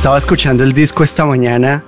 Estaba 0.00 0.16
escuchando 0.16 0.64
el 0.64 0.72
disco 0.72 1.04
esta 1.04 1.26
mañana 1.26 1.84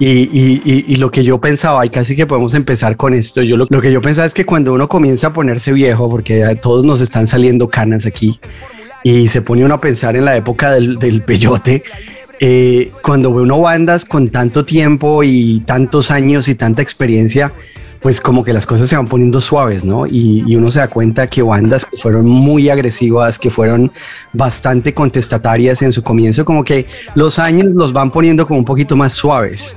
y, 0.00 0.08
y- 0.08 0.60
y- 0.64 0.84
y 0.88 0.96
lo 0.96 1.08
que 1.12 1.22
yo 1.22 1.38
pensaba, 1.40 1.86
y 1.86 1.88
casi 1.90 2.16
que 2.16 2.26
podemos 2.26 2.52
empezar 2.54 2.96
con 2.96 3.14
esto, 3.14 3.42
yo 3.42 3.56
lo, 3.56 3.66
lo 3.70 3.80
que 3.80 3.92
yo 3.92 4.02
pensaba 4.02 4.26
es 4.26 4.34
que 4.34 4.44
cuando 4.44 4.72
uno 4.72 4.88
comienza 4.88 5.28
a 5.28 5.32
ponerse 5.32 5.72
viejo, 5.72 6.08
porque 6.10 6.58
todos 6.60 6.82
nos 6.84 7.00
están 7.00 7.28
saliendo 7.28 7.68
canas 7.68 8.06
aquí, 8.06 8.40
y 9.04 9.28
se 9.28 9.40
pone 9.40 9.64
uno 9.64 9.74
a 9.74 9.80
pensar 9.80 10.16
en 10.16 10.24
la 10.24 10.36
época 10.36 10.72
del, 10.72 10.98
del 10.98 11.22
peyote, 11.22 11.84
eh, 12.40 12.92
cuando 13.02 13.32
ve 13.32 13.42
uno 13.42 13.60
bandas 13.60 14.04
con 14.04 14.28
tanto 14.28 14.64
tiempo 14.64 15.22
y 15.22 15.60
tantos 15.60 16.10
años 16.10 16.48
y 16.48 16.54
tanta 16.54 16.82
experiencia, 16.82 17.52
pues 18.00 18.20
como 18.20 18.44
que 18.44 18.52
las 18.52 18.66
cosas 18.66 18.88
se 18.88 18.96
van 18.96 19.06
poniendo 19.06 19.40
suaves, 19.40 19.84
¿no? 19.84 20.06
Y, 20.06 20.44
y 20.46 20.56
uno 20.56 20.70
se 20.70 20.80
da 20.80 20.88
cuenta 20.88 21.26
que 21.26 21.40
bandas 21.40 21.86
que 21.86 21.96
fueron 21.96 22.26
muy 22.26 22.68
agresivas, 22.68 23.38
que 23.38 23.48
fueron 23.48 23.90
bastante 24.32 24.92
contestatarias 24.92 25.80
en 25.80 25.90
su 25.90 26.02
comienzo, 26.02 26.44
como 26.44 26.64
que 26.64 26.86
los 27.14 27.38
años 27.38 27.72
los 27.74 27.94
van 27.94 28.10
poniendo 28.10 28.46
como 28.46 28.58
un 28.58 28.64
poquito 28.66 28.94
más 28.94 29.14
suaves. 29.14 29.76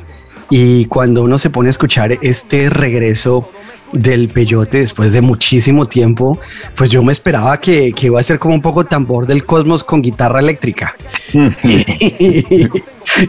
Y 0.50 0.86
cuando 0.86 1.24
uno 1.24 1.38
se 1.38 1.50
pone 1.50 1.70
a 1.70 1.72
escuchar 1.72 2.18
este 2.22 2.70
regreso 2.70 3.50
del 3.94 4.28
peyote 4.30 4.80
después 4.80 5.14
de 5.14 5.22
muchísimo 5.22 5.86
tiempo, 5.86 6.38
pues 6.76 6.90
yo 6.90 7.02
me 7.04 7.12
esperaba 7.14 7.60
que, 7.60 7.92
que 7.94 8.08
iba 8.08 8.20
a 8.20 8.24
ser 8.24 8.38
como 8.40 8.54
un 8.56 8.62
poco 8.62 8.84
tambor 8.86 9.26
del 9.28 9.46
cosmos 9.46 9.84
con 9.84 10.02
guitarra 10.02 10.40
eléctrica. 10.40 10.96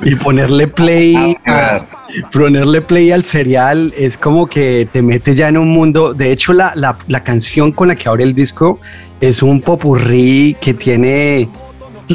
y 0.04 0.14
ponerle 0.16 0.68
play 0.68 1.36
a- 1.46 1.86
ponerle 2.32 2.80
play 2.80 3.10
al 3.12 3.22
serial 3.22 3.92
es 3.96 4.16
como 4.18 4.46
que 4.46 4.88
te 4.90 5.02
mete 5.02 5.34
ya 5.34 5.48
en 5.48 5.58
un 5.58 5.68
mundo. 5.68 6.14
De 6.14 6.32
hecho, 6.32 6.52
la, 6.52 6.72
la, 6.74 6.96
la 7.06 7.22
canción 7.22 7.72
con 7.72 7.88
la 7.88 7.96
que 7.96 8.08
abre 8.08 8.24
el 8.24 8.34
disco 8.34 8.80
es 9.20 9.42
un 9.42 9.60
popurrí 9.60 10.56
que 10.60 10.74
tiene 10.74 11.48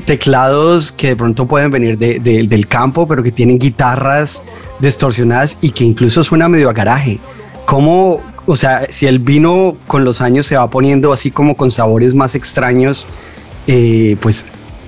teclados 0.05 0.91
que 0.91 1.09
de 1.09 1.15
pronto 1.15 1.45
pueden 1.45 1.71
venir 1.71 1.97
de- 1.97 2.19
de- 2.19 2.43
del 2.47 2.67
campo, 2.67 3.07
pero 3.07 3.21
que 3.23 3.31
tienen 3.31 3.59
guitarras 3.59 4.41
distorsionadas 4.79 5.57
y 5.61 5.69
que 5.69 5.83
incluso 5.83 6.23
suena 6.23 6.49
medio 6.49 6.69
a 6.69 6.73
garaje. 6.73 7.19
¿Cómo, 7.65 8.19
o 8.45 8.55
sea, 8.55 8.87
si 8.89 9.07
el 9.07 9.19
vino 9.19 9.73
con 9.87 10.03
los 10.03 10.21
años 10.21 10.45
se 10.45 10.57
va 10.57 10.69
poniendo 10.69 11.13
así 11.13 11.31
como 11.31 11.55
con 11.55 11.71
sabores 11.71 12.13
más 12.13 12.35
extraños, 12.35 13.07
eh, 13.67 14.17
pues, 14.21 14.45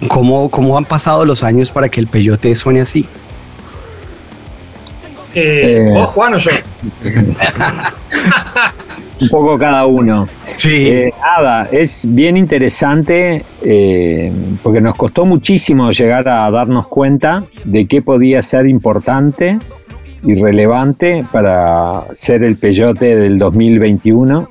¿cómo, 0.07 0.49
¿cómo 0.49 0.77
han 0.77 0.85
pasado 0.85 1.25
los 1.25 1.43
años 1.43 1.71
para 1.71 1.89
que 1.89 1.99
el 1.99 2.07
peyote 2.07 2.53
suene 2.55 2.81
así? 2.81 3.07
Eh, 5.33 5.87
Eh. 5.87 5.91
¿Vos, 5.93 6.07
Juan 6.07 6.35
o 6.35 6.37
yo? 6.37 6.51
un 9.21 9.29
poco 9.29 9.57
cada 9.57 9.85
uno. 9.85 10.27
Sí. 10.57 10.89
Eh, 10.89 11.13
nada, 11.21 11.67
es 11.71 12.07
bien 12.09 12.37
interesante 12.37 13.45
eh, 13.61 14.31
porque 14.63 14.81
nos 14.81 14.95
costó 14.95 15.25
muchísimo 15.25 15.91
llegar 15.91 16.27
a 16.27 16.49
darnos 16.51 16.87
cuenta 16.87 17.43
de 17.63 17.85
qué 17.85 18.01
podía 18.01 18.41
ser 18.41 18.67
importante 18.67 19.59
y 20.25 20.35
relevante 20.35 21.23
para 21.31 22.05
ser 22.13 22.43
el 22.43 22.57
peyote 22.57 23.15
del 23.15 23.37
2021. 23.37 24.49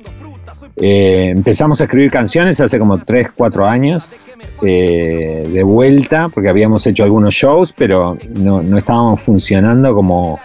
Eh, 0.77 1.31
empezamos 1.35 1.81
a 1.81 1.85
escribir 1.85 2.11
canciones 2.11 2.59
hace 2.61 2.79
como 2.79 2.97
3, 2.97 3.31
4 3.35 3.65
años 3.65 4.15
eh, 4.63 5.49
de 5.51 5.63
vuelta, 5.63 6.29
porque 6.29 6.49
habíamos 6.49 6.85
hecho 6.87 7.03
algunos 7.03 7.33
shows, 7.33 7.73
pero 7.73 8.17
no, 8.35 8.61
no 8.61 8.77
estábamos 8.77 9.21
funcionando 9.21 9.93
como, 9.93 10.39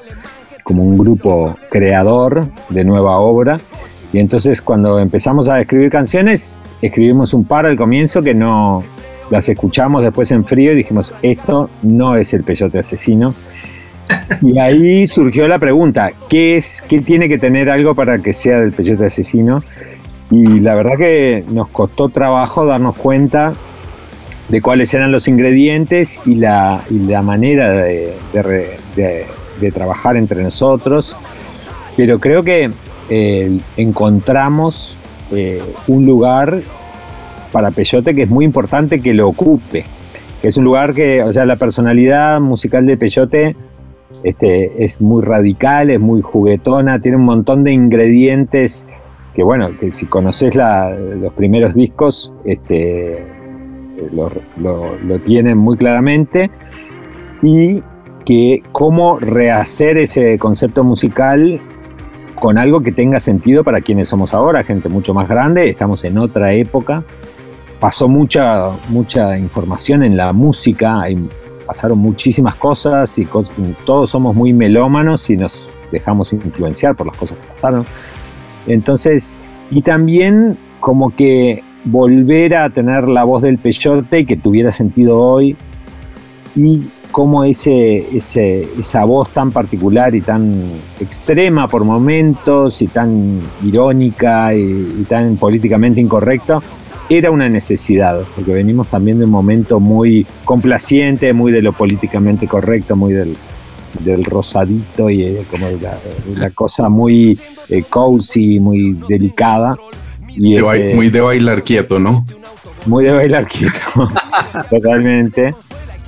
como 0.64 0.82
un 0.82 0.98
grupo 0.98 1.56
creador 1.70 2.48
de 2.68 2.84
nueva 2.84 3.18
obra. 3.18 3.60
Y 4.12 4.18
entonces 4.18 4.60
cuando 4.60 4.98
empezamos 4.98 5.48
a 5.48 5.60
escribir 5.60 5.90
canciones, 5.90 6.58
escribimos 6.82 7.34
un 7.34 7.44
par 7.44 7.66
al 7.66 7.76
comienzo 7.76 8.22
que 8.22 8.34
no 8.34 8.82
las 9.30 9.48
escuchamos 9.48 10.02
después 10.02 10.30
en 10.32 10.44
frío 10.44 10.72
y 10.72 10.76
dijimos, 10.76 11.14
esto 11.22 11.70
no 11.82 12.16
es 12.16 12.34
el 12.34 12.42
peyote 12.42 12.80
asesino. 12.80 13.34
Y 14.40 14.58
ahí 14.58 15.06
surgió 15.06 15.48
la 15.48 15.58
pregunta, 15.58 16.12
¿qué 16.28 16.56
es, 16.56 16.82
qué 16.88 17.00
tiene 17.00 17.28
que 17.28 17.38
tener 17.38 17.68
algo 17.68 17.94
para 17.94 18.18
que 18.18 18.32
sea 18.32 18.60
del 18.60 18.72
peyote 18.72 19.06
asesino? 19.06 19.62
Y 20.30 20.60
la 20.60 20.74
verdad 20.74 20.96
que 20.96 21.44
nos 21.48 21.68
costó 21.68 22.08
trabajo 22.08 22.64
darnos 22.64 22.96
cuenta 22.96 23.52
de 24.48 24.60
cuáles 24.60 24.92
eran 24.94 25.12
los 25.12 25.28
ingredientes 25.28 26.18
y 26.24 26.36
la, 26.36 26.82
manera 27.22 27.72
de, 27.72 28.14
trabajar 29.72 30.16
entre 30.16 30.42
nosotros. 30.42 31.16
Pero 31.96 32.18
creo 32.18 32.42
que 32.42 32.70
eh, 33.10 33.60
encontramos 33.76 34.98
eh, 35.32 35.62
un 35.86 36.06
lugar 36.06 36.60
para 37.52 37.70
Peyote 37.70 38.14
que 38.14 38.22
es 38.22 38.30
muy 38.30 38.44
importante 38.44 39.00
que 39.00 39.14
lo 39.14 39.28
ocupe. 39.28 39.84
Es 40.42 40.56
un 40.56 40.64
lugar 40.64 40.94
que, 40.94 41.22
o 41.22 41.32
sea, 41.32 41.44
la 41.44 41.56
personalidad 41.56 42.40
musical 42.40 42.86
de 42.86 42.96
Peyote 42.96 43.56
este, 44.22 44.84
es 44.84 45.00
muy 45.00 45.22
radical, 45.22 45.90
es 45.90 46.00
muy 46.00 46.20
juguetona, 46.20 47.00
tiene 47.00 47.16
un 47.16 47.24
montón 47.24 47.64
de 47.64 47.72
ingredientes 47.72 48.86
que, 49.34 49.42
bueno, 49.42 49.70
que 49.78 49.90
si 49.92 50.06
conoces 50.06 50.56
los 50.56 51.32
primeros 51.34 51.74
discos, 51.74 52.34
este, 52.44 53.24
lo, 54.12 55.18
tienen 55.24 55.58
muy 55.58 55.76
claramente. 55.76 56.50
Y 57.42 57.82
que 58.24 58.62
cómo 58.72 59.18
rehacer 59.18 59.96
ese 59.96 60.38
concepto 60.38 60.84
musical 60.84 61.58
con 62.34 62.58
algo 62.58 62.80
que 62.80 62.92
tenga 62.92 63.18
sentido 63.18 63.64
para 63.64 63.80
quienes 63.80 64.08
somos 64.08 64.34
ahora, 64.34 64.62
gente 64.62 64.88
mucho 64.88 65.14
más 65.14 65.28
grande, 65.28 65.68
estamos 65.68 66.04
en 66.04 66.18
otra 66.18 66.52
época, 66.52 67.02
pasó 67.80 68.08
mucha, 68.08 68.70
mucha 68.88 69.38
información 69.38 70.02
en 70.02 70.16
la 70.16 70.32
música, 70.32 71.04
pasaron 71.70 72.00
muchísimas 72.00 72.56
cosas 72.56 73.16
y 73.16 73.28
todos 73.86 74.10
somos 74.10 74.34
muy 74.34 74.52
melómanos 74.52 75.30
y 75.30 75.36
nos 75.36 75.72
dejamos 75.92 76.32
influenciar 76.32 76.96
por 76.96 77.06
las 77.06 77.16
cosas 77.16 77.38
que 77.38 77.46
pasaron. 77.46 77.86
Entonces, 78.66 79.38
y 79.70 79.80
también 79.80 80.58
como 80.80 81.14
que 81.14 81.62
volver 81.84 82.56
a 82.56 82.70
tener 82.70 83.06
la 83.06 83.22
voz 83.22 83.42
del 83.42 83.58
peyote 83.58 84.26
que 84.26 84.36
tuviera 84.36 84.72
sentido 84.72 85.20
hoy 85.20 85.56
y 86.56 86.82
cómo 87.12 87.44
ese, 87.44 88.16
esa 88.16 89.04
voz 89.04 89.28
tan 89.28 89.52
particular 89.52 90.12
y 90.16 90.22
tan 90.22 90.64
extrema 90.98 91.68
por 91.68 91.84
momentos 91.84 92.82
y 92.82 92.88
tan 92.88 93.38
irónica 93.64 94.52
y 94.56 95.06
tan 95.08 95.36
políticamente 95.36 96.00
incorrecta 96.00 96.58
era 97.10 97.30
una 97.30 97.48
necesidad, 97.48 98.22
porque 98.34 98.52
venimos 98.52 98.86
también 98.88 99.18
de 99.18 99.24
un 99.26 99.30
momento 99.32 99.80
muy 99.80 100.26
complaciente, 100.44 101.32
muy 101.32 101.50
de 101.52 101.60
lo 101.60 101.72
políticamente 101.72 102.46
correcto, 102.46 102.94
muy 102.96 103.12
del, 103.12 103.36
del 103.98 104.24
rosadito 104.24 105.10
y 105.10 105.24
eh, 105.24 105.42
como 105.50 105.66
de 105.66 105.80
la, 105.80 105.98
de 106.26 106.36
la 106.36 106.50
cosa 106.50 106.88
muy 106.88 107.38
eh, 107.68 107.82
cozy, 107.88 108.60
muy 108.60 108.96
delicada. 109.08 109.76
Y, 110.28 110.54
De 110.54 110.60
este, 110.60 110.94
muy 110.94 111.10
de 111.10 111.20
bailar 111.20 111.62
quieto, 111.64 111.98
¿no? 111.98 112.24
muy 112.86 113.04
de 113.04 113.12
bailar 113.12 113.44
quieto, 113.46 113.80
totalmente. 114.70 115.54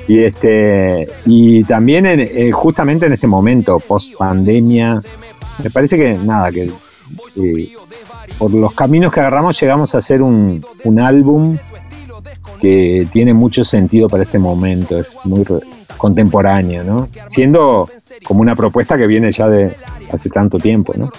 Y 0.09 0.25
este 0.25 1.07
y 1.27 1.63
también 1.65 2.07
en- 2.07 2.21
eh, 2.21 2.51
justamente 2.53 3.07
en 3.07 3.13
este 3.13 3.27
momento 3.27 3.79
post 3.81 4.15
pandemia, 4.17 5.01
me 5.63 5.71
parece 5.71 5.97
que 5.97 6.15
nada 6.15 6.51
que 6.51 6.63
eh, 7.37 7.69
por 8.43 8.53
los 8.53 8.75
caminos 8.75 9.13
que 9.13 9.21
agarramos 9.21 9.61
llegamos 9.61 9.95
a 9.95 9.99
hacer 9.99 10.21
un, 10.21 10.67
un 10.83 10.99
álbum 10.99 11.57
que 12.61 13.07
tiene 13.13 13.33
mucho 13.33 13.63
sentido 13.63 14.09
para 14.09 14.25
este 14.25 14.41
momento, 14.41 14.99
es 14.99 15.17
muy 15.23 15.45
contemporáneo, 15.97 16.83
¿no? 16.83 17.09
Siendo 17.29 17.89
como 18.25 18.41
una 18.41 18.57
propuesta 18.57 18.97
que 18.97 19.07
viene 19.07 19.31
ya 19.31 19.49
de 19.49 19.77
hace 20.13 20.29
tanto 20.29 20.59
tiempo, 20.59 20.93
¿no? 20.97 21.13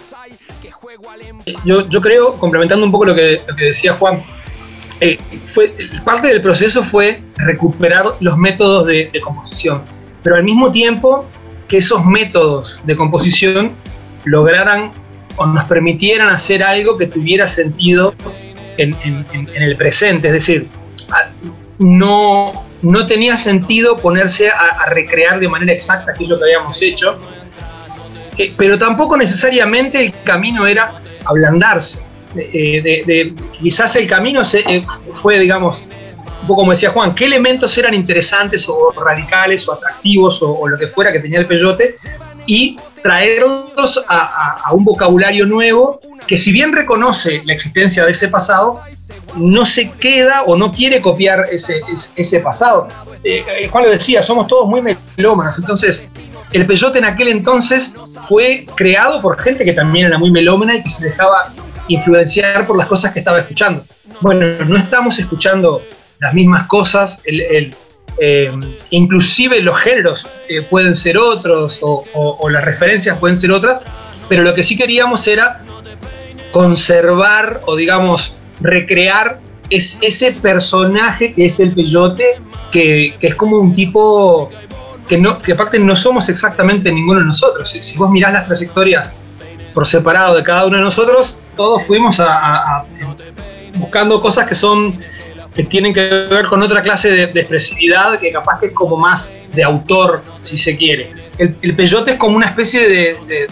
Yo, 1.63 1.87
yo 1.87 2.01
creo, 2.01 2.33
complementando 2.33 2.85
un 2.85 2.91
poco 2.91 3.05
lo 3.05 3.15
que, 3.15 3.41
lo 3.47 3.55
que 3.55 3.65
decía 3.67 3.93
Juan, 3.93 4.21
eh, 4.99 5.17
fue, 5.45 5.73
parte 6.03 6.27
del 6.27 6.41
proceso 6.41 6.83
fue 6.83 7.23
recuperar 7.37 8.05
los 8.19 8.37
métodos 8.37 8.85
de, 8.85 9.09
de 9.13 9.21
composición, 9.21 9.81
pero 10.23 10.35
al 10.35 10.43
mismo 10.43 10.73
tiempo 10.73 11.23
que 11.69 11.77
esos 11.77 12.05
métodos 12.05 12.81
de 12.83 12.97
composición 12.97 13.71
lograran 14.25 14.91
o 15.37 15.45
nos 15.45 15.65
permitieran 15.65 16.29
hacer 16.29 16.63
algo 16.63 16.97
que 16.97 17.07
tuviera 17.07 17.47
sentido 17.47 18.13
en, 18.77 18.95
el 19.55 19.75
presente. 19.75 20.27
Es 20.27 20.33
decir, 20.33 20.67
no, 21.79 22.65
no 22.81 23.05
tenía 23.05 23.37
sentido 23.37 23.97
ponerse 23.97 24.49
a, 24.49 24.85
recrear 24.89 25.39
de 25.39 25.47
manera 25.47 25.73
exacta 25.73 26.11
aquello 26.11 26.37
que 26.37 26.45
habíamos 26.45 26.81
hecho, 26.81 27.17
eh, 28.37 28.53
pero 28.57 28.77
tampoco 28.77 29.17
necesariamente 29.17 29.99
el 29.99 30.13
camino 30.23 30.65
era 30.67 31.01
ablandarse. 31.25 31.99
Eh, 32.35 33.33
quizás 33.61 33.95
el 33.95 34.07
camino 34.07 34.41
eh, 34.53 34.83
fue, 35.13 35.39
digamos, 35.39 35.83
un 36.41 36.47
poco 36.47 36.61
como 36.61 36.71
decía 36.71 36.91
Juan, 36.91 37.15
qué 37.15 37.25
elementos 37.25 37.77
eran 37.77 37.93
interesantes 37.93 38.67
o 38.67 38.91
radicales 38.91 39.67
o 39.69 39.73
atractivos 39.73 40.41
o, 40.41 40.67
lo 40.67 40.77
que 40.77 40.87
fuera 40.87 41.11
que 41.11 41.19
tenía 41.19 41.39
el 41.39 41.47
peyote 41.47 41.95
y 42.45 42.77
traerlos 43.03 44.03
a, 44.07 44.71
un 44.71 44.83
vocabulario 44.83 45.45
nuevo 45.45 45.99
que 46.25 46.37
si 46.37 46.51
bien 46.51 46.71
reconoce 46.71 47.43
la 47.45 47.53
existencia 47.53 48.05
de 48.05 48.11
ese 48.11 48.29
pasado, 48.29 48.79
no 49.35 49.65
se 49.65 49.91
queda 49.91 50.43
o 50.43 50.55
no 50.55 50.71
quiere 50.71 51.01
copiar 51.01 51.45
ese, 51.51 51.81
ese, 52.15 52.39
pasado. 52.39 52.87
Eh, 53.23 53.43
eh, 53.59 53.67
Juan 53.67 53.83
lo 53.83 53.91
decía, 53.91 54.23
somos 54.23 54.47
todos 54.47 54.67
muy 54.67 54.81
melómanos, 54.81 55.59
entonces 55.59 56.09
el 56.53 56.65
peyote 56.65 56.99
en 56.99 57.05
aquel 57.05 57.27
entonces 57.27 57.93
fue 58.27 58.65
creado 58.75 59.21
por 59.21 59.39
gente 59.39 59.65
que 59.65 59.73
también 59.73 60.07
era 60.07 60.17
muy 60.17 60.31
melómana 60.31 60.75
y 60.75 60.83
que 60.83 60.89
se 60.89 61.05
dejaba 61.05 61.51
influenciar 61.87 62.65
por 62.65 62.77
las 62.77 62.87
cosas 62.87 63.11
que 63.11 63.19
estaba 63.19 63.39
escuchando. 63.39 63.85
Bueno, 64.21 64.45
no 64.65 64.77
estamos 64.77 65.19
escuchando 65.19 65.81
las 66.19 66.33
mismas 66.33 66.67
cosas, 66.67 67.21
el, 67.25 67.75
eh, 68.19 68.51
inclusive 68.91 69.61
los 69.61 69.75
géneros 69.79 70.27
pueden 70.69 70.95
ser 70.95 71.17
otros 71.17 71.79
o, 71.81 72.49
las 72.49 72.63
referencias 72.63 73.17
pueden 73.17 73.35
ser 73.35 73.51
otras, 73.51 73.81
pero 74.29 74.43
lo 74.43 74.53
que 74.53 74.63
sí 74.63 74.77
queríamos 74.77 75.27
era 75.27 75.61
conservar 76.51 77.61
o 77.65 77.75
digamos 77.75 78.33
recrear 78.61 79.39
es 79.69 79.97
ese 80.01 80.33
personaje 80.33 81.33
que 81.33 81.45
es 81.45 81.59
el 81.59 81.73
peyote, 81.73 82.39
que, 82.71 83.15
es 83.19 83.35
como 83.35 83.57
un 83.57 83.73
tipo 83.73 84.49
que, 85.07 85.17
no, 85.17 85.39
que 85.39 85.53
aparte 85.53 85.79
no 85.79 85.95
somos 85.95 86.29
exactamente 86.29 86.91
ninguno 86.91 87.19
de 87.21 87.25
nosotros. 87.25 87.69
Si, 87.69 87.97
vos 87.97 88.09
mirás 88.11 88.33
las 88.33 88.45
trayectorias 88.45 89.19
por 89.73 89.87
separado 89.87 90.35
de 90.35 90.43
cada 90.43 90.65
uno 90.67 90.77
de 90.77 90.83
nosotros, 90.83 91.37
todos 91.55 91.85
fuimos 91.87 92.19
a, 92.19 92.85
buscando 93.75 94.21
cosas 94.21 94.47
que 94.47 94.55
son 94.55 94.99
que 95.55 95.63
tienen 95.63 95.93
que 95.93 96.01
ver 96.01 96.47
con 96.47 96.61
otra 96.63 96.81
clase 96.81 97.11
de, 97.11 97.23
expresividad 97.23 98.19
que 98.19 98.31
capaz 98.31 98.59
que 98.59 98.67
es 98.67 98.71
como 98.71 98.97
más 98.97 99.33
de 99.53 99.63
autor, 99.63 100.23
si 100.41 100.57
se 100.57 100.75
quiere. 100.75 101.11
El, 101.37 101.75
peyote 101.75 102.11
es 102.11 102.17
como 102.17 102.35
una 102.35 102.47
especie 102.47 102.89
de, 102.89 103.47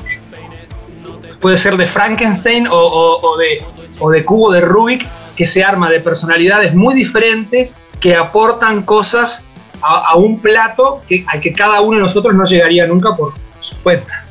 puede 1.40 1.58
ser 1.58 1.78
de 1.78 1.88
Frankenstein 1.88 2.68
o, 2.70 3.36
de, 3.38 3.64
o 4.00 4.10
de 4.10 4.26
cubo 4.26 4.52
de 4.52 4.62
Rubik 4.62 5.08
que 5.36 5.46
se 5.46 5.64
arma 5.64 5.90
de 5.90 6.00
personalidades 6.00 6.74
muy 6.74 6.94
diferentes 6.94 7.78
que 8.00 8.16
aportan 8.16 8.84
cosas 8.84 9.46
a, 9.82 10.16
un 10.16 10.40
plato 10.40 11.02
al 11.28 11.42
que 11.42 11.54
cada 11.54 11.82
uno 11.82 11.98
de 11.98 12.04
nosotros 12.04 12.36
no 12.36 12.46
llegaría 12.46 12.86
nunca 12.86 13.16
por 13.16 13.34
su 13.60 13.76
cuenta. 13.78 14.26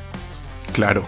Claro. 0.73 1.03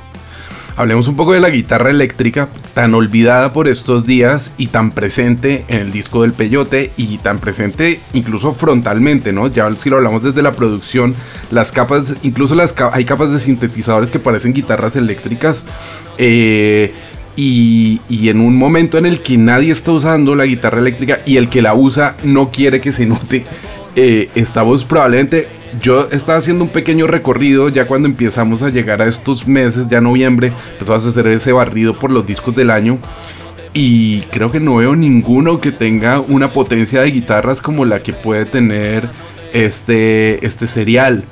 Hablemos 0.76 1.08
un 1.08 1.16
poco 1.16 1.34
de 1.34 1.40
la 1.40 1.52
guitarra 1.52 1.92
eléctrica, 1.92 2.50
tan 2.74 2.96
olvidada 2.96 3.54
por 3.54 3.68
estos 3.68 4.08
días 4.08 4.54
y 4.58 4.68
tan 4.68 4.92
presente 4.92 5.66
en 5.68 5.82
el 5.82 5.92
disco 5.92 6.24
del 6.24 6.34
Peyote 6.34 6.92
y 6.98 7.18
tan 7.18 7.38
presente 7.38 8.00
incluso 8.14 8.54
frontalmente, 8.56 9.32
¿no? 9.34 9.48
Ya 9.48 9.72
si 9.76 9.92
lo 9.92 9.98
hablamos 9.98 10.24
desde 10.24 10.42
la 10.42 10.54
producción, 10.54 11.14
las 11.52 11.72
capas, 11.72 12.16
incluso 12.24 12.56
las 12.56 12.74
hay 12.92 13.06
capas 13.06 13.32
de 13.32 13.38
sintetizadores 13.38 14.10
que 14.10 14.18
parecen 14.18 14.54
guitarras 14.54 14.96
eléctricas. 14.96 15.64
Eh, 16.18 16.92
y, 17.36 18.00
en 18.30 18.40
un 18.40 18.56
momento 18.56 18.98
en 18.98 19.06
el 19.06 19.22
que 19.22 19.38
nadie 19.38 19.72
está 19.72 19.92
usando 19.92 20.36
la 20.36 20.46
guitarra 20.46 20.80
eléctrica 20.80 21.22
y 21.26 21.38
el 21.38 21.50
que 21.50 21.62
la 21.62 21.74
usa 21.74 22.16
no 22.24 22.52
quiere 22.52 22.80
que 22.80 22.92
se 22.92 23.06
note, 23.06 23.46
eh, 23.96 24.30
estamos 24.36 24.84
probablemente, 24.84 25.48
yo 25.82 26.10
estaba 26.12 26.38
haciendo 26.38 26.64
un 26.64 26.70
pequeño 26.70 27.08
recorrido 27.08 27.70
ya 27.70 27.88
cuando 27.88 28.08
empezamos 28.08 28.62
a 28.62 28.70
llegar 28.70 29.02
a 29.02 29.08
estos 29.08 29.48
meses, 29.48 29.88
ya 29.88 30.02
noviembre, 30.02 30.52
empezamos 30.74 31.06
a 31.06 31.10
hacer 31.10 31.28
ese 31.28 31.52
barrido 31.52 31.94
por 31.94 32.12
los 32.12 32.26
discos 32.26 32.56
del 32.56 32.70
año 32.70 33.00
y 33.74 34.22
creo 34.24 34.52
que 34.52 34.60
no 34.60 34.76
veo 34.76 34.96
ninguno 34.96 35.60
que 35.60 35.72
tenga 35.72 36.20
una 36.20 36.48
potencia 36.48 37.02
de 37.02 37.12
guitarras 37.12 37.60
como 37.62 37.86
la 37.86 38.04
que 38.04 38.14
puede 38.14 38.46
tener 38.46 39.10
este, 39.52 40.46
este 40.46 40.68
serial. 40.68 41.24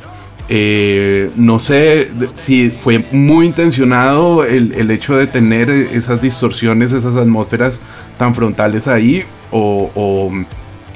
Eh, 0.49 1.29
no 1.35 1.59
sé 1.59 2.09
si 2.35 2.71
fue 2.71 3.05
muy 3.11 3.45
intencionado 3.45 4.43
el, 4.43 4.91
hecho 4.91 5.15
de 5.15 5.27
tener 5.27 5.69
esas 5.69 6.21
distorsiones, 6.21 6.91
esas 6.91 7.15
atmósferas 7.15 7.79
tan 8.17 8.35
frontales 8.35 8.87
ahí, 8.87 9.23
o, 9.51 9.89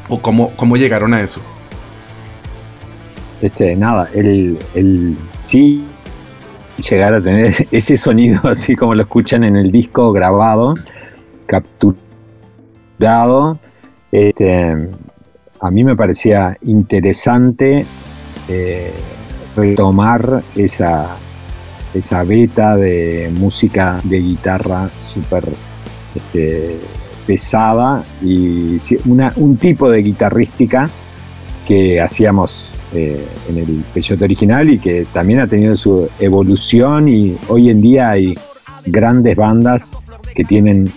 o, 0.09 0.21
cómo, 0.21 0.77
llegaron 0.77 1.13
a 1.13 1.21
eso. 1.21 1.41
Este, 3.45 3.75
nada, 3.75 4.09
el, 4.11 4.57
el 4.73 5.15
sí 5.37 5.85
llegar 6.89 7.13
a 7.13 7.21
tener 7.21 7.53
ese 7.71 7.95
sonido 7.95 8.39
así 8.49 8.75
como 8.75 8.95
lo 8.95 9.03
escuchan 9.03 9.43
en 9.43 9.55
el 9.55 9.71
disco 9.71 10.11
grabado, 10.11 10.73
capturado, 11.45 11.99
este, 14.11 14.89
a 15.61 15.69
mí 15.69 15.83
me 15.83 15.95
parecía 15.95 16.55
interesante. 16.63 17.85
Eh, 18.49 18.91
retomar 19.55 20.43
esa, 20.55 21.15
esa 21.93 22.23
beta 22.23 22.75
de 22.75 23.31
música 23.31 24.01
de 24.03 24.19
guitarra 24.21 24.89
súper 25.01 25.45
este, 26.15 26.79
pesada 27.27 28.03
y 28.23 28.77
un 29.35 29.57
tipo 29.57 29.89
de 29.89 30.01
guitarrística 30.01 30.89
que 31.65 32.01
hacíamos 32.01 32.74
eh, 32.95 33.25
en 33.49 33.57
el 33.57 33.83
Peyote 33.93 34.23
original 34.23 34.69
y 34.69 34.79
que 34.79 35.05
también 35.13 35.39
ha 35.39 35.47
tenido 35.47 35.75
su 35.75 36.07
evolución 36.19 37.07
y 37.07 37.37
hoy 37.47 37.69
en 37.69 37.81
día 37.81 38.11
hay 38.11 38.35
grandes 38.85 39.35
bandas 39.35 39.97
que 40.33 40.43
tienen 40.43 40.89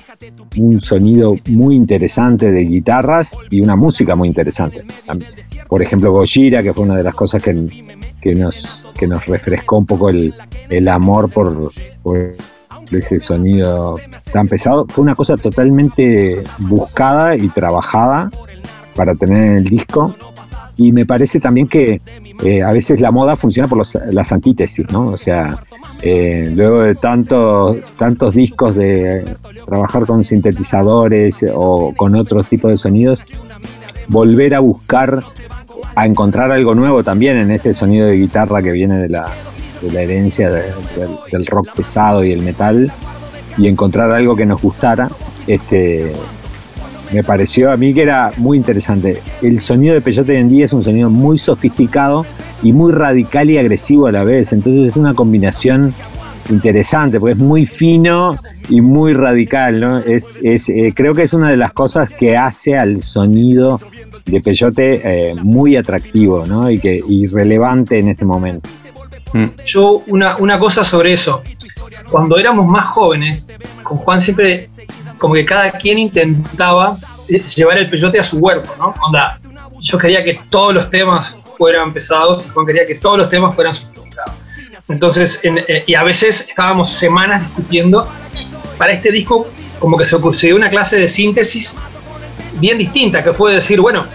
un 0.56 0.80
sonido 0.80 1.36
muy 1.50 1.76
interesante 1.76 2.50
de 2.50 2.64
guitarras 2.64 3.36
y 3.50 3.60
una 3.60 3.76
música 3.76 4.16
muy 4.16 4.28
interesante. 4.28 4.84
Por 5.68 5.82
ejemplo, 5.82 6.12
Gojira, 6.12 6.62
que 6.62 6.72
fue 6.72 6.84
una 6.84 6.96
de 6.96 7.04
las 7.04 7.14
cosas 7.14 7.42
que 7.42 7.52
que 8.20 8.34
nos, 8.34 8.86
que 8.98 9.06
nos 9.06 9.26
refrescó 9.26 9.78
un 9.78 9.86
poco 9.86 10.10
el, 10.10 10.34
amor 10.88 11.30
por, 11.30 11.70
ese 12.90 13.20
sonido 13.20 13.98
tan 14.32 14.48
pesado. 14.48 14.86
Fue 14.88 15.02
una 15.02 15.14
cosa 15.14 15.36
totalmente 15.36 16.42
buscada 16.58 17.36
y 17.36 17.48
trabajada 17.48 18.30
para 18.94 19.14
tener 19.14 19.42
en 19.42 19.52
el 19.58 19.64
disco. 19.64 20.14
Y 20.78 20.92
me 20.92 21.04
parece 21.04 21.40
también 21.40 21.66
que 21.66 22.00
eh, 22.44 22.62
a 22.62 22.72
veces 22.72 23.00
la 23.00 23.10
moda 23.10 23.34
funciona 23.34 23.68
por 23.68 23.84
las 24.12 24.32
antítesis, 24.32 24.88
¿no? 24.92 25.08
O 25.08 25.16
sea, 25.16 25.58
eh, 26.02 26.52
luego 26.54 26.82
de 26.82 26.94
tantos, 26.94 27.78
tantos 27.96 28.34
discos 28.34 28.76
de 28.76 29.24
trabajar 29.66 30.06
con 30.06 30.22
sintetizadores 30.22 31.44
o 31.52 31.92
con 31.96 32.14
otros 32.14 32.48
tipos 32.48 32.70
de 32.70 32.76
sonidos, 32.76 33.26
volver 34.06 34.54
a 34.54 34.60
buscar 34.60 35.24
a 35.96 36.06
encontrar 36.06 36.52
algo 36.52 36.76
nuevo 36.76 37.02
también 37.02 37.38
en 37.38 37.50
este 37.50 37.74
sonido 37.74 38.06
de 38.06 38.16
guitarra 38.16 38.62
que 38.62 38.70
viene 38.70 38.98
de 38.98 39.08
la, 39.08 39.28
herencia 39.82 40.48
del 40.48 41.46
rock 41.46 41.70
pesado 41.74 42.22
y 42.22 42.30
el 42.30 42.42
metal 42.42 42.92
y 43.56 43.66
encontrar 43.66 44.12
algo 44.12 44.36
que 44.36 44.46
nos 44.46 44.62
gustara. 44.62 45.08
Este, 45.48 46.12
me 47.12 47.22
pareció 47.22 47.70
a 47.70 47.76
mí 47.76 47.94
que 47.94 48.02
era 48.02 48.32
muy 48.36 48.56
interesante. 48.56 49.22
El 49.42 49.60
sonido 49.60 49.94
de 49.94 50.00
Peyote 50.00 50.32
hoy 50.32 50.38
en 50.38 50.48
día 50.48 50.64
es 50.64 50.72
un 50.72 50.84
sonido 50.84 51.08
muy 51.10 51.38
sofisticado 51.38 52.26
y 52.62 52.72
muy 52.72 52.92
radical 52.92 53.50
y 53.50 53.58
agresivo 53.58 54.06
a 54.06 54.12
la 54.12 54.24
vez. 54.24 54.52
Entonces 54.52 54.86
es 54.86 54.96
una 54.96 55.14
combinación 55.14 55.94
interesante, 56.50 57.20
porque 57.20 57.32
es 57.32 57.38
muy 57.38 57.66
fino 57.66 58.38
y 58.68 58.80
muy 58.80 59.14
radical. 59.14 59.80
¿no? 59.80 59.98
Es, 59.98 60.38
eh, 60.42 60.92
creo 60.94 61.14
que 61.14 61.22
es 61.22 61.32
una 61.32 61.50
de 61.50 61.56
las 61.56 61.72
cosas 61.72 62.10
que 62.10 62.36
hace 62.36 62.76
al 62.76 63.02
sonido 63.02 63.80
de 64.26 64.40
Peyote 64.40 65.30
eh, 65.30 65.34
muy 65.34 65.76
atractivo 65.76 66.46
¿no? 66.46 66.70
y, 66.70 66.78
que, 66.78 67.02
relevante 67.32 67.98
en 67.98 68.08
este 68.08 68.24
momento. 68.24 68.68
Mm. 69.32 69.46
Yo 69.64 70.02
una, 70.06 70.36
una 70.38 70.58
cosa 70.58 70.84
sobre 70.84 71.12
eso, 71.12 71.42
cuando 72.10 72.38
éramos 72.38 72.66
más 72.66 72.86
jóvenes, 72.92 73.46
con 73.82 73.98
Juan 73.98 74.20
siempre 74.20 74.68
como 75.18 75.34
que 75.34 75.44
cada 75.44 75.70
quien 75.72 75.98
intentaba 75.98 76.96
eh, 77.28 77.42
llevar 77.54 77.78
el 77.78 77.90
peyote 77.90 78.18
a 78.18 78.24
su 78.24 78.38
huerto, 78.38 78.74
¿no? 78.78 78.94
Onda, 79.02 79.38
yo 79.80 79.98
quería 79.98 80.24
que 80.24 80.40
todos 80.50 80.74
los 80.74 80.90
temas 80.90 81.36
fueran 81.56 81.92
pesados 81.92 82.46
y 82.46 82.48
Juan 82.48 82.66
quería 82.66 82.86
que 82.86 82.94
todos 82.94 83.18
los 83.18 83.30
temas 83.30 83.54
fueran 83.54 83.74
sofisticados. 83.74 84.32
Entonces, 84.88 85.40
eh, 85.42 85.84
y 85.86 85.94
a 85.94 86.02
veces 86.02 86.46
estábamos 86.48 86.92
semanas 86.92 87.42
discutiendo. 87.42 88.08
Para 88.78 88.92
este 88.92 89.10
disco, 89.10 89.46
como 89.80 89.98
que 89.98 90.04
se, 90.04 90.16
dio 90.46 90.56
una 90.56 90.70
clase 90.70 90.96
de 90.98 91.08
síntesis 91.08 91.76
bien 92.60 92.78
distinta, 92.78 93.22
que 93.22 93.32
fue 93.32 93.54
decir, 93.54 93.80
bueno, 93.80 94.06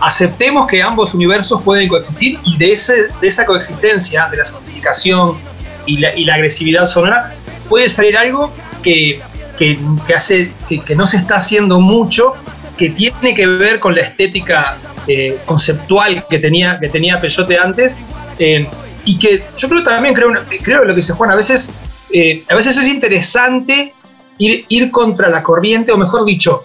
aceptemos 0.00 0.66
que 0.66 0.82
ambos 0.82 1.14
universos 1.14 1.62
pueden 1.62 1.88
coexistir 1.88 2.38
y 2.44 2.58
de, 2.58 2.72
ese, 2.72 3.08
de 3.20 3.28
esa 3.28 3.46
coexistencia, 3.46 4.28
de 4.28 4.38
la 4.38 4.44
sofisticación 4.44 5.38
y 5.86 5.98
la, 5.98 6.14
y 6.16 6.24
la 6.24 6.34
agresividad 6.34 6.86
sonora, 6.86 7.34
puede 7.68 7.88
salir 7.88 8.16
algo 8.16 8.52
que, 8.82 9.22
que, 9.56 9.78
que 10.06 10.14
hace, 10.14 10.52
que, 10.68 10.80
que 10.80 10.94
no 10.94 11.06
se 11.06 11.16
está 11.16 11.36
haciendo 11.36 11.80
mucho, 11.80 12.34
que 12.76 12.90
tiene 12.90 13.34
que 13.34 13.46
ver 13.46 13.80
con 13.80 13.94
la 13.94 14.02
estética 14.02 14.76
eh, 15.06 15.38
conceptual 15.46 16.24
que 16.28 16.38
tenía, 16.38 16.78
que 16.78 16.88
tenía 16.88 17.20
Peyote 17.20 17.58
antes, 17.58 17.96
eh, 18.38 18.68
y 19.04 19.18
que 19.18 19.44
yo 19.56 19.68
creo 19.68 19.82
también, 19.82 20.14
creo, 20.14 20.32
creo 20.62 20.84
lo 20.84 20.88
que 20.88 21.00
dice 21.00 21.12
Juan, 21.12 21.30
a 21.30 21.36
veces, 21.36 21.70
eh, 22.12 22.44
a 22.48 22.54
veces 22.54 22.76
es 22.76 22.88
interesante 22.88 23.94
ir, 24.38 24.64
ir 24.68 24.90
contra 24.90 25.28
la 25.28 25.42
corriente, 25.42 25.92
o 25.92 25.96
mejor 25.96 26.24
dicho, 26.24 26.64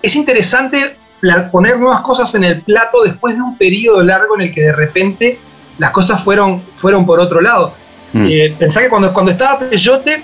es 0.00 0.16
interesante 0.16 0.96
poner 1.52 1.78
nuevas 1.78 2.00
cosas 2.00 2.34
en 2.34 2.44
el 2.44 2.62
plato 2.62 3.02
después 3.02 3.36
de 3.36 3.42
un 3.42 3.58
periodo 3.58 4.02
largo 4.02 4.36
en 4.36 4.42
el 4.42 4.54
que 4.54 4.62
de 4.62 4.72
repente 4.72 5.38
las 5.78 5.90
cosas 5.90 6.22
fueron, 6.22 6.62
fueron 6.74 7.04
por 7.04 7.20
otro 7.20 7.40
lado. 7.40 7.74
Mm. 8.12 8.26
Eh, 8.28 8.56
pensá 8.58 8.80
que 8.80 8.88
cuando, 8.88 9.12
cuando 9.12 9.32
estaba 9.32 9.58
Peyote, 9.58 10.22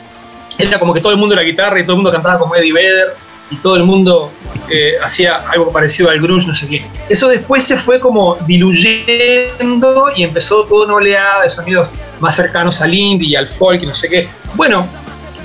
era 0.59 0.79
como 0.79 0.95
que 0.95 1.01
todo 1.01 1.13
el 1.13 1.19
mundo 1.19 1.35
era 1.35 1.43
guitarra 1.43 1.81
y 1.81 1.83
todo 1.83 1.93
el 1.93 1.97
mundo 1.99 2.13
cantaba 2.13 2.39
como 2.39 2.55
Eddie 2.57 2.73
Vedder 2.73 3.15
y 3.51 3.57
todo 3.57 3.77
el 3.77 3.85
mundo 3.85 4.33
eh, 4.71 4.95
hacía 5.03 5.37
algo 5.49 5.71
parecido 5.71 6.11
al 6.11 6.21
grunge, 6.21 6.47
no 6.49 6.55
sé 6.55 6.69
qué. 6.69 6.87
Eso 7.09 7.29
después 7.29 7.63
se 7.63 7.77
fue 7.77 8.01
como 8.01 8.37
diluyendo 8.47 10.11
y 10.17 10.25
empezó 10.25 10.65
toda 10.65 10.87
una 10.87 10.95
oleada 10.95 11.43
de 11.43 11.51
sonidos 11.51 11.91
más 12.19 12.35
cercanos 12.35 12.81
al 12.81 12.93
indie 12.93 13.29
y 13.29 13.37
al 13.37 13.49
folk 13.49 13.83
y 13.83 13.87
no 13.87 13.95
sé 13.95 14.09
qué. 14.09 14.29
Bueno, 14.55 14.87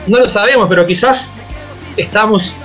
no 0.08 0.20
lo 0.20 0.28
sabemos, 0.28 0.68
pero 0.68 0.86
quizás 0.86 1.32
estamos 1.98 2.56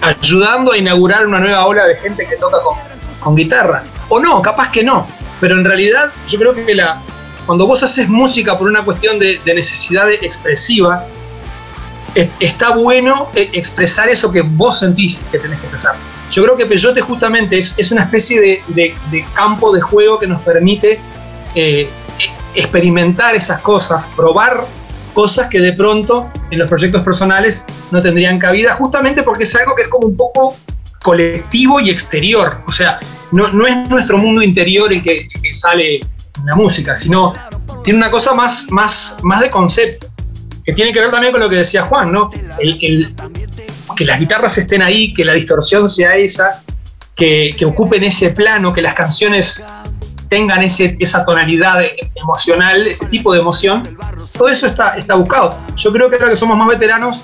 ayudando 0.00 0.72
a 0.72 0.78
inaugurar 0.78 1.26
una 1.26 1.40
nueva 1.40 1.66
ola 1.66 1.86
de 1.86 1.96
gente 1.96 2.26
que 2.28 2.36
toca 2.36 2.60
con, 2.60 2.76
con 3.18 3.34
guitarra. 3.34 3.84
O 4.08 4.20
no, 4.20 4.40
capaz 4.40 4.70
que 4.70 4.84
no. 4.84 5.06
Pero 5.40 5.58
en 5.58 5.64
realidad 5.64 6.12
yo 6.28 6.38
creo 6.38 6.54
que 6.54 6.74
la, 6.74 7.02
cuando 7.46 7.66
vos 7.66 7.82
haces 7.82 8.08
música 8.08 8.56
por 8.56 8.68
una 8.68 8.84
cuestión 8.84 9.18
de, 9.18 9.40
de 9.44 9.54
necesidad 9.54 10.10
expresiva, 10.10 11.04
está 12.14 12.70
bueno 12.70 13.28
eh, 13.34 13.50
expresar 13.52 14.08
eso 14.08 14.30
que 14.30 14.42
vos 14.42 14.80
sentís 14.80 15.22
que 15.30 15.38
tenés 15.38 15.58
que 15.60 15.66
expresar. 15.66 15.96
Yo 16.30 16.42
creo 16.42 16.56
que 16.56 16.66
Peyote 16.66 17.00
justamente 17.00 17.58
es, 17.58 17.92
una 17.92 18.04
especie 18.04 18.40
de, 18.40 19.24
campo 19.34 19.72
de 19.72 19.80
juego 19.80 20.18
que 20.18 20.26
nos 20.26 20.40
permite 20.42 20.98
eh, 21.54 21.88
e- 22.18 22.60
experimentar 22.60 23.34
esas 23.34 23.60
cosas, 23.60 24.10
probar 24.16 24.66
cosas 25.12 25.48
que 25.48 25.60
de 25.60 25.74
pronto 25.74 26.30
en 26.50 26.58
los 26.58 26.68
proyectos 26.68 27.02
personales 27.02 27.64
no 27.90 28.00
tendrían 28.00 28.38
cabida, 28.38 28.74
justamente 28.76 29.22
porque 29.22 29.44
es 29.44 29.54
algo 29.54 29.74
que 29.74 29.82
es 29.82 29.88
como 29.88 30.08
un 30.08 30.16
poco 30.16 30.56
colectivo 31.02 31.80
y 31.80 31.90
exterior. 31.90 32.62
O 32.66 32.72
sea, 32.72 32.98
no, 33.32 33.66
es 33.66 33.88
nuestro 33.90 34.18
mundo 34.18 34.42
interior 34.42 34.92
el 34.92 35.02
que, 35.02 35.28
el 35.34 35.42
que 35.42 35.54
sale 35.54 36.00
la 36.44 36.54
música, 36.54 36.94
sino 36.96 37.34
tiene 37.84 37.98
una 37.98 38.10
cosa 38.10 38.32
más, 38.32 38.66
más, 38.70 39.16
más 39.22 39.40
de 39.40 39.50
concepto, 39.50 40.11
que 40.64 40.72
tiene 40.72 40.92
que 40.92 41.00
ver 41.00 41.10
también 41.10 41.32
con 41.32 41.40
lo 41.40 41.48
que 41.48 41.56
decía 41.56 41.82
Juan, 41.82 42.12
¿no? 42.12 42.30
Que 43.96 44.04
las 44.04 44.18
guitarras 44.18 44.56
estén 44.58 44.82
ahí, 44.82 45.12
que 45.12 45.24
la 45.24 45.34
distorsión 45.34 45.88
sea 45.88 46.16
esa, 46.16 46.62
que, 47.14 47.54
que 47.56 47.64
ocupen 47.64 48.04
ese 48.04 48.30
plano, 48.30 48.72
que 48.72 48.82
las 48.82 48.94
canciones 48.94 49.64
tengan 50.32 50.62
ese, 50.62 50.96
esa 50.98 51.26
tonalidad 51.26 51.82
emocional, 52.14 52.86
ese 52.86 53.04
tipo 53.06 53.34
de 53.34 53.40
emoción, 53.40 53.82
todo 54.38 54.48
eso 54.48 54.66
está, 54.66 54.96
está 54.96 55.14
buscado. 55.14 55.58
Yo 55.76 55.92
creo 55.92 56.08
que 56.08 56.16
ahora 56.16 56.30
que 56.30 56.36
somos 56.36 56.56
más 56.56 56.68
veteranos, 56.68 57.22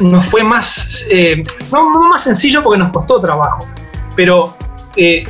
nos 0.00 0.24
fue 0.26 0.42
más, 0.42 1.06
eh, 1.10 1.44
no, 1.70 2.08
más 2.08 2.22
sencillo 2.22 2.62
porque 2.62 2.78
nos 2.78 2.90
costó 2.92 3.20
trabajo, 3.20 3.66
pero 4.16 4.56
eh, 4.96 5.24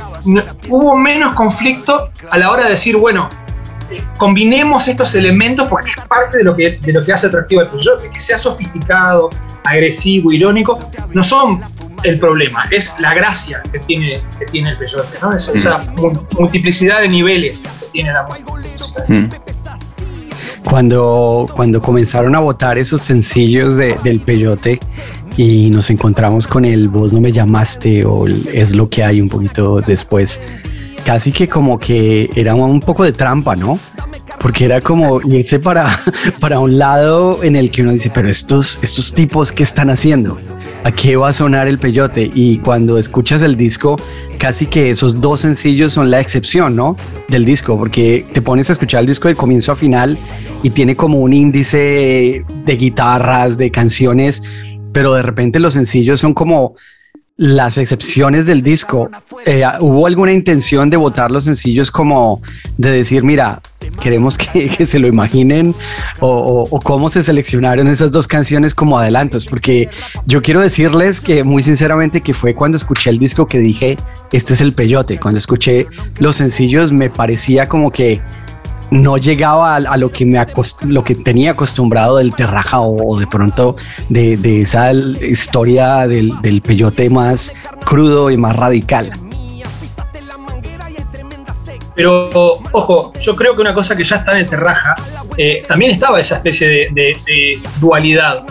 hubo 0.69 0.95
menos 0.95 1.33
conflicto 1.33 2.09
a 2.31 2.37
la 2.37 2.49
hora 2.49 2.63
de 2.63 2.69
decir, 2.71 2.95
bueno, 2.95 3.27
eh, 3.91 4.01
combinemos 4.17 4.87
estos 4.87 5.13
elementos 5.15 5.67
porque 5.67 5.89
es 5.91 5.97
parte 6.07 6.37
de 6.39 6.43
lo 6.43 6.55
que, 6.55 6.79
de 6.81 6.93
lo 6.93 7.03
que 7.03 7.13
hace 7.13 7.27
atractivo 7.27 7.61
al 7.61 7.69
Peyote, 7.69 8.09
que 8.09 8.19
sea 8.21 8.37
sofisticado, 8.37 9.29
agresivo, 9.63 10.31
irónico, 10.31 10.77
no 11.13 11.23
son 11.23 11.59
el 12.03 12.19
problema, 12.19 12.65
es 12.71 12.95
la 12.99 13.13
gracia 13.13 13.61
que 13.71 13.79
tiene, 13.79 14.21
que 14.39 14.45
tiene 14.45 14.71
el 14.71 14.77
Peyote, 14.77 15.17
¿no? 15.21 15.33
Es- 15.33 15.47
esa 15.49 15.79
mu- 15.95 16.13
multiplicidad 16.37 17.01
de 17.01 17.09
niveles 17.09 17.63
que 17.79 17.85
tiene 17.91 18.11
la 18.13 18.23
música. 18.23 19.05
Mm. 19.07 19.29
Cuando, 20.63 21.45
cuando 21.55 21.79
comenzaron 21.79 22.35
a 22.35 22.39
votar 22.39 22.77
esos 22.77 23.01
sencillos 23.01 23.77
de- 23.77 23.95
del 24.03 24.19
peyote 24.19 24.79
y 25.37 25.69
nos 25.69 25.89
encontramos 25.91 26.47
con 26.47 26.65
el 26.65 26.87
Vos 26.89 27.13
no 27.13 27.21
me 27.21 27.31
llamaste 27.31 28.03
o 28.05 28.25
el 28.25 28.47
es 28.51 28.73
lo 28.75 28.89
que 28.89 29.03
hay 29.03 29.21
un 29.21 29.29
poquito 29.29 29.79
después, 29.81 30.41
casi 31.05 31.31
que 31.31 31.47
como 31.47 31.77
que 31.77 32.29
era 32.35 32.55
un 32.55 32.79
poco 32.79 33.03
de 33.03 33.13
trampa, 33.13 33.55
¿no? 33.55 33.79
Porque 34.39 34.65
era 34.65 34.81
como 34.81 35.21
irse 35.21 35.59
para, 35.59 36.01
para 36.39 36.59
un 36.59 36.79
lado 36.79 37.43
en 37.43 37.55
el 37.55 37.69
que 37.69 37.83
uno 37.83 37.91
dice, 37.91 38.11
pero 38.13 38.27
estos, 38.27 38.79
estos 38.81 39.13
tipos, 39.13 39.51
¿qué 39.51 39.63
están 39.63 39.91
haciendo? 39.91 40.39
¿A 40.83 40.91
qué 40.91 41.15
va 41.15 41.29
a 41.29 41.33
sonar 41.33 41.67
el 41.67 41.77
peyote? 41.77 42.29
Y 42.33 42.57
cuando 42.57 42.97
escuchas 42.97 43.43
el 43.43 43.55
disco, 43.55 43.97
casi 44.39 44.65
que 44.65 44.89
esos 44.89 45.21
dos 45.21 45.41
sencillos 45.41 45.93
son 45.93 46.09
la 46.09 46.19
excepción, 46.19 46.75
¿no? 46.75 46.97
Del 47.29 47.45
disco, 47.45 47.77
porque 47.77 48.25
te 48.33 48.41
pones 48.41 48.69
a 48.69 48.73
escuchar 48.73 49.01
el 49.01 49.07
disco 49.07 49.27
de 49.27 49.35
comienzo 49.35 49.71
a 49.71 49.75
final 49.75 50.17
y 50.63 50.71
tiene 50.71 50.95
como 50.95 51.19
un 51.19 51.33
índice 51.33 52.43
de 52.65 52.77
guitarras, 52.77 53.57
de 53.57 53.69
canciones, 53.69 54.41
pero 54.91 55.13
de 55.13 55.21
repente 55.21 55.59
los 55.59 55.75
sencillos 55.75 56.19
son 56.19 56.33
como 56.33 56.75
las 57.37 57.77
excepciones 57.77 58.45
del 58.45 58.61
disco. 58.61 59.09
Eh, 59.45 59.63
¿Hubo 59.81 60.07
alguna 60.07 60.31
intención 60.31 60.89
de 60.89 60.95
votar 60.95 61.31
los 61.31 61.43
sencillos 61.43 61.91
como 61.91 62.41
de 62.77 62.91
decir, 62.91 63.23
mira, 63.23 63.61
queremos 64.01 64.37
que, 64.37 64.85
se 64.85 64.99
lo 64.99 65.07
imaginen 65.07 65.75
o, 66.21 66.27
o- 66.29 66.67
o 66.69 66.79
cómo 66.79 67.09
se 67.09 67.23
seleccionaron 67.23 67.87
esas 67.89 68.11
dos 68.11 68.27
canciones 68.29 68.73
como 68.73 68.97
adelantos? 68.97 69.45
Porque 69.47 69.89
yo 70.25 70.41
quiero 70.41 70.61
decirles 70.61 71.19
que 71.19 71.43
muy 71.43 71.61
sinceramente 71.61 72.21
que 72.21 72.33
fue 72.33 72.53
cuando 72.55 72.77
escuché 72.77 73.09
el 73.09 73.19
disco 73.19 73.45
que 73.47 73.59
dije, 73.59 73.97
este 74.31 74.53
es 74.53 74.61
el 74.61 74.71
peyote. 74.71 75.17
Cuando 75.19 75.37
escuché 75.37 75.87
los 76.19 76.37
sencillos 76.37 76.93
me 76.93 77.09
parecía 77.09 77.67
como 77.67 77.91
que 77.91 78.21
no 78.91 79.17
llegaba 79.17 79.75
a, 79.75 79.97
lo 79.97 80.11
que 80.11 80.25
me 80.25 80.43
lo 80.83 81.03
que 81.03 81.15
tenía 81.15 81.51
acostumbrado 81.51 82.17
del 82.17 82.33
terraja 82.33 82.81
o, 82.81 83.19
de 83.19 83.27
pronto 83.27 83.75
de, 84.09 84.37
de 84.37 84.61
esa 84.61 84.93
historia 84.93 86.07
del, 86.07 86.31
del 86.41 86.61
peyote 86.61 87.09
más 87.09 87.51
crudo 87.83 88.29
y 88.29 88.37
más 88.37 88.55
radical. 88.55 89.11
Pero, 91.95 92.59
ojo, 92.73 93.13
yo 93.21 93.35
creo 93.37 93.55
que 93.55 93.61
una 93.61 93.73
cosa 93.73 93.95
que 93.95 94.03
ya 94.03 94.17
está 94.17 94.33
en 94.33 94.39
el 94.39 94.49
Terraja, 94.49 94.95
eh, 95.37 95.63
también 95.65 95.91
estaba 95.91 96.19
esa 96.19 96.35
especie 96.35 96.89
de 96.91 97.59
dualidad. 97.79 98.43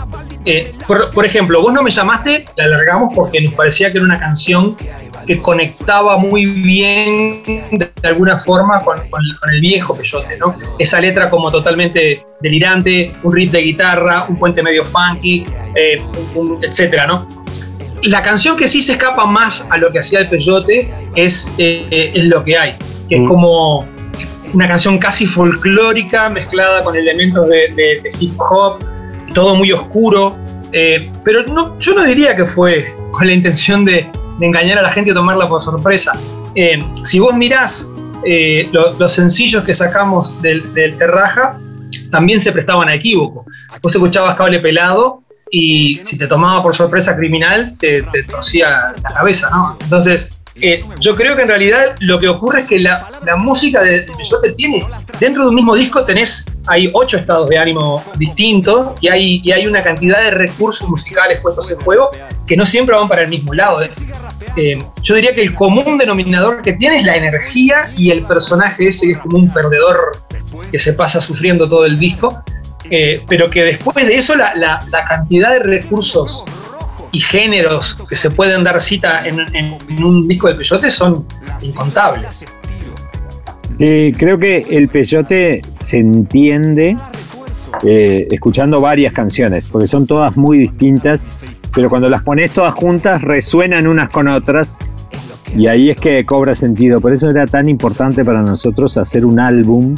Eh, 0.47 0.75
por, 0.87 1.11
por 1.11 1.25
ejemplo, 1.25 1.61
vos 1.62 1.73
no 1.73 1.83
me 1.83 1.91
llamaste, 1.91 2.47
la 2.57 2.64
alargamos 2.64 3.14
porque 3.14 3.41
nos 3.41 3.55
parecía 3.55 3.91
que 3.91 3.99
era 3.99 4.05
una 4.05 4.21
canción 4.21 4.76
que 5.26 5.40
conectaba 5.40 6.19
muy 6.19 6.47
bien 6.47 7.43
de, 7.73 7.90
de 8.02 8.09
alguna 8.09 8.38
forma 8.38 8.81
con, 8.83 8.99
con- 9.11 9.23
con 9.40 9.54
el 9.54 9.61
viejo 9.61 9.95
Peyote, 9.97 10.37
¿no? 10.38 10.54
Esa 10.78 11.00
letra 11.00 11.31
como 11.31 11.50
totalmente 11.50 12.25
delirante, 12.40 13.12
un 13.23 13.33
riff 13.35 13.52
de 13.52 13.61
guitarra, 13.62 14.26
un 14.28 14.38
puente 14.38 14.62
medio 14.62 14.85
funky, 14.85 15.45
eh, 15.75 16.00
un- 16.35 16.52
un- 16.52 16.64
etcétera, 16.64 17.07
¿no? 17.07 17.26
La 18.02 18.23
canción 18.23 18.57
que 18.57 18.69
sí 18.69 18.83
se 18.83 18.93
escapa 18.93 19.25
más 19.25 19.66
a 19.71 19.78
lo 19.78 19.90
que 19.90 20.00
hacía 20.00 20.21
el 20.21 20.28
Peyote 20.28 20.90
es, 21.14 21.49
eh, 21.59 22.11
es 22.14 22.25
lo 22.25 22.45
que 22.45 22.59
hay, 22.59 22.76
que 23.09 23.19
Mm. 23.19 23.23
es 23.25 23.28
como 23.28 23.87
una 24.52 24.69
canción 24.69 24.99
casi 24.99 25.26
folclórica 25.26 26.28
mezclada 26.28 26.85
con 26.85 26.95
elementos 26.97 27.49
de, 27.49 27.69
de- 27.75 28.00
de 28.02 28.12
hip 28.21 28.35
hop, 28.38 28.78
todo 29.35 29.54
muy 29.54 29.73
oscuro. 29.73 30.37
eh, 30.76 31.09
pero 31.25 31.45
no, 31.45 31.78
yo 31.78 31.95
no 31.95 32.02
diría 32.02 32.35
que 32.35 32.45
fue 32.45 32.93
con 33.12 33.28
la 33.28 33.33
intención 33.33 33.85
de, 33.85 34.11
de 34.38 34.47
engañar 34.47 34.79
a 34.79 34.83
la 34.83 34.91
gente 34.93 35.11
y 35.11 35.14
tomarla 35.14 35.49
por 35.49 35.61
sorpresa. 35.62 36.12
Eh, 36.55 36.79
si 37.05 37.19
vos 37.19 37.35
mirás 37.35 37.88
eh, 38.25 38.69
lo- 38.73 38.93
los 38.99 39.12
sencillos 39.12 39.64
que 39.64 39.75
sacamos 39.75 40.41
del, 40.43 40.73
del 40.75 40.97
Terraja, 40.99 41.59
también 42.11 42.41
se 42.41 42.50
prestaban 42.53 42.88
a 42.88 42.95
equívoco. 42.95 43.45
Vos 43.83 43.95
escuchabas 43.95 44.37
cable 44.37 44.61
pelado 44.61 45.23
y 45.50 45.99
si 46.00 46.17
te 46.19 46.26
tomaba 46.26 46.62
por 46.62 46.75
sorpresa 46.75 47.14
criminal, 47.17 47.76
te, 47.79 48.03
te 48.03 48.23
torcía 48.25 48.93
la 49.03 49.11
cabeza, 49.12 49.50
¿no? 49.50 49.76
Entonces, 49.81 50.34
eh, 50.57 50.79
yo 51.01 51.17
creo 51.17 51.35
que 51.37 51.43
en 51.43 51.49
realidad 51.49 51.97
lo 52.01 52.19
que 52.19 52.29
ocurre 52.29 52.61
es 52.61 52.67
que 52.67 52.79
la, 52.79 53.09
la 53.25 53.37
música 53.37 53.83
de, 53.83 54.03
de 54.03 54.13
Peyote 54.17 54.53
tiene, 54.53 54.87
dentro 55.19 55.43
de 55.45 55.49
un 55.49 55.55
mismo 55.55 55.75
disco 55.75 56.05
tenés, 56.05 56.45
hay 56.67 56.91
ocho 56.95 57.17
estados 57.19 57.49
de 57.49 57.59
ánimo 57.59 58.03
distintos 58.17 58.93
y 59.01 59.09
hay, 59.09 59.41
y 59.45 59.53
hay 59.53 59.67
una 59.67 59.83
cantidad 59.83 60.23
de 60.23 60.31
recursos 60.31 60.89
musicales 60.89 61.41
puestos 61.41 61.71
en 61.71 61.79
juego 61.81 62.11
que 62.47 62.57
no 62.57 62.65
siempre 62.65 62.95
van 62.95 63.09
para 63.09 63.23
el 63.23 63.29
mismo 63.29 63.53
lado. 63.53 63.83
Eh, 63.83 63.91
eh, 64.57 64.79
yo 65.03 65.17
diría 65.17 65.35
que 65.35 65.43
el 65.43 65.55
común 65.55 65.99
denominador 65.99 66.63
que 66.63 66.73
tiene 66.75 66.99
es 66.99 67.05
la 67.05 67.17
energía 67.17 67.91
y 67.97 68.11
el 68.11 68.23
personaje 68.23 68.89
ese 68.89 69.07
que 69.07 69.13
es 69.13 69.19
como 69.19 69.39
un 69.39 69.53
perdedor 69.53 70.23
que 70.71 70.79
se 70.79 70.93
pasa 70.93 71.21
sufriendo 71.21 71.69
todo 71.69 71.85
el 71.85 71.99
disco, 71.99 72.43
pero 73.29 73.51
que 73.51 73.63
después 73.63 74.07
de 74.07 74.15
eso 74.15 74.35
la, 74.37 74.55
la- 74.55 74.85
la 74.91 75.05
cantidad 75.07 75.51
de 75.55 75.59
recursos 75.61 76.45
y 77.14 77.21
géneros 77.21 77.97
que 78.09 78.16
se 78.16 78.30
pueden 78.30 78.64
dar 78.64 78.80
cita 78.80 79.23
en, 79.26 79.38
un 80.04 80.26
disco 80.26 80.49
de 80.49 80.56
Peyote 80.56 80.90
son 80.90 81.25
incontables. 81.62 82.47
Eh, 83.78 84.12
creo 84.16 84.37
que 84.37 84.66
el 84.71 84.88
peyote 84.88 85.62
se 85.75 85.99
entiende 85.99 86.97
eh, 87.85 88.28
escuchando 88.30 88.80
varias 88.80 89.12
canciones, 89.12 89.68
porque 89.68 89.87
son 89.87 90.06
todas 90.06 90.37
muy 90.37 90.59
distintas, 90.59 91.38
pero 91.75 91.88
cuando 91.88 92.09
las 92.09 92.23
pones 92.23 92.52
todas 92.52 92.75
juntas 92.75 93.23
resuenan 93.23 93.87
unas 93.87 94.09
con 94.09 94.28
otras 94.28 94.78
y 95.56 95.68
ahí 95.68 95.90
es 95.90 95.97
que 95.97 96.25
cobra 96.25 96.54
sentido. 96.54 97.00
Por 97.00 97.12
eso 97.12 97.30
era 97.30 97.47
tan 97.47 97.68
importante 97.68 98.25
para 98.25 98.42
nosotros 98.42 98.97
hacer 98.97 99.25
un 99.25 99.38
álbum 99.38 99.94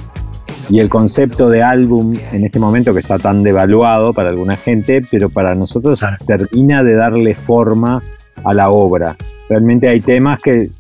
y 0.68 0.80
el 0.80 0.88
concepto 0.88 1.49
de 1.49 1.62
álbum 1.62 2.14
en 2.32 2.44
este 2.44 2.58
momento 2.58 2.92
que 2.92 3.00
está 3.00 3.18
tan 3.18 3.42
devaluado 3.42 4.12
para 4.12 4.30
alguna 4.30 4.56
gente, 4.56 5.02
pero 5.11 5.28
para 5.30 5.54
nosotros 5.54 6.00
Claro. 6.00 6.16
termina 6.26 6.82
de 6.82 6.94
darle 6.94 7.35
forma 7.35 8.02
a 8.44 8.52
la 8.54 8.70
obra. 8.70 9.16
Realmente 9.49 9.88
hay 9.88 10.00
temas 10.00 10.40
que 10.40 10.70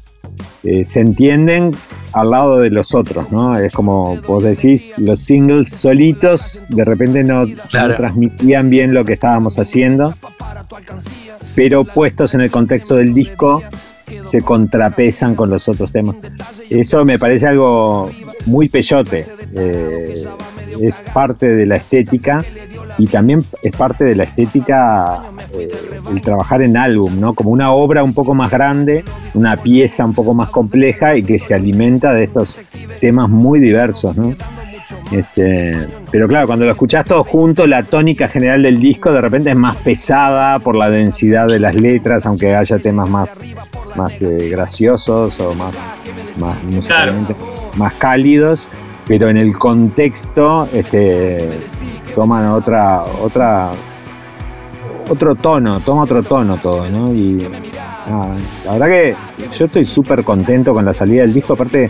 eh, 0.64 0.84
se 0.84 1.00
entienden 1.00 1.70
al 2.12 2.30
lado 2.30 2.58
de 2.58 2.70
los 2.70 2.94
otros, 2.94 3.30
¿no? 3.30 3.56
Es 3.56 3.72
como 3.72 4.16
vos 4.22 4.42
decís, 4.42 4.94
los 4.98 5.20
singles 5.20 5.70
solitos 5.70 6.64
de 6.68 6.84
repente 6.84 7.22
no, 7.22 7.44
Claro. 7.70 7.88
no 7.90 7.94
transmitían 7.94 8.68
bien 8.68 8.92
lo 8.92 9.04
que 9.04 9.12
estábamos 9.12 9.58
haciendo, 9.58 10.14
pero 11.54 11.84
puestos 11.84 12.34
en 12.34 12.40
el 12.40 12.50
contexto 12.50 12.96
del 12.96 13.14
disco 13.14 13.62
se 14.22 14.40
contrapesan 14.40 15.34
con 15.34 15.50
los 15.50 15.68
otros 15.68 15.92
temas. 15.92 16.16
Eso 16.70 17.04
me 17.04 17.18
parece 17.18 17.46
algo 17.46 18.10
muy 18.46 18.68
peyote. 18.68 19.24
eh, 19.54 20.24
es 20.80 21.00
parte 21.00 21.46
de 21.54 21.66
la 21.66 21.76
estética 21.76 22.44
y 22.98 23.06
también 23.06 23.44
es 23.62 23.76
parte 23.76 24.04
de 24.04 24.16
la 24.16 24.24
estética 24.24 25.22
eh, 25.58 25.68
el 26.10 26.22
trabajar 26.22 26.62
en 26.62 26.76
álbum, 26.76 27.18
¿no? 27.20 27.34
Como 27.34 27.50
una 27.50 27.72
obra 27.72 28.02
un 28.02 28.14
poco 28.14 28.34
más 28.34 28.50
grande, 28.50 29.04
una 29.34 29.56
pieza 29.56 30.04
un 30.04 30.14
poco 30.14 30.34
más 30.34 30.50
compleja 30.50 31.16
y 31.16 31.22
que 31.22 31.38
se 31.38 31.54
alimenta 31.54 32.12
de 32.12 32.24
estos 32.24 32.58
temas 33.00 33.28
muy 33.28 33.60
diversos, 33.60 34.16
¿no? 34.16 34.34
Este, 35.10 35.76
pero 36.10 36.28
claro, 36.28 36.46
cuando 36.46 36.64
lo 36.64 36.72
escuchás 36.72 37.04
todo 37.04 37.24
junto, 37.24 37.66
la 37.66 37.82
tónica 37.82 38.28
general 38.28 38.62
del 38.62 38.80
disco 38.80 39.12
de 39.12 39.20
repente 39.20 39.50
es 39.50 39.56
más 39.56 39.76
pesada 39.76 40.58
por 40.60 40.76
la 40.76 40.90
densidad 40.90 41.48
de 41.48 41.58
las 41.58 41.74
letras, 41.74 42.26
aunque 42.26 42.54
haya 42.54 42.78
temas 42.78 43.08
más, 43.08 43.46
más 43.96 44.22
eh, 44.22 44.48
graciosos 44.48 45.38
o 45.40 45.54
más, 45.54 45.76
más 46.38 46.62
musicalmente 46.64 47.34
más 47.76 47.92
cálidos, 47.94 48.68
pero 49.06 49.28
en 49.28 49.36
el 49.36 49.56
contexto 49.56 50.68
este, 50.72 51.50
toman 52.14 52.46
otra, 52.46 53.04
otra, 53.04 53.70
otro 55.08 55.34
tono, 55.34 55.80
toma 55.80 56.02
otro 56.02 56.22
tono 56.22 56.56
todo, 56.56 56.88
¿no? 56.88 57.12
Y 57.12 57.48
la 58.64 58.72
verdad 58.72 58.86
que 58.86 59.16
yo 59.56 59.64
estoy 59.64 59.84
súper 59.84 60.24
contento 60.24 60.72
con 60.72 60.84
la 60.84 60.94
salida 60.94 61.22
del 61.22 61.32
disco, 61.32 61.54
aparte 61.54 61.84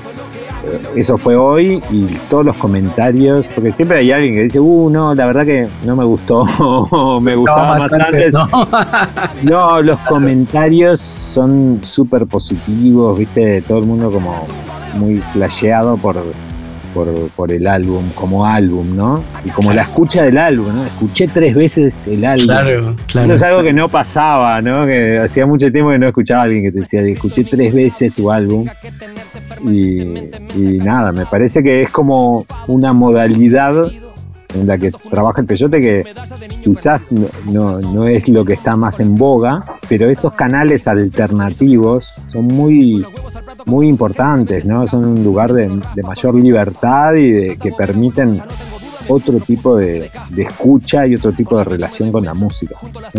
eh, 0.67 0.83
eso 0.97 1.17
fue 1.17 1.37
hoy 1.37 1.83
y 1.91 2.05
todos 2.29 2.45
los 2.45 2.57
comentarios, 2.57 3.49
porque 3.55 3.71
siempre 3.71 3.99
hay 3.99 4.13
alguien 4.13 4.35
que 4.35 4.43
dice, 4.45 4.61
uh, 4.61 4.91
no, 4.91 5.15
la 5.15 5.27
verdad 5.27 5.45
que 5.45 5.69
no 5.85 5.95
me 5.95 6.05
gustó, 6.05 6.45
me 7.21 7.35
gustaba 7.35 7.79
más 7.79 7.93
antes. 7.93 8.33
¿no? 8.33 8.47
No, 9.43 9.83
los 9.83 9.99
comentarios 10.01 11.01
son 11.01 11.81
súper 11.83 12.27
positivos, 12.27 13.19
viste, 13.19 13.63
todo 13.63 13.79
el 13.79 13.87
mundo 13.87 14.11
como 14.11 14.47
muy 14.95 15.17
flasheado 15.33 15.97
por, 15.97 16.17
por, 16.95 17.13
por 17.31 17.53
el 17.53 17.67
álbum, 17.67 18.05
como 18.15 18.47
álbum, 18.47 18.97
¿no? 18.97 19.23
Y 19.45 19.51
como 19.51 19.73
la 19.73 19.83
escucha 19.83 20.23
del 20.23 20.39
álbum, 20.39 20.75
¿no? 20.75 20.85
Escuché 20.87 21.29
tres 21.29 21.55
veces 21.55 22.07
el 22.07 22.25
álbum. 22.25 22.47
Claro, 22.47 22.97
claro. 23.07 23.25
Eso 23.25 23.33
es 23.35 23.43
algo 23.43 23.63
que 23.63 23.73
no 23.73 23.89
pasaba, 23.89 24.63
¿no? 24.63 24.87
Que 24.87 25.19
hacía 25.19 25.47
mucho 25.47 25.71
tiempo 25.71 25.91
que 25.91 25.99
no 25.99 26.07
escuchaba 26.07 26.41
a 26.41 26.45
alguien 26.45 26.63
que 26.63 26.73
te 26.73 26.81
decía, 26.81 27.01
escuché 27.03 27.45
tres 27.45 27.75
veces 27.75 28.15
tu 28.15 28.31
álbum. 28.31 28.67
Y, 29.63 30.01
y 30.55 30.79
nada, 30.83 31.13
me 31.13 31.27
parece 31.27 31.63
que 31.63 31.83
es 31.83 31.91
como 31.91 32.47
una 32.67 32.93
modalidad 32.93 33.75
en 34.61 34.67
la 34.67 34.79
que 34.79 34.91
trabaja 34.91 35.41
el 35.41 35.47
peyote 35.47 35.81
que 35.81 36.05
quizás 36.63 37.13
no, 37.13 37.27
no- 37.47 37.81
no 37.81 38.07
es 38.07 38.29
lo 38.29 38.45
que 38.45 38.55
está 38.55 38.77
más 38.77 39.01
en 39.01 39.15
boga, 39.15 39.65
pero 39.89 40.09
estos 40.09 40.33
canales 40.35 40.87
alternativos 40.89 42.15
son 42.29 42.47
muy, 42.47 43.05
muy 43.67 43.89
importantes, 43.89 44.65
¿no? 44.65 44.87
Son 44.89 45.05
un 45.05 45.23
lugar 45.25 45.53
de, 45.53 45.69
mayor 46.03 46.35
libertad 46.35 47.15
y 47.15 47.31
de, 47.33 47.57
que 47.57 47.73
permiten 47.73 48.39
otro 49.09 49.39
tipo 49.39 49.77
de, 49.77 50.11
de 50.31 50.43
escucha 50.43 51.07
y 51.07 51.15
otro 51.15 51.33
tipo 51.33 51.57
de 51.59 51.65
relación 51.65 52.11
con 52.11 52.25
la 52.25 52.35
música. 52.35 52.75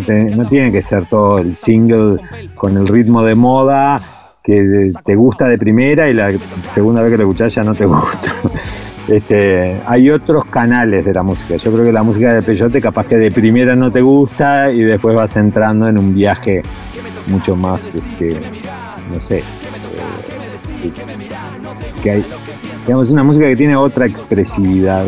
No, 0.07 0.35
no 0.35 0.45
tiene 0.47 0.71
que 0.71 0.81
ser 0.81 1.07
todo 1.07 1.37
el 1.39 1.55
single 1.55 2.17
con 2.55 2.75
el 2.75 2.87
ritmo 2.87 3.23
de 3.23 3.35
moda 3.35 4.01
que 4.43 4.91
te 5.05 5.15
gusta 5.15 5.47
de 5.47 5.57
primera 5.57 6.09
y 6.09 6.13
la 6.13 6.31
segunda 6.67 7.01
vez 7.01 7.11
que 7.11 7.17
lo 7.17 7.23
escuchás 7.23 7.55
ya 7.55 7.63
no 7.63 7.73
te 7.75 7.85
gusta. 7.85 8.33
Este, 9.07 9.79
hay 9.85 10.09
otros 10.09 10.45
canales 10.45 11.05
de 11.05 11.13
la 11.13 11.23
música. 11.23 11.55
Yo 11.55 11.71
creo 11.71 11.85
que 11.85 11.91
la 11.93 12.03
música 12.03 12.33
de 12.33 12.41
Peyote 12.41 12.81
capaz 12.81 13.05
que 13.07 13.15
de 13.15 13.31
primera 13.31 13.75
no 13.75 13.89
te 13.91 14.01
gusta 14.01 14.71
y 14.71 14.81
después 14.81 15.15
vas 15.15 15.35
entrando 15.37 15.87
en 15.87 15.97
un 15.97 16.13
viaje 16.13 16.61
mucho 17.27 17.55
más, 17.55 17.95
este, 17.95 18.39
no 19.13 19.19
sé, 19.19 19.37
eh, 19.39 19.43
que- 22.03 22.11
hay, 22.11 22.25
digamos, 22.85 23.09
una 23.09 23.23
música 23.23 23.47
que 23.47 23.55
tiene 23.55 23.75
otra 23.75 24.05
expresividad 24.05 25.05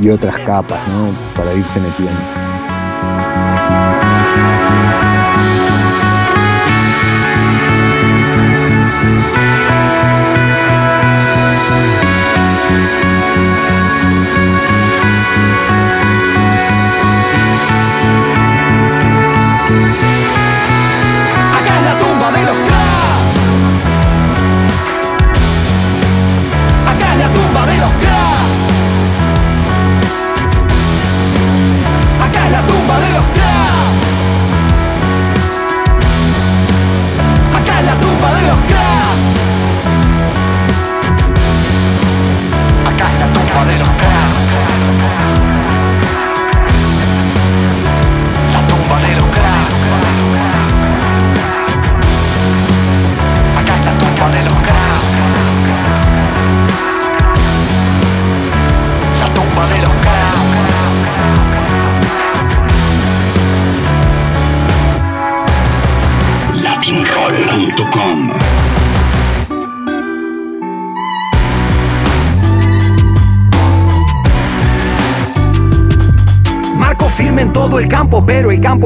y 0.00 0.08
otras 0.08 0.38
capas, 0.38 0.80
¿no? 0.88 1.10
Para 1.36 1.52
irse 1.54 1.80
metiendo. 1.80 2.41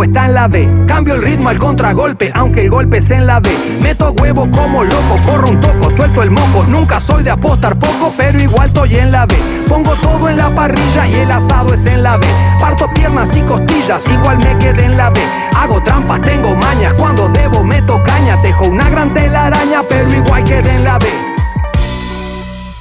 Está 0.05 0.27
en 0.27 0.35
la 0.35 0.49
B. 0.49 0.85
Cambio 0.87 1.15
el 1.15 1.23
ritmo 1.23 1.49
al 1.49 1.59
contragolpe, 1.59 2.31
aunque 2.35 2.63
el 2.63 2.71
golpe 2.71 2.99
es 2.99 3.11
en 3.11 3.27
la 3.27 3.41
B. 3.41 3.51
Meto 3.81 4.13
huevo 4.13 4.51
como 4.51 4.85
loco, 4.85 5.19
corro 5.25 5.49
un 5.49 5.61
toco, 5.61 5.91
suelto 5.91 6.23
el 6.23 6.31
moco. 6.31 6.65
Nunca 6.69 7.01
soy 7.01 7.23
de 7.23 7.31
apostar 7.31 7.79
poco, 7.79 8.13
pero 8.17 8.41
igual 8.41 8.69
estoy 8.69 8.97
en 8.97 9.13
la 9.13 9.27
B. 9.27 9.37
Pongo 9.69 9.93
todo 9.97 10.29
en 10.29 10.37
la 10.37 10.55
parrilla 10.55 11.07
y 11.07 11.15
el 11.15 11.31
asado 11.31 11.75
es 11.75 11.87
en 11.87 12.03
la 12.03 12.17
B. 12.17 12.27
Parto 12.61 12.93
piernas 12.95 13.37
y 13.37 13.43
costillas, 13.43 14.05
igual 14.09 14.39
me 14.39 14.57
quedé 14.59 14.85
en 14.85 14.97
la 14.97 15.11
B. 15.11 15.21
Hago 15.55 15.83
trampas, 15.83 16.21
tengo 16.23 16.55
mañas, 16.55 16.95
cuando 16.95 17.29
debo 17.29 17.65
meto 17.65 18.03
caña. 18.03 18.41
Tejo 18.43 18.65
una 18.65 18.89
gran 18.91 19.13
telaraña, 19.13 19.83
pero 19.89 20.13
igual 20.13 20.45
quedé 20.45 20.73
en 20.73 20.85
la 20.85 20.99
B. 20.99 21.26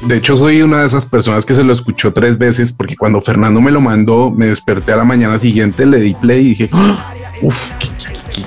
De 0.05 0.17
hecho, 0.17 0.37
soy 0.37 0.61
una 0.61 0.81
de 0.81 0.85
esas 0.85 1.03
personas 1.03 1.45
que 1.45 1.55
se 1.55 1.63
lo 1.63 1.73
escuchó 1.73 2.13
tres 2.13 2.37
veces 2.37 2.71
porque 2.71 2.95
cuando 2.95 3.21
Fernando 3.21 3.59
me 3.59 3.71
lo 3.71 3.81
mandó, 3.81 4.29
me 4.29 4.45
desperté 4.45 4.93
a 4.93 4.97
la 4.97 5.03
mañana 5.03 5.37
siguiente, 5.39 5.83
le 5.85 5.99
di 5.99 6.13
play 6.13 6.45
y 6.45 6.49
dije, 6.49 6.69
¡Ah! 6.73 7.11
uff, 7.41 7.71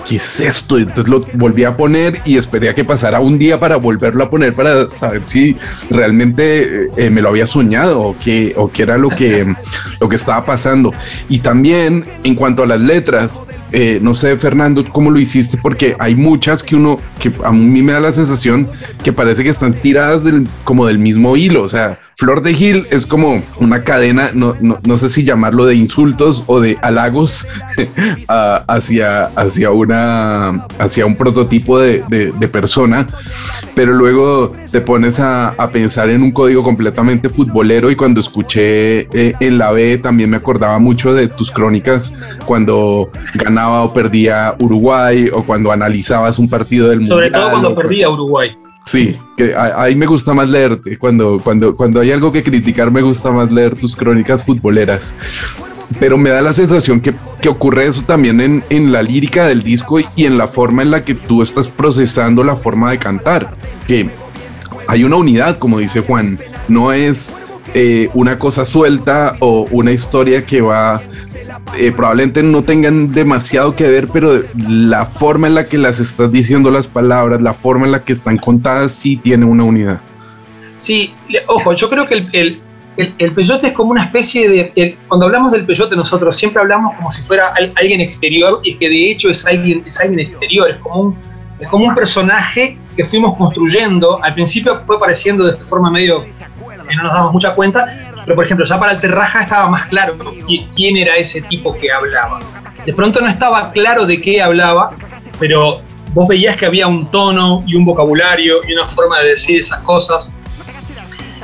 ¿qué, 0.09 0.16
es 0.16 0.40
esto? 0.40 0.79
Entonces 0.79 1.09
lo 1.09 1.25
volví 1.35 1.64
a 1.64 1.77
poner 1.77 2.21
y 2.25 2.37
esperé 2.37 2.68
a 2.68 2.75
que 2.75 2.85
pasara 2.85 3.21
un 3.21 3.38
día 3.38 3.59
para 3.61 3.77
volverlo 3.77 4.25
a 4.25 4.31
poner 4.31 4.53
para 4.53 4.87
saber 4.87 5.23
si 5.25 5.57
realmente 5.90 6.88
eh, 6.97 7.11
me 7.11 7.23
lo 7.23 7.29
había 7.29 7.47
soñado 7.47 8.01
o 8.01 8.16
qué, 8.18 8.55
o 8.57 8.71
qué 8.71 8.83
era 8.83 8.99
lo 8.99 9.11
que, 9.11 9.55
lo 10.01 10.09
que 10.09 10.16
estaba 10.16 10.44
pasando. 10.44 10.92
Y 11.29 11.40
también 11.40 12.05
en 12.25 12.35
cuanto 12.35 12.62
a 12.62 12.66
las 12.66 12.81
letras, 12.81 13.42
eh, 13.73 13.99
no 14.03 14.14
sé, 14.14 14.37
Fernando, 14.38 14.85
cómo 14.88 15.11
lo 15.11 15.18
hiciste, 15.18 15.59
porque 15.61 15.97
hay 15.99 16.14
muchas 16.14 16.62
que 16.62 16.77
uno, 16.77 16.99
que 17.18 17.33
a 17.44 17.53
mí 17.53 17.83
me 17.83 17.92
da 17.92 18.01
la 18.01 18.12
sensación 18.12 18.68
que 19.03 19.12
parece 19.12 19.44
que 19.44 19.51
están 19.51 19.75
tiradas 19.75 20.25
del, 20.25 20.49
como 20.64 20.87
del 20.87 20.99
mismo 20.99 21.37
hilo, 21.37 21.62
o 21.62 21.68
sea, 21.68 21.99
Flor 22.20 22.42
de 22.42 22.52
Gil 22.52 22.85
es 22.90 23.07
como 23.07 23.40
una 23.61 23.85
cadena, 23.85 24.33
no, 24.35 24.57
no, 24.61 24.81
no 24.85 24.96
sé 24.96 25.09
si 25.09 25.22
llamarlo 25.22 25.66
de 25.66 25.76
insultos 25.76 26.42
o 26.48 26.59
de 26.59 26.76
halagos 26.83 27.46
hacia, 28.28 29.26
hacia, 29.26 29.70
una, 29.70 30.66
hacia 30.81 31.07
un 31.07 31.14
prototipo 31.14 31.78
de, 31.78 32.02
de, 32.09 32.33
de, 32.33 32.48
persona, 32.48 33.07
pero 33.76 33.92
luego 33.92 34.50
te 34.72 34.81
pones 34.81 35.20
a, 35.20 35.50
a, 35.50 35.70
pensar 35.70 36.11
en 36.11 36.24
un 36.24 36.33
código 36.33 36.64
completamente 36.64 37.28
futbolero 37.28 37.88
y 37.88 37.94
cuando 37.94 38.18
escuché 38.18 39.02
eh, 39.12 39.35
en 39.38 39.57
la 39.57 39.70
B 39.70 39.98
también 39.98 40.28
me 40.28 40.38
acordaba 40.38 40.81
mucho 40.81 41.14
de 41.14 41.28
tus 41.28 41.52
crónicas 41.52 42.12
cuando 42.44 43.11
ganaba 43.35 43.85
o 43.85 43.94
perdía 43.94 44.57
Uruguay 44.59 45.31
o 45.33 45.44
cuando 45.44 45.70
analizabas 45.70 46.40
un 46.40 46.48
partido 46.48 46.88
del 46.88 47.07
Sobre 47.07 47.11
Mundial. 47.11 47.26
Sobre 47.26 47.31
todo 47.31 47.50
cuando 47.50 47.74
perdía 47.76 48.11
Uruguay. 48.11 48.57
Sí, 48.88 49.18
que 49.37 49.55
ahí 49.55 49.94
me 49.94 50.07
gusta 50.07 50.33
más 50.33 50.48
leerte. 50.48 50.96
Cuando, 50.96 51.42
cuando, 51.44 51.77
cuando 51.77 52.01
hay 52.01 52.11
algo 52.11 52.33
que 52.33 52.42
criticar, 52.42 52.90
me 52.90 53.03
gusta 53.03 53.31
más 53.31 53.53
leer 53.53 53.77
tus 53.77 53.94
crónicas 53.94 54.42
futboleras. 54.42 55.14
Pero 56.01 56.16
me 56.16 56.31
da 56.31 56.40
la 56.40 56.55
sensación 56.55 56.98
que, 56.98 57.14
que 57.42 57.51
ocurre 57.51 57.85
eso 57.85 58.01
también 58.05 58.40
en, 58.40 58.64
en, 58.70 58.90
la 58.90 59.03
lírica 59.03 59.46
del 59.46 59.62
disco 59.62 59.98
y 60.01 60.24
en 60.24 60.38
la 60.38 60.48
forma 60.48 60.81
en 60.81 60.90
la 60.90 61.03
que 61.03 61.14
tú 61.14 61.42
estás 61.42 61.68
procesando 61.68 62.42
la 62.42 62.57
forma 62.57 62.90
de 62.90 62.96
cantar. 62.96 63.55
Que 63.87 64.09
hay 64.87 65.05
una 65.05 65.16
unidad, 65.16 65.59
como 65.59 65.81
dice 65.81 66.01
Juan. 66.01 66.38
No 66.68 66.90
es 66.94 67.35
eh, 67.74 68.09
una 68.14 68.38
cosa 68.38 68.64
suelta 68.64 69.37
o 69.40 69.66
una 69.70 69.92
historia 69.92 70.46
que 70.46 70.62
va 70.62 71.03
eh, 71.76 71.92
probablemente 71.92 72.42
no 72.42 72.62
tengan 72.62 73.12
demasiado 73.12 73.74
que 73.74 73.87
ver, 73.88 74.09
pero 74.09 74.40
la 74.68 75.04
forma 75.07 75.46
en 75.46 75.54
la 75.54 75.66
que 75.66 75.78
las 75.78 76.00
estás 76.00 76.31
diciendo 76.31 76.70
las 76.70 76.88
palabras, 76.88 77.42
la 77.42 77.52
forma 77.52 77.87
en 77.87 77.92
la 77.92 78.04
que 78.04 78.12
están 78.12 78.37
contadas, 78.38 78.92
sí 78.92 79.16
tiene 79.16 79.44
una 79.44 79.64
unidad. 79.64 80.00
Sí, 80.78 81.12
ojo, 81.48 81.72
yo 81.72 81.90
creo 81.90 82.07
que 82.07 82.14
el, 82.14 82.28
el, 82.33 82.62
el, 82.96 83.14
el 83.18 83.33
peyote 83.33 83.68
es 83.68 83.72
como 83.72 83.90
una 83.90 84.04
especie 84.04 84.48
de. 84.48 84.72
El, 84.76 84.96
cuando 85.09 85.26
hablamos 85.26 85.52
del 85.52 85.66
peyote, 85.66 85.96
nosotros 85.96 86.37
siempre 86.37 86.62
hablamos 86.62 86.94
como 86.96 87.12
si 87.12 87.22
fuera 87.22 87.52
alguien 87.74 88.00
exterior, 88.00 88.61
y 88.64 88.76
que 88.76 88.88
de 88.88 89.11
hecho 89.11 89.28
es 89.31 89.44
alguien, 89.44 89.83
es 89.87 90.00
alguien 90.00 90.20
exterior, 90.20 90.70
es 90.70 90.78
como, 90.78 91.00
un, 91.00 91.18
es 91.59 91.68
como 91.68 91.87
un 91.87 91.94
personaje 91.94 92.78
que 92.96 93.04
fuimos 93.04 93.37
construyendo. 93.37 94.22
Al 94.22 94.35
principio 94.35 94.83
fue 94.87 94.98
pareciendo 94.98 95.46
de 95.46 95.57
forma 95.64 95.90
medio 95.90 96.24
no 96.96 97.05
nos 97.05 97.12
damos 97.12 97.33
mucha 97.33 97.55
cuenta, 97.55 97.87
pero 98.24 98.35
por 98.35 98.44
ejemplo, 98.44 98.66
ya 98.66 98.79
para 98.79 98.92
el 98.92 99.01
Terraja 99.01 99.42
estaba 99.42 99.68
más 99.68 99.88
claro 99.88 100.16
quién 100.74 100.96
era 100.96 101.16
ese 101.16 101.42
tipo 101.42 101.74
que 101.74 101.90
hablaba. 101.90 102.40
De 102.85 102.94
pronto 102.94 103.20
no 103.20 103.29
estaba 103.29 103.70
claro 103.70 104.07
de 104.07 104.20
qué 104.20 104.40
hablaba, 104.40 104.90
pero 105.38 105.83
vos 106.14 106.29
veías 106.29 106.57
que 106.57 106.66
había 106.66 106.87
un 106.87 107.11
tono 107.11 107.62
y 107.66 107.74
un 107.74 107.85
vocabulario 107.85 108.57
y 108.66 108.72
una 108.72 108.85
forma 108.87 109.20
de 109.20 109.31
decir 109.31 109.59
esas 109.59 109.81
cosas 109.81 110.33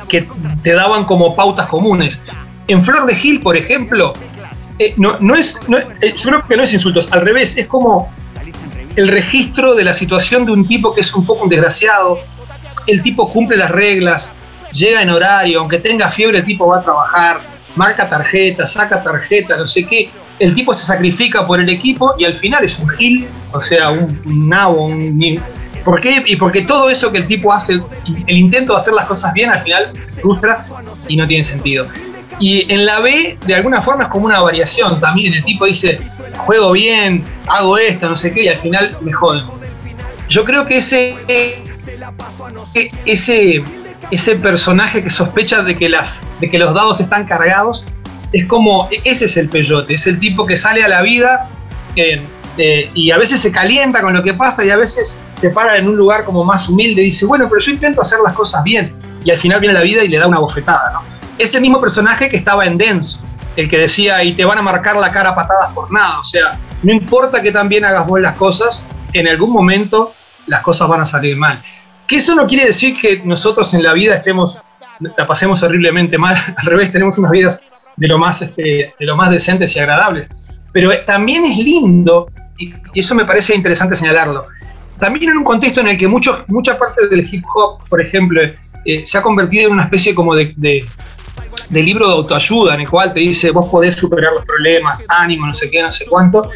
que 0.07 0.27
te 0.63 0.73
daban 0.73 1.05
como 1.05 1.35
pautas 1.35 1.67
comunes. 1.67 2.21
En 2.67 2.83
Flor 2.83 3.05
de 3.05 3.15
Gil, 3.15 3.41
por 3.41 3.55
ejemplo, 3.55 4.13
eh, 4.79 4.93
no, 4.97 5.17
no, 5.19 5.35
es, 5.35 5.57
eh, 6.01 6.13
yo 6.15 6.29
creo 6.29 6.41
que 6.41 6.57
no 6.57 6.63
es 6.63 6.73
insultos, 6.73 7.07
al 7.11 7.21
revés, 7.21 7.57
es 7.57 7.67
como 7.67 8.11
el 8.95 9.07
registro 9.07 9.75
de 9.75 9.83
la 9.83 9.93
situación 9.93 10.45
de 10.45 10.51
un 10.51 10.67
tipo 10.67 10.93
que 10.93 11.01
es 11.01 11.13
un 11.13 11.25
poco 11.25 11.43
un 11.43 11.49
desgraciado, 11.49 12.19
el 12.87 13.01
tipo 13.01 13.31
cumple 13.31 13.57
las 13.57 13.71
reglas, 13.71 14.29
llega 14.75 15.01
en 15.01 15.09
horario, 15.09 15.59
aunque 15.59 15.79
tenga 15.79 16.09
fiebre, 16.11 16.39
el 16.39 16.45
tipo 16.45 16.67
va 16.67 16.79
a 16.79 16.83
trabajar, 16.83 17.41
marca 17.75 18.09
tarjeta, 18.09 18.67
saca 18.67 19.03
tarjeta, 19.03 19.57
no 19.57 19.67
sé 19.67 19.85
qué. 19.85 20.09
El 20.37 20.53
tipo 20.53 20.73
se 20.73 20.83
sacrifica 20.83 21.47
por 21.47 21.59
el 21.61 21.69
equipo 21.69 22.13
y 22.17 22.25
al 22.25 22.35
final 22.35 22.63
es 22.63 22.77
un 22.79 22.89
gil, 22.89 23.27
o 23.53 23.61
sea, 23.61 23.89
un, 23.89 24.21
nabo, 24.25 24.87
un. 24.87 25.41
¿Por 25.83 26.01
qué? 26.01 26.23
Y 26.25 26.35
porque 26.35 26.63
todo 26.63 26.89
eso 26.89 27.11
que 27.11 27.19
el 27.19 27.27
tipo 27.27 27.53
hace, 27.53 27.79
el 28.27 28.37
intento 28.37 28.73
de 28.73 28.77
hacer 28.77 28.93
las 28.93 29.05
cosas 29.05 29.33
bien, 29.33 29.49
al 29.49 29.61
final 29.61 29.91
se 29.93 30.21
frustra 30.21 30.65
y 31.07 31.15
no 31.15 31.27
tiene 31.27 31.43
sentido. 31.43 31.87
Y 32.39 32.69
en 32.73 32.85
la 32.85 32.99
B, 32.99 33.37
de 33.45 33.55
alguna 33.55 33.81
forma, 33.81 34.05
es 34.05 34.09
como 34.09 34.25
una 34.25 34.41
variación 34.41 34.99
también. 34.99 35.33
El 35.33 35.43
tipo 35.45 35.65
dice, 35.65 35.99
juego 36.37 36.71
bien, 36.73 37.23
hago 37.47 37.77
esto, 37.77 38.09
no 38.09 38.15
sé 38.15 38.33
qué, 38.33 38.43
y 38.43 38.47
al 38.49 38.57
final 38.57 38.97
me 39.01 39.13
joden. 39.13 39.45
Yo 40.27 40.43
creo 40.43 40.65
que 40.65 40.77
ese. 40.77 41.15
Ese 43.05 43.63
ese 44.11 44.35
personaje 44.35 45.03
que 45.03 45.09
sospecha 45.09 45.61
de 45.63 45.77
que, 45.77 45.89
los 46.59 46.73
dados 46.73 46.99
están 46.99 47.25
cargados, 47.25 47.85
es 48.31 48.47
como, 48.47 48.87
ese 49.03 49.25
es 49.25 49.37
el 49.37 49.49
peyote, 49.49 49.93
es 49.93 50.07
el 50.07 50.19
tipo 50.19 50.45
que 50.45 50.57
sale 50.57 50.83
a 50.83 50.87
la 50.87 51.01
vida 51.01 51.47
eh, 51.95 52.21
eh, 52.57 52.89
y 52.93 53.11
a 53.11 53.17
veces 53.17 53.39
se 53.39 53.51
calienta 53.51 54.01
con 54.01 54.13
lo 54.13 54.23
que 54.23 54.33
pasa 54.33 54.63
y 54.63 54.69
a 54.69 54.77
veces 54.77 55.23
se 55.33 55.49
para 55.49 55.77
en 55.77 55.87
un 55.87 55.95
lugar 55.95 56.23
como 56.23 56.43
más 56.43 56.69
humilde 56.69 57.01
y 57.01 57.05
dice, 57.05 57.25
bueno, 57.25 57.47
pero 57.49 57.59
yo 57.59 57.71
intento 57.71 58.01
hacer 58.01 58.19
las 58.23 58.33
cosas 58.33 58.63
bien 58.63 58.93
y 59.23 59.31
al 59.31 59.37
final 59.37 59.59
viene 59.59 59.73
la 59.73 59.81
vida 59.81 60.03
y 60.03 60.07
le 60.07 60.17
da 60.17 60.27
una 60.27 60.39
bofetada, 60.39 60.91
¿no? 60.93 61.01
Ese 61.37 61.59
mismo 61.59 61.81
personaje 61.81 62.29
que 62.29 62.37
estaba 62.37 62.65
en 62.65 62.77
Denso, 62.77 63.21
el 63.57 63.69
que 63.69 63.77
decía, 63.77 64.23
y 64.23 64.33
te 64.35 64.45
van 64.45 64.57
a 64.57 64.61
marcar 64.61 64.95
la 64.95 65.11
cara 65.11 65.35
patadas 65.35 65.73
por 65.73 65.91
nada, 65.91 66.19
o 66.19 66.23
sea, 66.23 66.57
no 66.83 66.93
importa 66.93 67.41
que 67.41 67.51
también 67.51 67.83
hagas 67.83 68.07
vos 68.07 68.21
las 68.21 68.35
cosas, 68.35 68.85
en 69.11 69.27
algún 69.27 69.51
momento 69.51 70.13
las 70.47 70.61
cosas 70.61 70.87
van 70.87 71.01
a 71.01 71.05
salir 71.05 71.35
mal. 71.35 71.61
Que 72.07 72.17
eso 72.17 72.35
no 72.35 72.45
quiere 72.47 72.65
decir 72.65 72.95
que 72.99 73.21
nosotros 73.23 73.73
en 73.73 73.83
la 73.83 73.93
vida 73.93 74.15
estemos, 74.15 74.61
la 74.99 75.27
pasemos 75.27 75.63
horriblemente 75.63 76.17
mal, 76.17 76.35
al 76.57 76.65
revés, 76.65 76.91
tenemos 76.91 77.17
unas 77.17 77.31
vidas 77.31 77.61
de 77.95 78.07
lo 78.07 78.17
más, 78.17 78.41
este, 78.41 78.93
de 78.99 79.05
lo 79.05 79.15
más 79.15 79.31
decentes 79.31 79.75
y 79.75 79.79
agradables. 79.79 80.27
Pero 80.71 80.91
también 81.05 81.45
es 81.45 81.57
lindo, 81.57 82.29
y 82.57 82.73
eso 82.93 83.15
me 83.15 83.25
parece 83.25 83.55
interesante 83.55 83.95
señalarlo, 83.95 84.45
también 84.99 85.31
en 85.31 85.37
un 85.37 85.43
contexto 85.43 85.81
en 85.81 85.89
el 85.89 85.97
que 85.97 86.07
mucha 86.07 86.77
parte 86.77 87.07
del 87.09 87.27
hip 87.33 87.43
hop, 87.53 87.87
por 87.89 88.01
ejemplo, 88.01 88.41
eh, 88.85 89.05
se 89.05 89.17
ha 89.17 89.21
convertido 89.21 89.67
en 89.67 89.73
una 89.73 89.83
especie 89.83 90.15
como 90.15 90.35
de, 90.35 90.85
de, 91.69 91.83
libro 91.83 92.07
de 92.07 92.13
autoayuda, 92.13 92.75
en 92.75 92.81
el 92.81 92.89
cual 92.89 93.11
te 93.11 93.19
dice, 93.19 93.51
vos 93.51 93.69
podés 93.69 93.95
superar 93.95 94.33
los 94.33 94.45
problemas, 94.45 95.05
ánimo, 95.09 95.47
no 95.47 95.53
sé 95.53 95.69
qué, 95.69 95.81
no 95.81 95.91
sé 95.91 96.05
cuánto. 96.05 96.49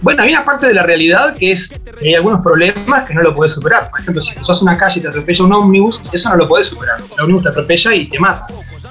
Bueno, 0.00 0.22
hay 0.22 0.30
una 0.30 0.44
parte 0.44 0.66
de 0.66 0.74
la 0.74 0.82
realidad 0.82 1.36
que 1.36 1.52
es 1.52 1.68
que 1.98 2.08
hay 2.08 2.14
algunos 2.14 2.42
problemas 2.44 3.08
que 3.08 3.14
no 3.14 3.22
lo 3.22 3.34
podés 3.34 3.52
superar. 3.52 3.90
Por 3.90 4.00
ejemplo, 4.00 4.22
si 4.22 4.34
sos 4.42 4.62
una 4.62 4.76
calle 4.76 5.00
y 5.00 5.02
te 5.02 5.08
atropella 5.08 5.44
un 5.44 5.52
ómnibus, 5.52 6.00
eso 6.12 6.28
no 6.28 6.36
lo 6.36 6.48
podés 6.48 6.66
superar. 6.66 7.00
El 7.14 7.20
ómnibus 7.20 7.42
te 7.44 7.48
atropella 7.50 7.94
y 7.94 8.08
te 8.08 8.18
mata. 8.18 8.46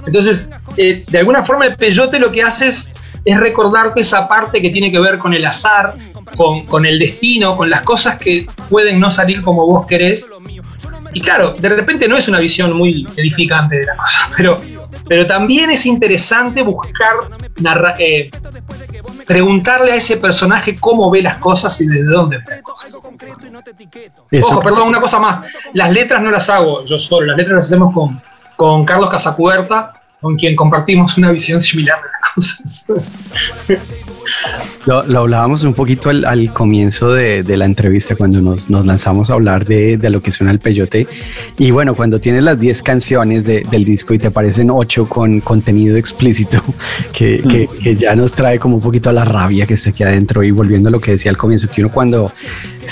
Entonces, 0.06 0.50
eh, 0.78 1.04
de 1.08 1.18
alguna 1.18 1.44
forma 1.44 1.66
el 1.66 1.76
peyote 1.76 2.20
lo 2.20 2.32
que 2.32 2.42
hace 2.42 2.68
es, 2.68 2.94
es, 3.26 3.40
recordarte 3.40 4.02
esa 4.02 4.28
parte 4.28 4.62
que 4.62 4.70
tiene 4.70 4.92
que 4.92 5.00
ver 5.00 5.18
con 5.18 5.34
el 5.34 5.46
azar, 5.46 5.94
con, 6.38 6.66
con 6.66 6.86
el 6.86 6.98
destino, 6.98 7.56
con 7.56 7.70
las 7.70 7.82
cosas 7.82 8.18
que 8.18 8.46
pueden 8.70 9.00
no 9.00 9.12
salir 9.12 9.42
como 9.42 9.66
vos 9.68 9.86
querés. 9.86 10.30
Y 11.14 11.22
claro, 11.22 11.56
de 11.60 11.70
repente 11.70 12.08
no 12.08 12.18
es 12.18 12.28
una 12.28 12.40
visión 12.40 12.76
muy 12.76 13.06
edificante 13.18 13.78
de 13.78 13.86
la 13.86 13.96
cosa, 13.96 14.30
pero, 14.38 14.58
pero 15.12 15.28
también 15.28 15.70
es 15.70 15.86
interesante 15.86 16.62
buscar 16.62 17.16
narra 17.60 17.96
eh, 18.00 18.32
preguntarle 19.28 19.92
a 19.92 19.96
ese 19.96 20.16
personaje 20.16 20.78
cómo 20.80 21.12
ve 21.12 21.22
las 21.22 21.36
cosas 21.40 21.82
y 21.82 21.88
desde 21.88 22.06
dónde 22.06 22.38
ve 22.38 22.46
las 22.48 22.62
cosas. 22.62 22.96
Ojo, 24.42 24.60
perdón, 24.62 24.88
una 24.88 25.02
cosa 25.02 25.20
más. 25.20 25.42
Las 25.74 25.92
letras 25.92 26.22
no 26.22 26.32
las 26.32 26.50
hago 26.50 26.86
yo 26.86 26.98
solo, 26.98 27.28
las 27.28 27.36
letras 27.36 27.58
las 27.58 27.66
hacemos 27.66 27.94
con, 27.94 28.24
con 28.56 28.86
Carlos 28.86 29.10
Casacuberta, 29.10 30.01
con 30.22 30.36
quien 30.36 30.56
compartimos 30.56 31.18
una 31.18 31.32
visión 31.32 31.60
similar 31.60 31.98
de 31.98 32.10
las 32.12 32.34
cosas. 32.34 32.86
Lo, 34.86 35.04
lo, 35.04 35.20
hablábamos 35.20 35.64
un 35.64 35.74
poquito 35.74 36.10
al, 36.10 36.26
al 36.26 36.54
comienzo 36.54 37.14
de, 37.14 37.44
de, 37.44 37.58
la 37.58 37.66
entrevista 37.66 38.16
cuando 38.16 38.42
nos, 38.42 38.70
nos 38.70 38.86
lanzamos 38.86 39.30
a 39.30 39.34
hablar 39.34 39.66
de, 39.66 39.98
de, 39.98 40.10
lo 40.10 40.22
que 40.22 40.32
suena 40.32 40.52
el 40.52 40.60
peyote. 40.60 41.08
Y 41.58 41.72
bueno, 41.72 41.96
cuando 41.96 42.20
tienes 42.20 42.44
las 42.44 42.60
10 42.60 42.82
canciones 42.82 43.46
de, 43.46 43.64
del 43.70 43.84
disco 43.84 44.14
y 44.14 44.20
te 44.20 44.28
aparecen 44.28 44.72
8 44.72 45.08
con 45.08 45.42
contenido 45.42 45.98
explícito, 45.98 46.64
que, 47.14 47.44
que, 47.48 47.68
que, 47.82 47.96
ya 47.96 48.16
nos 48.16 48.34
trae 48.34 48.58
como 48.60 48.76
un 48.76 48.82
poquito 48.82 49.10
a 49.10 49.14
la 49.14 49.26
rabia 49.26 49.66
que 49.66 49.74
está 49.74 49.90
aquí 49.90 50.04
adentro. 50.04 50.44
Y 50.44 50.52
volviendo 50.52 50.90
a 50.90 50.92
lo 50.92 51.02
que 51.02 51.12
decía 51.12 51.30
al 51.30 51.38
comienzo, 51.38 51.68
que 51.68 51.82
uno 51.82 51.92
cuando 51.92 52.32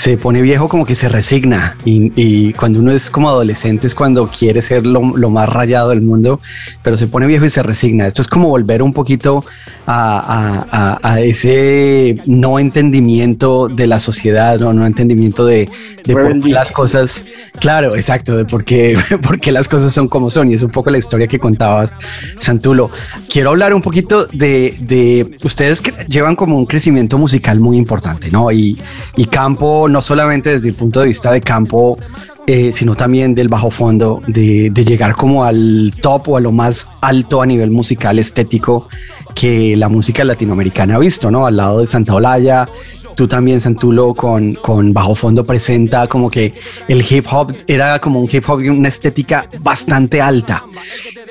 se 0.00 0.16
pone 0.16 0.40
viejo 0.40 0.66
como 0.66 0.86
que 0.86 0.94
se 0.94 1.10
resigna 1.10 1.76
y, 1.84 2.10
y 2.16 2.54
cuando 2.54 2.78
uno 2.78 2.90
es 2.90 3.10
como 3.10 3.28
adolescente 3.28 3.86
es 3.86 3.94
cuando 3.94 4.28
quiere 4.28 4.62
ser 4.62 4.86
lo, 4.86 5.14
lo, 5.14 5.28
más 5.28 5.46
rayado 5.46 5.90
del 5.90 6.00
mundo, 6.00 6.40
pero 6.82 6.96
se 6.96 7.06
pone 7.06 7.26
viejo 7.26 7.44
y 7.44 7.50
se 7.50 7.62
resigna. 7.62 8.06
Esto 8.06 8.22
es 8.22 8.28
como 8.28 8.48
volver 8.48 8.82
un 8.82 8.94
poquito 8.94 9.44
a, 9.86 10.64
a, 10.70 10.98
a 11.02 11.20
ese 11.20 12.14
no 12.24 12.58
entendimiento 12.58 13.68
de 13.68 13.86
la 13.86 14.00
sociedad, 14.00 14.58
no, 14.58 14.72
no 14.72 14.86
entendimiento 14.86 15.44
de, 15.44 15.68
de 16.02 16.14
por 16.14 16.40
qué 16.40 16.48
las 16.48 16.72
cosas, 16.72 17.22
claro, 17.60 17.94
exacto, 17.94 18.38
de 18.38 18.46
por 18.46 18.64
qué, 18.64 18.98
por 19.22 19.38
qué 19.38 19.52
las 19.52 19.68
cosas 19.68 19.92
son 19.92 20.08
como 20.08 20.30
son 20.30 20.50
y 20.50 20.54
es 20.54 20.62
un 20.62 20.70
poco 20.70 20.88
la 20.88 20.96
historia 20.96 21.26
que 21.26 21.38
contabas, 21.38 21.94
Santulo. 22.38 22.90
Quiero 23.28 23.50
hablar 23.50 23.74
un 23.74 23.82
poquito 23.82 24.24
de, 24.24 24.74
de 24.80 25.36
ustedes 25.42 25.82
que 25.82 25.92
llevan 26.08 26.36
como 26.36 26.56
un 26.56 26.64
crecimiento 26.64 27.18
musical 27.18 27.60
muy 27.60 27.76
importante, 27.76 28.30
¿no? 28.30 28.50
Y, 28.50 28.80
y 29.16 29.26
campo, 29.26 29.89
no 29.90 30.00
solamente 30.02 30.50
desde 30.50 30.68
el 30.68 30.74
punto 30.74 31.00
de 31.00 31.08
vista 31.08 31.30
de 31.32 31.40
campo, 31.40 31.98
eh, 32.46 32.72
sino 32.72 32.96
también 32.96 33.34
del 33.34 33.48
bajo 33.48 33.70
fondo, 33.70 34.22
de, 34.26 34.70
llegar 34.74 35.14
como 35.14 35.44
al 35.44 35.92
top 36.00 36.30
o 36.30 36.36
a 36.36 36.40
lo 36.40 36.52
más 36.52 36.88
alto 37.00 37.42
a 37.42 37.46
nivel 37.46 37.70
musical 37.70 38.18
estético 38.18 38.88
que 39.34 39.76
la 39.76 39.88
música 39.88 40.24
latinoamericana 40.24 40.96
ha 40.96 40.98
visto, 40.98 41.30
¿no? 41.30 41.46
Al 41.46 41.56
lado 41.56 41.80
de 41.80 41.86
Santa 41.86 42.14
Olaya, 42.14 42.68
tú 43.14 43.28
también, 43.28 43.60
Santulo, 43.60 44.14
con, 44.14 44.54
con 44.54 44.92
bajo 44.92 45.14
fondo 45.14 45.44
presenta 45.44 46.08
como 46.08 46.30
que 46.30 46.54
el 46.88 47.04
hip 47.08 47.26
hop 47.30 47.54
era 47.66 48.00
como 48.00 48.18
un 48.18 48.28
hip 48.30 48.48
hop 48.48 48.60
de 48.60 48.70
una 48.70 48.88
estética 48.88 49.46
bastante 49.62 50.20
alta. 50.20 50.64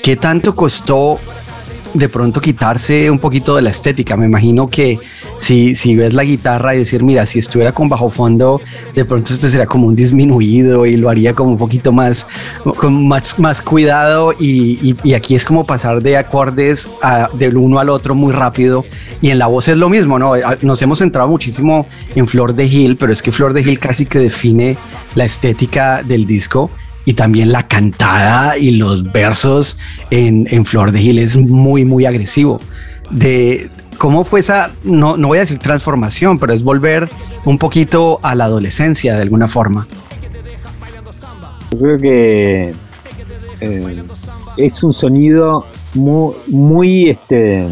¿Qué 0.01 0.15
tanto 0.15 0.55
costó 0.55 1.19
de 1.93 2.09
pronto 2.09 2.41
quitarse 2.41 3.09
un 3.09 3.19
poquito 3.19 3.55
de 3.55 3.61
la 3.61 3.69
estética. 3.69 4.15
Me 4.15 4.25
imagino 4.25 4.67
que 4.67 4.99
si, 5.37 5.75
si 5.75 5.95
ves 5.95 6.13
la 6.13 6.23
guitarra 6.23 6.75
y 6.75 6.79
decir, 6.79 7.03
mira, 7.03 7.25
si 7.25 7.39
estuviera 7.39 7.71
con 7.71 7.89
bajo 7.89 8.09
fondo, 8.09 8.61
de 8.93 9.05
pronto 9.05 9.33
este 9.33 9.49
sería 9.49 9.65
como 9.65 9.87
un 9.87 9.95
disminuido 9.95 10.85
y 10.85 10.97
lo 10.97 11.09
haría 11.09 11.33
como 11.33 11.51
un 11.51 11.57
poquito 11.57 11.91
más, 11.91 12.27
con 12.77 13.07
más, 13.07 13.39
más 13.39 13.61
cuidado. 13.61 14.33
Y, 14.39 14.79
y, 14.81 14.95
y 15.03 15.13
aquí 15.13 15.35
es 15.35 15.45
como 15.45 15.65
pasar 15.65 16.01
de 16.01 16.17
acordes 16.17 16.89
a, 17.01 17.29
del 17.33 17.57
uno 17.57 17.79
al 17.79 17.89
otro 17.89 18.15
muy 18.15 18.33
rápido. 18.33 18.85
Y 19.21 19.29
en 19.29 19.39
la 19.39 19.47
voz 19.47 19.67
es 19.67 19.77
lo 19.77 19.89
mismo, 19.89 20.19
¿no? 20.19 20.33
Nos 20.61 20.81
hemos 20.81 20.99
centrado 20.99 21.27
muchísimo 21.27 21.87
en 22.15 22.27
Flor 22.27 22.53
de 22.55 22.67
Gil, 22.67 22.97
pero 22.97 23.11
es 23.11 23.21
que 23.21 23.31
Flor 23.31 23.53
de 23.53 23.63
Gil 23.63 23.79
casi 23.79 24.05
que 24.05 24.19
define 24.19 24.77
la 25.15 25.25
estética 25.25 26.03
del 26.03 26.25
disco 26.25 26.69
y 27.09 27.15
también 27.15 27.51
la 27.51 27.67
cantada 27.67 28.55
y 28.55 28.69
los 28.69 29.11
versos 29.11 29.79
en, 30.11 30.63
Flor 30.63 30.91
de 30.91 30.99
Gil 30.99 31.17
es 31.17 31.37
muy, 31.37 31.83
muy 31.83 32.05
agresivo. 32.05 32.59
De 33.09 33.71
cómo 33.97 34.23
fue 34.23 34.41
esa, 34.41 34.69
no, 34.83 35.17
no 35.17 35.29
voy 35.29 35.39
a 35.39 35.41
decir 35.41 35.57
transformación, 35.57 36.37
pero 36.37 36.53
es 36.53 36.61
volver 36.61 37.09
un 37.45 37.57
poquito 37.57 38.19
a 38.21 38.35
la 38.35 38.43
adolescencia 38.43 39.15
de 39.15 39.23
alguna 39.23 39.47
forma. 39.47 39.87
Yo 41.71 41.79
creo 41.79 41.97
que 41.97 42.73
eh, 43.59 44.03
es 44.57 44.83
un 44.83 44.93
sonido 44.93 45.65
muy, 45.95 47.09
este, 47.09 47.65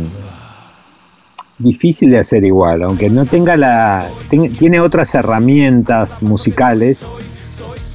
difícil 1.60 2.10
de 2.10 2.18
hacer 2.18 2.44
igual, 2.44 2.82
aunque 2.82 3.08
no 3.12 3.28
tenga 3.28 3.56
la. 3.56 4.10
Tiene 4.58 4.80
otras 4.80 5.14
herramientas 5.14 6.24
musicales 6.24 7.08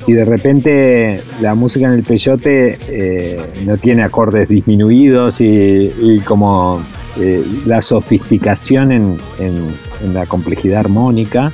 y 0.07 0.13
de 0.13 0.25
repente 0.25 1.23
la 1.41 1.55
música 1.55 1.87
en 1.87 1.93
el 1.93 2.03
peyote 2.03 2.79
eh, 2.89 3.41
no 3.65 3.77
tiene 3.77 4.03
acordes 4.03 4.49
disminuidos 4.49 5.41
y, 5.41 6.21
como 6.25 6.83
eh, 7.21 7.45
la 7.67 7.81
sofisticación 7.81 8.93
en, 8.93 9.17
en, 9.39 9.75
en, 10.03 10.15
la 10.15 10.27
complejidad 10.27 10.81
armónica, 10.81 11.53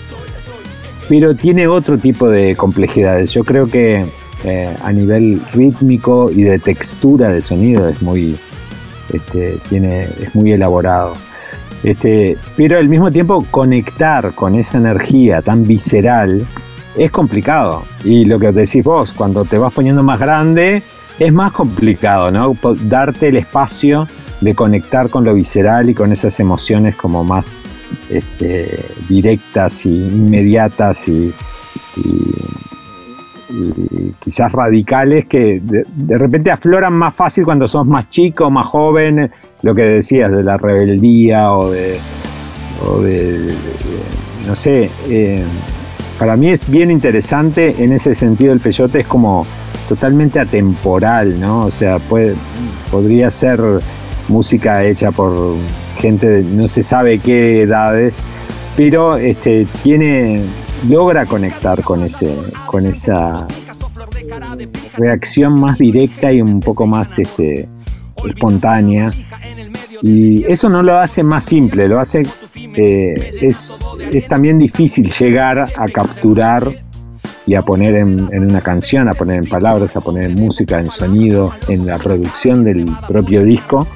pero 1.09 1.35
tiene 1.35 1.67
otro 1.67 1.99
tipo 1.99 2.31
de 2.31 2.57
complejidades. 2.57 3.33
Yo 3.33 3.45
creo 3.45 3.67
que 3.67 4.07
eh, 4.45 4.77
a 4.83 4.93
nivel 4.93 5.43
rítmico 5.53 6.31
y 6.31 6.43
de 6.43 6.61
textura 6.61 7.31
de 7.31 7.43
sonido 7.43 7.89
es 7.89 8.01
muy, 8.03 8.39
este, 9.13 9.59
tiene, 9.69 10.03
es 10.03 10.35
muy 10.35 10.53
elaborado. 10.53 11.15
Este, 11.83 12.37
pero 12.57 12.79
al 12.79 12.89
mismo 12.89 13.11
tiempo 13.11 13.45
conectar 13.51 14.33
con 14.35 14.55
esa 14.55 14.79
energía 14.79 15.43
tan 15.43 15.65
visceral 15.65 16.47
es 16.99 17.11
complicado. 17.11 17.85
Y 18.05 18.25
lo 18.25 18.39
que 18.39 18.53
decís 18.53 18.83
vos, 18.83 19.13
cuando 19.13 19.45
te 19.45 19.59
vas 19.59 19.73
poniendo 19.73 20.03
más 20.03 20.19
grande, 20.19 20.83
es 21.19 21.33
más 21.33 21.53
complicado, 21.53 22.31
¿no? 22.31 22.57
Darte 22.83 23.29
el 23.29 23.37
espacio 23.37 24.07
de 24.41 24.55
conectar 24.55 25.09
con 25.11 25.25
lo 25.25 25.35
visceral 25.35 25.91
y 25.91 25.95
con 25.95 26.13
esas 26.13 26.39
emociones 26.39 26.95
como 26.95 27.25
más 27.25 27.65
este, 28.09 28.87
directas 29.09 29.85
y 29.85 29.91
inmediatas 29.91 31.09
y, 31.09 31.33
quizás 34.21 34.53
radicales 34.53 35.25
que 35.25 35.59
de, 35.61 36.19
repente 36.19 36.51
afloran 36.51 36.93
más 36.93 37.15
fácil 37.15 37.45
cuando 37.45 37.67
sos 37.67 37.87
más 37.87 38.09
chico, 38.09 38.51
más 38.51 38.67
joven, 38.67 39.33
lo 39.63 39.75
que 39.75 39.83
decías 39.83 40.31
de 40.31 40.45
la 40.45 40.59
rebeldía 40.59 41.53
o 41.53 41.71
de, 41.71 41.99
o 42.87 43.01
de 43.01 43.55
no 44.47 44.55
sé, 44.55 44.91
eh, 45.09 45.43
para 46.19 46.37
mí 46.37 46.49
es 46.51 46.69
bien 46.69 46.91
interesante 46.91 47.83
en 47.83 47.93
ese 47.93 48.15
sentido 48.15 48.53
el 48.53 48.61
peyote 48.61 49.01
es 49.01 49.07
como 49.07 49.47
totalmente 49.89 50.41
atemporal, 50.41 51.39
¿no? 51.39 51.61
O 51.61 51.71
sea, 51.71 51.99
puede, 51.99 52.35
podría 52.91 53.31
ser 53.31 53.61
música 54.29 54.85
hecha 54.85 55.13
por 55.13 55.55
gente 55.97 56.29
de 56.29 56.43
no 56.43 56.69
se 56.69 56.83
sabe 56.83 57.19
qué 57.21 57.63
edades, 57.63 58.21
pero 58.77 59.17
este, 59.17 59.67
tiene, 59.83 60.43
logra 60.89 61.25
conectar 61.27 61.83
con, 61.83 62.03
ese, 62.03 62.35
con 62.67 62.85
esa 62.85 63.47
reacción 64.97 65.59
más 65.59 65.79
directa 65.79 66.33
y 66.33 66.43
un 66.43 66.61
poco 66.61 66.87
más 66.87 67.19
este, 67.19 67.69
espontánea. 68.27 69.11
Y 70.03 70.51
eso 70.51 70.69
no 70.69 70.83
lo 70.83 70.99
hace 70.99 71.23
más 71.23 71.45
simple, 71.45 71.89
lo 71.89 71.99
hace. 72.01 72.23
Eh, 72.55 73.15
es, 73.41 73.85
es, 74.13 74.29
también 74.29 74.59
difícil 74.59 75.11
llegar 75.11 75.59
a 75.59 75.89
capturar 75.89 76.71
y 77.47 77.55
a 77.55 77.63
poner 77.63 77.97
en, 77.97 78.29
una 78.45 78.61
canción, 78.61 79.09
a 79.09 79.15
poner 79.15 79.39
en 79.39 79.49
palabras, 79.49 79.97
a 79.97 80.01
poner 80.01 80.25
en 80.25 80.35
música, 80.35 80.79
en 80.79 80.91
sonido, 80.91 81.53
en 81.69 81.87
la 81.87 81.99
producción 81.99 82.63
del 82.63 82.87
propio 83.09 83.43
disco. 83.43 83.87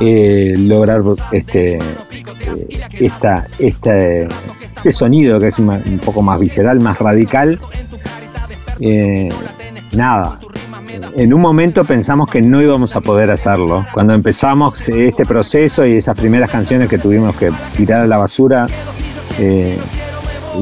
Eh, 0.00 0.54
lograr 0.58 1.00
este, 1.32 1.76
eh, 1.76 1.80
esta, 3.00 3.46
este, 3.58 4.28
este 4.76 4.92
sonido 4.92 5.38
que 5.38 5.46
es 5.46 5.58
un, 5.58 5.70
un 5.70 5.98
poco 6.04 6.20
más 6.20 6.38
visceral, 6.38 6.78
más 6.80 6.98
radical. 6.98 7.58
Eh, 8.80 9.28
nada, 9.92 10.38
en 11.16 11.34
un 11.34 11.40
momento 11.40 11.84
pensamos 11.84 12.30
que 12.30 12.42
no 12.42 12.60
íbamos 12.60 12.96
a 12.96 13.00
poder 13.00 13.30
hacerlo. 13.30 13.84
Cuando 13.92 14.14
empezamos 14.14 14.88
este 14.88 15.24
proceso 15.24 15.86
y 15.86 15.96
esas 15.96 16.16
primeras 16.16 16.50
canciones 16.50 16.88
que 16.88 16.98
tuvimos 16.98 17.36
que 17.36 17.52
tirar 17.76 18.02
a 18.02 18.06
la 18.06 18.18
basura, 18.18 18.66
eh, 19.38 19.78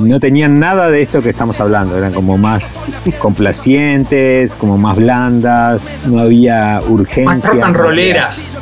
no 0.01 0.21
tenían 0.21 0.59
nada 0.59 0.89
de 0.89 1.03
esto 1.03 1.21
que 1.23 1.31
estamos 1.31 1.61
hablando. 1.61 1.97
Eran 1.97 2.13
como 2.13 2.39
más 2.39 2.83
complacientes, 3.19 4.57
como 4.57 4.79
más 4.79 4.97
blandas, 4.97 6.07
no 6.07 6.21
había 6.21 6.81
urgencia. 6.89 7.25
Más 7.35 7.49
rock 7.49 7.65
and 7.65 7.77
rolleras. 7.77 8.59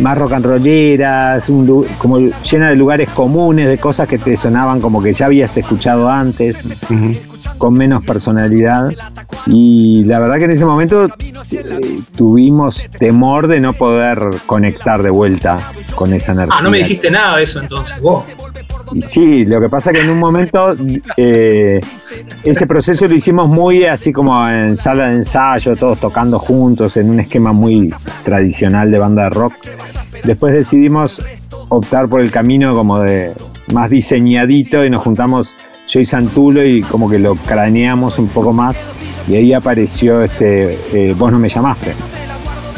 Más 0.00 0.16
rock 0.16 0.32
and 0.32 0.46
rolleras, 0.46 1.48
un, 1.50 1.84
como 1.98 2.18
llena 2.18 2.70
de 2.70 2.76
lugares 2.76 3.10
comunes, 3.10 3.68
de 3.68 3.76
cosas 3.76 4.08
que 4.08 4.18
te 4.18 4.36
sonaban 4.36 4.80
como 4.80 5.02
que 5.02 5.12
ya 5.12 5.26
habías 5.26 5.54
escuchado 5.56 6.08
antes. 6.08 6.64
Uh 6.64 6.94
-huh 6.94 7.35
con 7.58 7.74
menos 7.74 8.04
personalidad 8.04 8.90
y 9.46 10.04
la 10.04 10.18
verdad 10.18 10.38
que 10.38 10.44
en 10.44 10.50
ese 10.50 10.64
momento 10.64 11.06
eh, 11.06 12.00
tuvimos 12.16 12.86
temor 12.98 13.46
de 13.46 13.60
no 13.60 13.72
poder 13.72 14.18
conectar 14.46 15.02
de 15.02 15.10
vuelta 15.10 15.60
con 15.94 16.12
esa 16.12 16.32
energía. 16.32 16.56
Ah, 16.58 16.62
no 16.62 16.70
me 16.70 16.78
dijiste 16.78 17.10
nada 17.10 17.36
de 17.36 17.44
eso 17.44 17.60
entonces, 17.60 18.00
vos. 18.00 18.24
Y 18.92 19.00
sí, 19.00 19.44
lo 19.44 19.60
que 19.60 19.68
pasa 19.68 19.92
que 19.92 20.00
en 20.00 20.10
un 20.10 20.18
momento 20.18 20.74
eh, 21.16 21.80
ese 22.44 22.66
proceso 22.66 23.06
lo 23.08 23.14
hicimos 23.14 23.48
muy 23.48 23.84
así 23.84 24.12
como 24.12 24.48
en 24.48 24.76
sala 24.76 25.08
de 25.08 25.16
ensayo, 25.16 25.76
todos 25.76 25.98
tocando 25.98 26.38
juntos, 26.38 26.96
en 26.96 27.10
un 27.10 27.20
esquema 27.20 27.52
muy 27.52 27.92
tradicional 28.24 28.90
de 28.90 28.98
banda 28.98 29.24
de 29.24 29.30
rock. 29.30 29.54
Después 30.24 30.54
decidimos 30.54 31.22
optar 31.68 32.08
por 32.08 32.20
el 32.20 32.30
camino 32.30 32.74
como 32.74 33.00
de 33.00 33.32
más 33.72 33.90
diseñadito 33.90 34.84
y 34.84 34.90
nos 34.90 35.02
juntamos 35.02 35.56
yo 35.86 36.00
y 36.00 36.04
Santulo 36.04 36.64
y 36.64 36.82
como 36.82 37.08
que 37.08 37.18
lo 37.18 37.36
craneamos 37.36 38.18
un 38.18 38.28
poco 38.28 38.52
más 38.52 38.84
y 39.28 39.36
ahí 39.36 39.52
apareció 39.52 40.22
este 40.22 40.78
eh, 40.92 41.14
Vos 41.16 41.32
no 41.32 41.38
me 41.38 41.48
llamaste. 41.48 41.94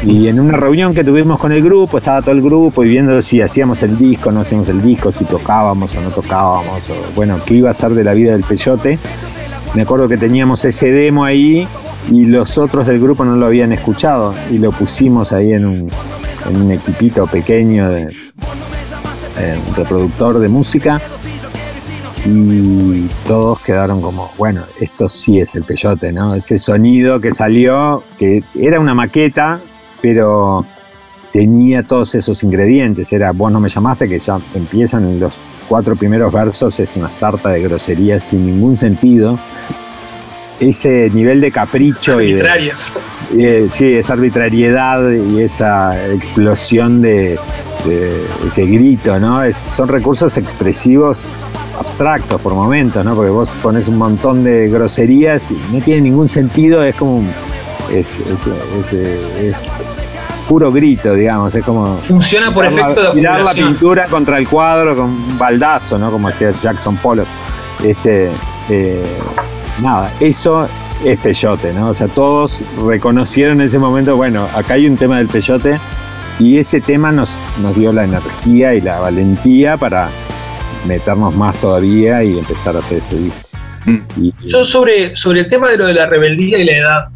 Y 0.05 0.29
en 0.29 0.39
una 0.39 0.57
reunión 0.57 0.95
que 0.95 1.03
tuvimos 1.03 1.41
con 1.41 1.51
el 1.51 1.61
grupo, 1.61 1.99
estaba 1.99 2.23
todo 2.23 2.31
el 2.31 2.41
grupo 2.41 2.85
y 2.85 2.89
viendo 2.89 3.21
si 3.21 3.43
hacíamos 3.43 3.83
el 3.83 3.99
disco, 3.99 4.31
no 4.31 4.41
hacíamos 4.41 4.69
el 4.69 4.81
disco, 4.81 5.11
si 5.11 5.25
tocábamos 5.25 5.95
o 5.97 6.01
no 6.01 6.11
tocábamos, 6.11 6.89
o 6.91 6.95
bueno, 7.17 7.41
qué 7.45 7.55
iba 7.55 7.71
a 7.71 7.73
ser 7.73 7.91
de 7.91 8.05
la 8.05 8.15
vida 8.15 8.33
del 8.33 8.45
peyote. 8.45 8.99
Me 9.75 9.83
acuerdo 9.83 10.07
que 10.07 10.17
teníamos 10.17 10.65
ese 10.65 10.93
demo 10.93 11.25
ahí 11.25 11.67
y 12.11 12.27
los 12.27 12.59
otros 12.59 12.87
del 12.87 13.01
grupo 13.01 13.25
no 13.25 13.35
lo 13.35 13.47
habían 13.47 13.73
escuchado 13.73 14.35
y 14.51 14.59
lo 14.59 14.71
pusimos 14.71 15.33
ahí 15.33 15.53
en 15.53 15.67
un, 15.67 15.91
en 16.49 16.63
un 16.63 16.71
equipito 16.71 17.27
pequeño 17.27 17.91
de 17.91 18.03
eh, 19.37 19.61
reproductor 19.77 20.39
de 20.39 20.49
música 20.49 21.01
y 22.31 23.09
todos 23.27 23.61
quedaron 23.61 24.03
como, 24.03 24.31
bueno, 24.37 24.63
esto 24.81 25.09
sí 25.09 25.41
es 25.41 25.55
el 25.55 25.65
peyote, 25.65 26.13
¿no? 26.13 26.35
Ese 26.35 26.59
sonido 26.59 27.21
que 27.21 27.31
salió, 27.31 28.03
que 28.19 28.43
era 28.55 28.81
una 28.81 28.95
maqueta, 28.95 29.61
pero 30.03 30.65
tenía 31.33 31.83
todos 31.83 32.15
esos 32.15 32.43
ingredientes. 32.43 33.13
Era 33.13 33.33
vos 33.33 33.51
no 33.51 33.61
me 33.61 33.69
llamaste, 33.69 34.09
que 34.09 34.19
ya 34.19 34.39
empiezan 34.55 35.19
los 35.19 35.39
cuatro 35.69 35.97
primeros 35.97 36.33
versos, 36.33 36.79
es 36.81 36.95
una 36.97 37.11
sarta 37.11 37.51
de 37.51 37.63
groserías 37.63 38.25
sin 38.25 38.45
ningún 38.47 38.77
sentido. 38.77 39.39
Ese 40.61 41.09
nivel 41.11 41.41
de 41.41 41.53
capricho 41.53 42.21
y 42.21 42.33
de, 42.33 42.41
eh, 43.39 43.69
sí, 43.71 43.93
esa 43.95 44.15
arbitrariedad 44.15 45.09
y 45.13 45.41
esa 45.41 46.11
explosión 46.13 47.01
de, 47.01 47.39
de 47.87 48.27
ese 48.45 48.67
grito, 48.67 49.21
¿no? 49.21 49.45
Es- 49.45 49.57
son 49.57 49.87
recursos 49.89 50.37
expresivos 50.37 51.23
abstractos 51.79 52.41
por 52.41 52.55
momentos, 52.55 53.05
¿no? 53.05 53.15
Porque 53.15 53.31
vos 53.31 53.49
pones 53.63 53.89
un 53.89 53.99
montón 53.99 54.43
de 54.45 54.69
groserías 54.69 55.51
y 55.51 55.57
no 55.73 55.81
tiene 55.81 56.03
ningún 56.03 56.29
sentido, 56.29 56.83
es 56.83 56.95
como 56.95 57.17
un- 57.17 57.31
es, 57.93 58.19
es- 58.21 58.47
es, 58.81 58.93
es 58.93 59.57
puro 60.49 60.73
grito, 60.73 61.15
digamos, 61.15 61.55
es 61.55 61.65
como 61.65 61.97
Funciona 61.99 62.53
por 62.53 62.65
la- 62.65 62.71
efecto 62.71 63.03
de 63.03 63.11
tirar 63.13 63.41
la 63.43 63.53
pintura 63.53 64.07
contra 64.07 64.39
el 64.39 64.49
cuadro 64.49 64.97
con 64.97 65.07
un 65.07 65.39
baldazo, 65.39 65.99
¿no? 65.99 66.11
Como 66.11 66.29
hacía 66.29 66.51
Jackson 66.53 66.97
Pollock. 66.97 67.27
Este, 67.85 68.31
eh, 68.69 69.03
nada, 69.83 70.11
eso 70.21 70.67
es 71.05 71.19
peyote, 71.21 71.73
¿no? 71.73 71.91
O 71.91 71.95
sea, 71.95 72.09
todos 72.09 72.63
reconocieron 72.87 73.61
en 73.61 73.67
ese 73.67 73.79
momento, 73.79 74.17
bueno, 74.17 74.49
acá 74.55 74.75
hay 74.75 74.87
un 74.87 74.97
tema 74.97 75.19
del 75.19 75.29
peyote 75.29 75.79
y 76.41 76.59
ese 76.59 76.81
tema 76.81 77.13
nos, 77.13 77.33
nos 77.63 77.77
dio 77.77 77.93
la 77.93 78.05
energía 78.05 78.75
y 78.75 78.81
la 78.81 78.99
valentía 79.01 79.77
para 79.77 80.09
meternos 80.89 81.35
más 81.37 81.55
todavía 81.61 82.25
y 82.25 82.39
empezar 82.39 82.75
a 82.77 82.81
hacer 82.81 82.99
este 82.99 83.17
disco. 83.17 83.41
Mm. 83.85 83.99
Y- 84.21 84.35
Yo 84.47 84.65
sobre, 84.65 85.15
sobre 85.15 85.41
el 85.41 85.49
tema 85.49 85.71
de 85.71 85.77
lo 85.77 85.87
de 85.87 85.95
la 85.95 86.07
rebeldía 86.07 86.59
y 86.59 86.65
la 86.65 86.77
edad, 86.79 87.09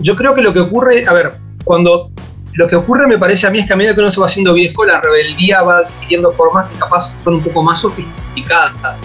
yo 0.00 0.14
creo 0.14 0.34
que 0.34 0.42
lo 0.42 0.52
que 0.52 0.60
ocurre, 0.60 1.04
a 1.08 1.12
ver, 1.12 1.32
cuando 1.64 2.10
lo 2.54 2.68
que 2.68 2.76
ocurre 2.76 3.06
me 3.08 3.18
parece 3.18 3.46
a 3.46 3.50
mí 3.50 3.58
es 3.58 3.66
que 3.66 3.72
a 3.72 3.76
medida 3.76 3.94
que 3.94 4.00
uno 4.00 4.10
se 4.12 4.20
va 4.20 4.26
haciendo 4.26 4.54
viejo, 4.54 4.84
la 4.84 5.00
rebeldía 5.00 5.62
va 5.62 5.78
adquiriendo 5.78 6.30
formas 6.32 6.68
que 6.70 6.78
capaz 6.78 7.12
son 7.24 7.34
un 7.34 7.42
poco 7.42 7.62
más 7.64 7.80
sofisticadas 7.80 9.02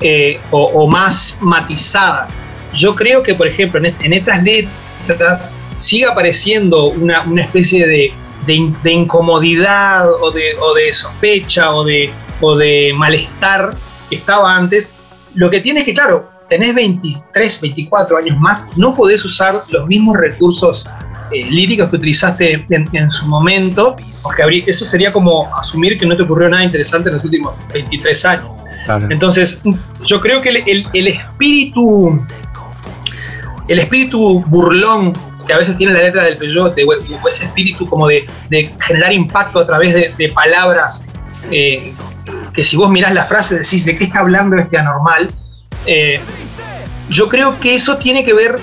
eh, 0.00 0.38
o, 0.52 0.64
o 0.66 0.86
más 0.86 1.36
matizadas. 1.40 2.36
Yo 2.72 2.94
creo 2.94 3.22
que, 3.22 3.34
por 3.34 3.46
ejemplo, 3.48 3.78
en, 3.80 3.86
est- 3.86 4.02
en 4.04 4.12
estas 4.12 4.42
letras 4.44 5.56
sigue 5.78 6.06
apareciendo 6.06 6.86
una, 6.86 7.22
una 7.22 7.42
especie 7.42 7.86
de, 7.86 8.12
de 8.46 8.72
de 8.82 8.92
incomodidad 8.92 10.08
o 10.22 10.30
de, 10.30 10.54
o 10.60 10.74
de 10.74 10.92
sospecha 10.92 11.72
o 11.72 11.84
de, 11.84 12.10
o 12.44 12.56
de 12.56 12.92
malestar 12.96 13.74
que 14.10 14.16
estaba 14.16 14.56
antes. 14.56 14.90
Lo 15.34 15.50
que 15.50 15.60
tiene 15.60 15.80
es 15.80 15.86
que, 15.86 15.94
claro, 15.94 16.30
tenés 16.48 16.74
23, 16.74 17.60
24 17.60 18.16
años 18.18 18.36
más, 18.38 18.68
no 18.76 18.94
podés 18.94 19.24
usar 19.24 19.54
los 19.70 19.86
mismos 19.86 20.16
recursos 20.16 20.86
eh, 21.32 21.44
líricos 21.50 21.88
que 21.88 21.96
utilizaste 21.96 22.64
en, 22.68 22.88
en 22.92 23.10
su 23.10 23.26
momento, 23.26 23.96
porque 24.22 24.62
eso 24.66 24.84
sería 24.84 25.12
como 25.12 25.52
asumir 25.56 25.98
que 25.98 26.06
no 26.06 26.16
te 26.16 26.22
ocurrió 26.22 26.48
nada 26.48 26.62
interesante 26.64 27.08
en 27.08 27.14
los 27.14 27.24
últimos 27.24 27.54
23 27.72 28.24
años. 28.26 28.46
Claro. 28.84 29.08
Entonces, 29.10 29.62
yo 30.04 30.20
creo 30.20 30.42
que 30.42 30.50
el, 30.50 30.56
el- 30.68 30.86
el 30.92 31.08
espíritu, 31.08 32.22
el 33.68 33.78
espíritu 33.78 34.40
burlón 34.46 35.12
que 35.46 35.52
a 35.52 35.58
veces 35.58 35.76
tiene 35.76 35.92
la 35.94 36.00
letra 36.00 36.24
del 36.24 36.36
peyote, 36.38 36.84
o, 36.84 36.88
o 36.88 37.28
ese 37.28 37.44
espíritu 37.44 37.86
como 37.86 38.06
de, 38.08 38.26
de 38.50 38.72
generar 38.80 39.12
impacto 39.12 39.58
a 39.58 39.66
través 39.66 39.92
de, 39.94 40.14
de 40.16 40.28
palabras, 40.32 41.06
eh, 41.50 41.92
que 42.54 42.62
si 42.64 42.76
vos 42.76 42.88
mirás 42.90 43.12
la 43.12 43.24
frase 43.24 43.58
decís 43.58 43.84
de 43.84 43.96
qué 43.96 44.04
está 44.04 44.20
hablando 44.20 44.56
este 44.56 44.78
anormal, 44.78 45.30
eh, 45.86 46.20
yo 47.08 47.28
creo 47.28 47.58
que 47.60 47.74
eso 47.74 47.96
tiene 47.98 48.24
que 48.24 48.32
ver 48.32 48.58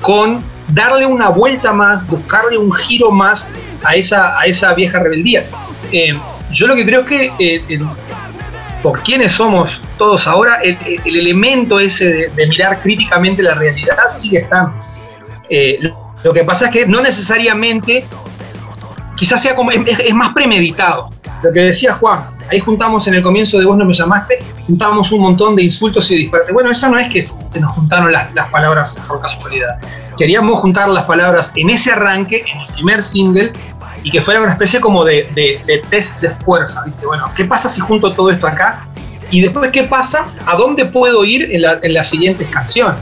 con 0.00 0.42
darle 0.68 1.04
una 1.06 1.28
vuelta 1.28 1.72
más, 1.72 2.06
buscarle 2.06 2.56
un 2.56 2.72
giro 2.72 3.10
más 3.10 3.46
a 3.84 3.96
esa, 3.96 4.38
a 4.38 4.44
esa 4.46 4.72
vieja 4.74 5.00
rebeldía. 5.00 5.44
Eh, 5.92 6.18
yo 6.50 6.66
lo 6.66 6.74
que 6.76 6.86
creo 6.86 7.00
es 7.02 7.06
que 7.06 7.32
eh, 7.38 7.80
por 8.82 9.02
quienes 9.02 9.32
somos 9.32 9.82
todos 9.98 10.26
ahora, 10.26 10.56
el, 10.62 10.76
el- 10.86 11.00
el 11.04 11.16
elemento 11.18 11.80
ese 11.80 12.30
de, 12.34 12.46
mirar 12.46 12.80
críticamente 12.80 13.42
la 13.42 13.54
realidad 13.54 13.96
sigue 14.10 14.38
estando. 14.38 14.74
Lo, 16.22 16.32
que 16.32 16.44
pasa 16.44 16.66
es 16.66 16.70
que 16.70 16.86
no 16.86 17.00
necesariamente, 17.02 18.04
quizás 19.16 19.42
sea 19.42 19.54
como, 19.56 19.70
es 19.70 20.14
más 20.14 20.32
premeditado. 20.32 21.10
Lo 21.42 21.52
que 21.52 21.60
decía 21.60 21.94
Juan, 21.94 22.26
ahí 22.50 22.60
juntamos 22.60 23.06
en 23.08 23.14
el 23.14 23.22
comienzo 23.22 23.58
de 23.58 23.64
Vos 23.66 23.76
no 23.76 23.84
me 23.84 23.94
llamaste, 23.94 24.38
juntamos 24.66 25.10
un 25.12 25.20
montón 25.20 25.56
de 25.56 25.62
insultos 25.64 26.10
y 26.10 26.16
disparates. 26.16 26.52
Bueno, 26.54 26.70
eso 26.70 26.88
no 26.88 26.98
es 26.98 27.10
que 27.12 27.22
se 27.22 27.60
nos 27.60 27.72
juntaron 27.72 28.12
las, 28.12 28.32
las 28.34 28.50
palabras 28.50 28.96
por 29.06 29.20
casualidad. 29.20 29.78
Queríamos 30.16 30.60
juntar 30.60 30.88
las 30.88 31.04
palabras 31.04 31.52
en 31.56 31.70
ese 31.70 31.90
arranque, 31.92 32.44
en 32.52 32.60
el 32.60 32.66
primer 32.74 33.02
single, 33.02 33.52
y 34.02 34.10
que 34.10 34.20
fuera 34.20 34.40
una 34.42 34.52
especie 34.52 34.80
como 34.80 35.04
de, 35.04 35.28
de- 35.34 35.82
test 35.90 36.20
de 36.20 36.30
fuerza, 36.30 36.82
¿viste? 36.84 37.06
Bueno, 37.06 37.30
¿qué 37.34 37.44
pasa 37.46 37.68
si 37.68 37.80
junto 37.80 38.12
todo 38.12 38.30
esto 38.30 38.46
acá? 38.46 38.86
Y 39.30 39.40
después, 39.40 39.70
¿qué 39.72 39.84
pasa? 39.84 40.26
¿A 40.46 40.56
dónde 40.56 40.84
puedo 40.84 41.24
ir 41.24 41.48
en 41.52 41.92
las 41.94 42.08
siguientes 42.08 42.46
canciones? 42.48 43.00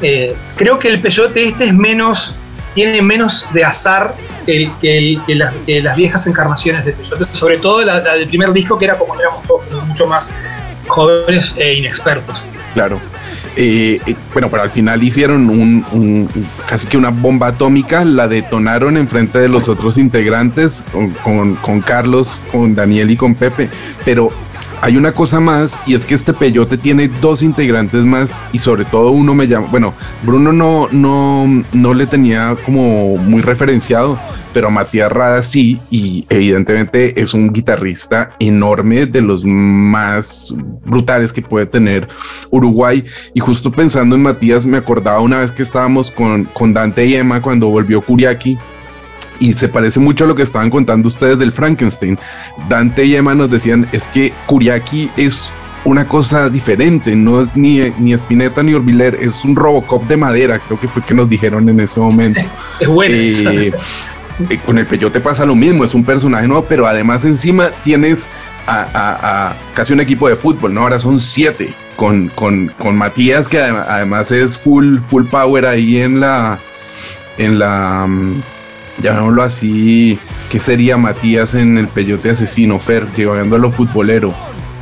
Eh, 0.00 0.34
creo 0.56 0.78
que 0.78 0.88
el 0.88 1.00
peyote 1.00 1.44
este 1.48 1.64
es 1.64 1.74
menos, 1.74 2.36
tiene 2.74 3.02
menos 3.02 3.48
de 3.52 3.64
azar 3.64 4.14
que, 4.46 4.70
que 4.80 5.18
que 5.26 5.34
las, 5.34 5.54
que 5.66 5.82
las 5.82 5.96
viejas 5.96 6.26
encarnaciones 6.26 6.84
de 6.84 6.92
peyote, 6.92 7.24
sobre 7.32 7.58
todo 7.58 7.84
la, 7.84 8.00
del 8.00 8.26
primer 8.28 8.52
disco, 8.52 8.78
que 8.78 8.86
era 8.86 8.96
como 8.98 9.18
éramos 9.18 9.42
todos 9.46 9.86
mucho 9.86 10.06
más 10.06 10.32
jóvenes 10.86 11.54
e 11.58 11.74
inexpertos. 11.74 12.42
Claro. 12.74 12.98
Eh, 13.54 14.00
eh, 14.06 14.16
bueno, 14.32 14.48
pero 14.50 14.62
al 14.62 14.70
final 14.70 15.02
hicieron 15.02 15.50
un, 15.50 15.84
un- 15.92 16.46
casi 16.66 16.86
que 16.86 16.96
una 16.96 17.10
bomba 17.10 17.48
atómica, 17.48 18.02
la 18.04 18.26
detonaron 18.26 18.96
en 18.96 19.06
frente 19.08 19.38
de 19.38 19.48
los 19.48 19.68
otros 19.68 19.98
integrantes, 19.98 20.82
con 21.22 21.80
Carlos, 21.82 22.34
con 22.50 22.74
Daniel 22.74 23.10
y 23.10 23.16
con 23.16 23.34
Pepe. 23.34 23.68
Pero 24.06 24.28
hay 24.82 24.96
una 24.96 25.12
cosa 25.12 25.38
más, 25.38 25.78
y 25.86 25.94
es 25.94 26.04
que 26.04 26.16
este 26.16 26.32
peyote 26.32 26.76
tiene 26.76 27.06
dos 27.06 27.42
integrantes 27.42 28.04
más, 28.04 28.38
y 28.52 28.58
sobre 28.58 28.84
todo 28.84 29.12
uno 29.12 29.32
me 29.32 29.46
llama, 29.46 29.68
bueno, 29.70 29.94
Bruno 30.24 30.52
no, 30.52 30.88
no, 30.90 31.46
no 31.72 31.94
le 31.94 32.06
tenía 32.06 32.56
como 32.64 33.16
muy 33.16 33.42
referenciado, 33.42 34.18
pero 34.52 34.72
Matías 34.72 35.12
Rada 35.12 35.44
sí, 35.44 35.80
y 35.88 36.26
evidentemente 36.28 37.20
es 37.20 37.32
un 37.32 37.52
guitarrista 37.52 38.34
enorme, 38.40 39.06
de 39.06 39.22
los 39.22 39.44
más 39.44 40.52
brutales 40.84 41.32
que 41.32 41.42
puede 41.42 41.66
tener 41.66 42.08
Uruguay. 42.50 43.04
Y 43.34 43.40
justo 43.40 43.70
pensando 43.70 44.16
en 44.16 44.22
Matías, 44.22 44.66
me 44.66 44.78
acordaba 44.78 45.20
una 45.20 45.38
vez 45.38 45.52
que 45.52 45.62
estábamos 45.62 46.10
con, 46.10 46.44
con 46.46 46.74
Dante 46.74 47.06
y 47.06 47.14
Emma 47.14 47.40
cuando 47.40 47.68
volvió 47.68 48.02
Kuriaki. 48.02 48.58
Y 49.42 49.52
se 49.54 49.68
parece 49.68 49.98
mucho 50.00 50.24
a 50.24 50.26
lo 50.28 50.34
que 50.36 50.42
estaban 50.42 50.70
contando 50.70 51.08
ustedes 51.08 51.38
del 51.38 51.50
Frankenstein. 51.52 52.18
Dante 52.68 53.04
y 53.04 53.16
Emma 53.16 53.34
nos 53.34 53.50
decían, 53.50 53.88
es 53.92 54.06
que 54.06 54.32
Kuriaki 54.46 55.10
es 55.16 55.50
una 55.84 56.06
cosa 56.06 56.48
diferente, 56.48 57.16
no 57.16 57.42
es 57.42 57.56
ni, 57.56 57.80
ni 57.98 58.12
Spinetta 58.12 58.62
ni 58.62 58.72
Orbiler, 58.72 59.16
es 59.20 59.44
un 59.44 59.56
Robocop 59.56 60.04
de 60.06 60.16
madera, 60.16 60.60
creo 60.60 60.78
que 60.78 60.86
fue 60.86 61.02
que 61.04 61.12
nos 61.12 61.28
dijeron 61.28 61.68
en 61.68 61.80
ese 61.80 61.98
momento. 61.98 62.40
Es 62.80 62.86
bueno. 62.88 63.14
Eh, 63.16 63.72
eh, 64.48 64.60
con 64.64 64.78
el 64.78 64.86
peyote 64.86 65.18
pasa 65.20 65.44
lo 65.44 65.56
mismo, 65.56 65.84
es 65.84 65.92
un 65.92 66.04
personaje 66.04 66.46
nuevo, 66.46 66.64
pero 66.68 66.86
además 66.86 67.24
encima 67.24 67.70
tienes 67.82 68.28
a, 68.66 68.80
a- 68.94 69.48
a 69.50 69.56
casi 69.74 69.92
un 69.92 70.00
equipo 70.00 70.28
de 70.28 70.36
fútbol, 70.36 70.72
¿no? 70.72 70.82
Ahora 70.82 71.00
son 71.00 71.18
siete, 71.18 71.74
con, 71.96 72.28
con, 72.28 72.68
con 72.78 72.96
Matías, 72.96 73.48
que 73.48 73.58
adem- 73.58 73.84
además 73.88 74.30
es 74.30 74.56
full, 74.56 74.98
full 75.08 75.24
power 75.24 75.66
ahí 75.66 75.96
en 75.98 76.20
la, 76.20 76.60
en 77.38 77.58
la, 77.58 78.06
mm, 78.06 78.42
llamémoslo 79.02 79.42
así, 79.42 80.18
¿qué 80.50 80.60
sería 80.60 80.96
Matías 80.96 81.54
en 81.54 81.78
el 81.78 81.88
peyote 81.88 82.30
asesino, 82.30 82.78
Fer, 82.78 83.06
llegando 83.16 83.56
a 83.56 83.58
lo 83.58 83.70
futbolero? 83.70 84.32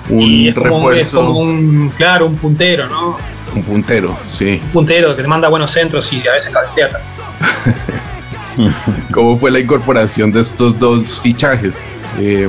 Un 0.08 0.22
y 0.22 0.48
es 0.48 0.54
como, 0.54 0.90
es 0.90 1.08
refuerzo, 1.10 1.26
como 1.26 1.40
un, 1.40 1.88
claro, 1.96 2.26
un 2.26 2.36
puntero, 2.36 2.88
¿no? 2.88 3.16
un 3.54 3.62
puntero, 3.62 4.16
sí. 4.30 4.60
Un 4.62 4.70
puntero 4.70 5.16
que 5.16 5.22
te 5.22 5.28
manda 5.28 5.48
buenos 5.48 5.70
centros 5.72 6.12
y 6.12 6.26
a 6.26 6.32
veces 6.32 6.52
cabecea. 6.52 6.88
también. 6.88 8.74
¿Cómo 9.12 9.36
fue 9.36 9.50
la 9.50 9.60
incorporación 9.60 10.32
de 10.32 10.40
estos 10.40 10.78
dos 10.78 11.20
fichajes, 11.20 11.82
Eh, 12.18 12.48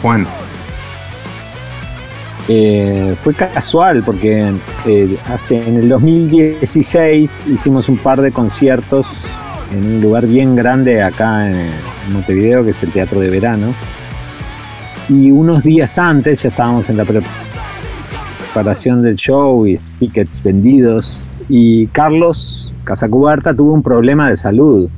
Juan? 0.00 0.26
Eh, 2.48 3.14
fue 3.22 3.34
casual 3.34 4.02
porque 4.02 4.52
eh, 4.84 5.16
hace, 5.26 5.56
en 5.66 5.76
el 5.76 5.88
2016 5.88 7.42
hicimos 7.46 7.88
un 7.88 7.98
par 7.98 8.20
de 8.20 8.32
conciertos 8.32 9.26
en 9.72 9.84
un 9.86 10.00
lugar 10.00 10.26
bien 10.26 10.54
grande 10.54 11.02
acá 11.02 11.50
en, 11.50 11.70
Montevideo, 12.12 12.64
que 12.64 12.72
es 12.72 12.82
el 12.82 12.90
Teatro 12.90 13.20
de 13.20 13.30
Verano. 13.30 13.74
Y 15.08 15.30
unos 15.30 15.62
días 15.64 15.98
antes 15.98 16.42
ya 16.42 16.48
estábamos 16.50 16.90
en 16.90 16.96
la 16.96 17.04
preparación 17.04 19.02
del 19.02 19.16
show 19.16 19.66
y 19.66 19.78
tickets 19.98 20.42
vendidos. 20.42 21.26
Y 21.48 21.86
Carlos 21.88 22.72
Casacuberta 22.84 23.54
tuvo 23.54 23.72
un 23.72 23.82
problema 23.82 24.28
de 24.28 24.36
salud 24.36 24.90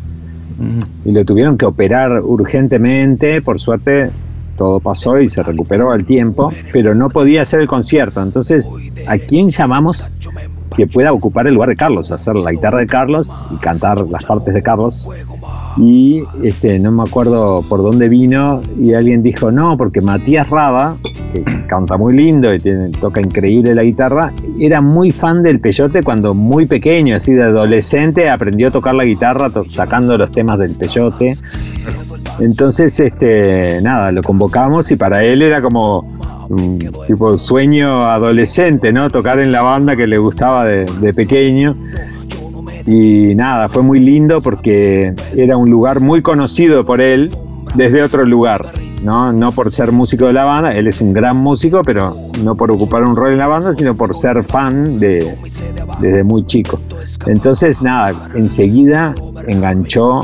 y 1.04 1.12
lo 1.12 1.24
tuvieron 1.24 1.56
que 1.58 1.66
operar 1.66 2.20
urgentemente. 2.22 3.42
Por 3.42 3.60
suerte 3.60 4.10
todo 4.56 4.80
pasó 4.80 5.18
y 5.18 5.28
se 5.28 5.42
recuperó 5.42 5.92
al 5.92 6.04
tiempo, 6.04 6.52
pero 6.72 6.94
no 6.94 7.10
podía 7.10 7.42
hacer 7.42 7.60
el 7.60 7.66
concierto. 7.66 8.22
Entonces, 8.22 8.68
¿a 9.06 9.18
quién 9.18 9.48
llamamos 9.48 10.16
que 10.74 10.87
pueda 10.87 11.12
ocupar 11.12 11.46
el 11.46 11.54
lugar 11.54 11.68
de 11.68 11.77
Carlos? 11.77 12.10
Hacer 12.10 12.37
la 12.37 12.50
guitarra 12.52 12.81
de 12.81 12.87
Carlos 12.87 13.46
y 13.50 13.56
cantar 13.56 14.00
las 14.08 14.25
partes 14.25 14.54
de 14.54 14.62
Carlos. 14.62 15.08
Y 15.77 16.22
este, 16.42 16.79
no 16.79 16.92
me 16.92 17.02
acuerdo 17.02 17.62
por 17.68 17.83
dónde 17.83 18.08
vino 18.08 18.62
y 18.79 18.94
alguien 18.94 19.22
dijo, 19.22 19.50
no, 19.50 19.77
porque 19.77 20.00
Matías 20.00 20.48
Raba, 20.48 20.96
que 21.33 21.66
canta 21.66 21.96
muy 21.96 22.16
lindo 22.16 22.54
y 22.54 22.60
tiene, 22.60 22.90
toca 22.90 23.20
increíble 23.20 23.75
la 23.75 23.83
guitarra, 23.83 24.33
era 24.60 24.81
muy 24.81 25.10
fan 25.10 25.42
del 25.42 25.60
peyote 25.60 26.04
cuando 26.04 26.33
muy 26.33 26.66
pequeño, 26.66 27.16
así 27.16 27.33
de 27.33 27.42
adolescente, 27.42 28.31
aprendió 28.31 28.68
a 28.68 28.70
tocar 28.70 28.94
la 28.94 29.04
guitarra 29.04 29.50
sacando 29.66 30.16
los 30.16 30.31
temas 30.31 30.60
del 30.60 30.77
peyote. 30.77 31.37
Entonces, 32.38 32.98
este, 33.00 33.81
nada, 33.83 34.12
lo 34.12 34.22
convocamos 34.22 34.90
y 34.92 34.96
para 34.96 35.25
él 35.25 35.42
era 35.42 35.60
como 35.60 36.04
un 36.48 36.78
tipo 37.06 37.36
sueño 37.36 38.02
adolescente, 38.06 38.92
¿no? 38.92 39.10
Tocar 39.10 39.38
en 39.40 39.52
la 39.52 39.62
banda 39.62 39.96
que 39.96 40.06
le 40.06 40.18
gustaba 40.18 40.64
de, 40.64 40.86
de 40.86 41.14
pequeño. 41.14 41.76
Y 42.86 43.34
nada, 43.34 43.68
fue 43.68 43.82
muy 43.82 43.98
lindo 43.98 44.42
porque 44.42 45.14
era 45.36 45.56
un 45.56 45.70
lugar 45.70 46.00
muy 46.00 46.20
conocido 46.20 46.84
por 46.84 47.00
él 47.00 47.30
desde 47.74 48.02
otro 48.02 48.24
lugar, 48.24 48.62
¿no? 49.02 49.32
No 49.32 49.52
por 49.52 49.72
ser 49.72 49.92
músico 49.92 50.26
de 50.26 50.32
la 50.32 50.44
banda, 50.44 50.74
él 50.74 50.86
es 50.86 51.00
un 51.00 51.12
gran 51.12 51.36
músico, 51.36 51.82
pero 51.84 52.14
no 52.42 52.54
por 52.56 52.70
ocupar 52.70 53.02
un 53.02 53.16
rol 53.16 53.32
en 53.32 53.38
la 53.38 53.46
banda, 53.46 53.74
sino 53.74 53.96
por 53.96 54.14
ser 54.14 54.44
fan 54.44 54.98
de, 54.98 55.36
desde 56.00 56.24
muy 56.24 56.46
chico. 56.46 56.80
Entonces, 57.26 57.82
nada, 57.82 58.30
enseguida 58.34 59.14
enganchó 59.46 60.20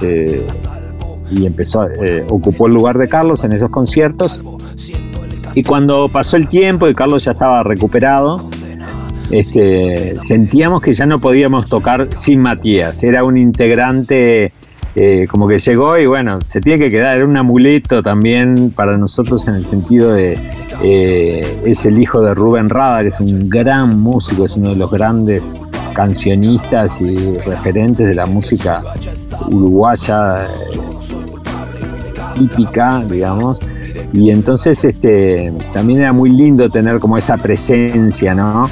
eh, 0.00 0.46
y 1.30 1.46
empezó, 1.46 1.88
eh, 1.88 2.24
ocupó 2.30 2.66
el 2.66 2.74
lugar 2.74 2.98
de 2.98 3.08
Carlos 3.08 3.44
en 3.44 3.52
esos 3.52 3.70
conciertos. 3.70 4.42
Y 5.54 5.62
cuando 5.62 6.08
pasó 6.08 6.36
el 6.36 6.48
tiempo 6.48 6.88
y 6.88 6.94
Carlos 6.94 7.24
ya 7.24 7.32
estaba 7.32 7.62
recuperado, 7.62 8.48
este, 9.30 10.16
sentíamos 10.20 10.80
que 10.80 10.92
ya 10.92 11.06
no 11.06 11.18
podíamos 11.18 11.66
tocar 11.66 12.08
sin 12.12 12.40
Matías. 12.40 13.02
Era 13.02 13.24
un 13.24 13.36
integrante 13.36 14.52
eh, 14.94 15.26
como 15.30 15.48
que 15.48 15.58
llegó 15.58 15.96
y 15.96 16.04
bueno, 16.06 16.40
se 16.42 16.60
tiene 16.60 16.78
que 16.78 16.90
quedar. 16.90 17.16
Era 17.16 17.24
un 17.24 17.36
amuleto 17.36 18.02
también 18.02 18.70
para 18.70 18.98
nosotros 18.98 19.48
en 19.48 19.54
el 19.54 19.64
sentido 19.64 20.12
de 20.12 20.38
eh, 20.82 21.60
es 21.64 21.84
el 21.86 21.98
hijo 21.98 22.20
de 22.20 22.34
Rubén 22.34 22.68
Rada, 22.68 23.02
que 23.02 23.08
es 23.08 23.20
un 23.20 23.48
gran 23.48 23.98
músico, 24.00 24.44
es 24.44 24.56
uno 24.56 24.70
de 24.70 24.76
los 24.76 24.90
grandes 24.90 25.52
cancionistas 25.94 27.00
y 27.00 27.38
referentes 27.38 28.06
de 28.06 28.14
la 28.14 28.26
música 28.26 28.82
uruguaya 29.48 30.44
eh, 30.44 30.48
típica, 32.34 33.02
digamos. 33.08 33.60
Y 34.12 34.30
entonces 34.30 34.84
este, 34.84 35.52
también 35.72 36.00
era 36.00 36.12
muy 36.12 36.30
lindo 36.30 36.68
tener 36.68 36.98
como 36.98 37.16
esa 37.16 37.36
presencia, 37.36 38.34
¿no? 38.34 38.68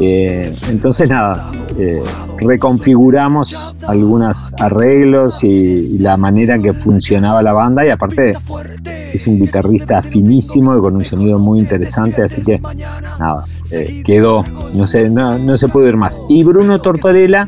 Eh, 0.00 0.54
entonces 0.68 1.08
nada, 1.08 1.50
eh, 1.76 2.02
reconfiguramos 2.40 3.74
algunos 3.86 4.54
arreglos 4.58 5.42
y, 5.42 5.98
la 5.98 6.16
manera 6.16 6.54
en 6.54 6.62
que 6.62 6.72
funcionaba 6.74 7.42
la 7.42 7.52
banda 7.52 7.84
y 7.84 7.90
aparte 7.90 8.36
es 9.12 9.26
un 9.26 9.40
guitarrista 9.40 10.02
finísimo 10.02 10.76
y 10.76 10.80
con 10.80 10.94
un 10.94 11.04
sonido 11.04 11.38
muy 11.38 11.58
interesante, 11.58 12.22
así 12.22 12.42
que 12.42 12.60
nada, 12.60 13.44
eh, 13.72 14.02
quedó, 14.04 14.44
no 14.74 14.86
se, 14.86 15.08
no, 15.08 15.38
no 15.38 15.56
se 15.56 15.68
pudo 15.68 15.88
ir 15.88 15.96
más. 15.96 16.22
Y 16.28 16.44
Bruno 16.44 16.80
Tortorella, 16.80 17.46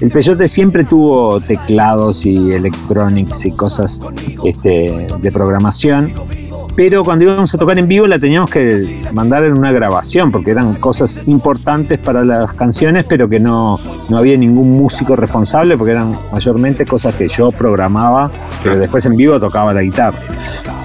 el 0.00 0.10
Peyote 0.10 0.48
siempre 0.48 0.84
tuvo 0.84 1.40
teclados 1.40 2.26
y 2.26 2.52
electronics 2.52 3.44
y 3.46 3.52
cosas 3.52 4.02
este, 4.44 5.08
de 5.20 5.32
programación, 5.32 6.12
pero 6.74 7.04
cuando 7.04 7.24
íbamos 7.24 7.54
a 7.54 7.58
tocar 7.58 7.78
en 7.78 7.86
vivo 7.86 8.06
la 8.06 8.18
teníamos 8.18 8.50
que 8.50 9.02
mandar 9.12 9.44
en 9.44 9.58
una 9.58 9.72
grabación 9.72 10.30
porque 10.30 10.52
eran 10.52 10.74
cosas 10.76 11.20
importantes 11.26 11.98
para 11.98 12.24
las 12.24 12.52
canciones 12.54 13.04
pero 13.06 13.28
que 13.28 13.38
no, 13.38 13.78
no 14.08 14.16
había 14.16 14.36
ningún 14.36 14.72
músico 14.72 15.14
responsable 15.16 15.76
porque 15.76 15.92
eran 15.92 16.16
mayormente 16.32 16.86
cosas 16.86 17.14
que 17.14 17.28
yo 17.28 17.50
programaba 17.50 18.30
pero 18.62 18.78
después 18.78 19.04
en 19.06 19.16
vivo 19.16 19.38
tocaba 19.38 19.72
la 19.74 19.82
guitarra. 19.82 20.18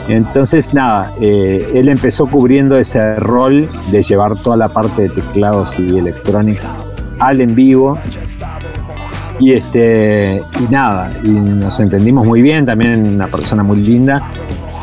Entonces 0.09 0.73
nada 0.73 1.11
eh, 1.21 1.71
él 1.73 1.89
empezó 1.89 2.27
cubriendo 2.27 2.77
ese 2.77 3.15
rol 3.15 3.69
de 3.91 4.01
llevar 4.01 4.35
toda 4.35 4.57
la 4.57 4.67
parte 4.69 5.03
de 5.03 5.09
teclados 5.09 5.77
y 5.79 5.97
electronics 5.97 6.69
al 7.19 7.41
en 7.41 7.55
vivo. 7.55 7.97
Y 9.39 9.53
este 9.53 10.41
y 10.59 10.63
nada 10.71 11.11
y 11.23 11.29
nos 11.29 11.79
entendimos 11.79 12.25
muy 12.25 12.41
bien 12.41 12.65
también 12.65 13.07
una 13.07 13.27
persona 13.27 13.61
muy 13.61 13.77
linda 13.77 14.23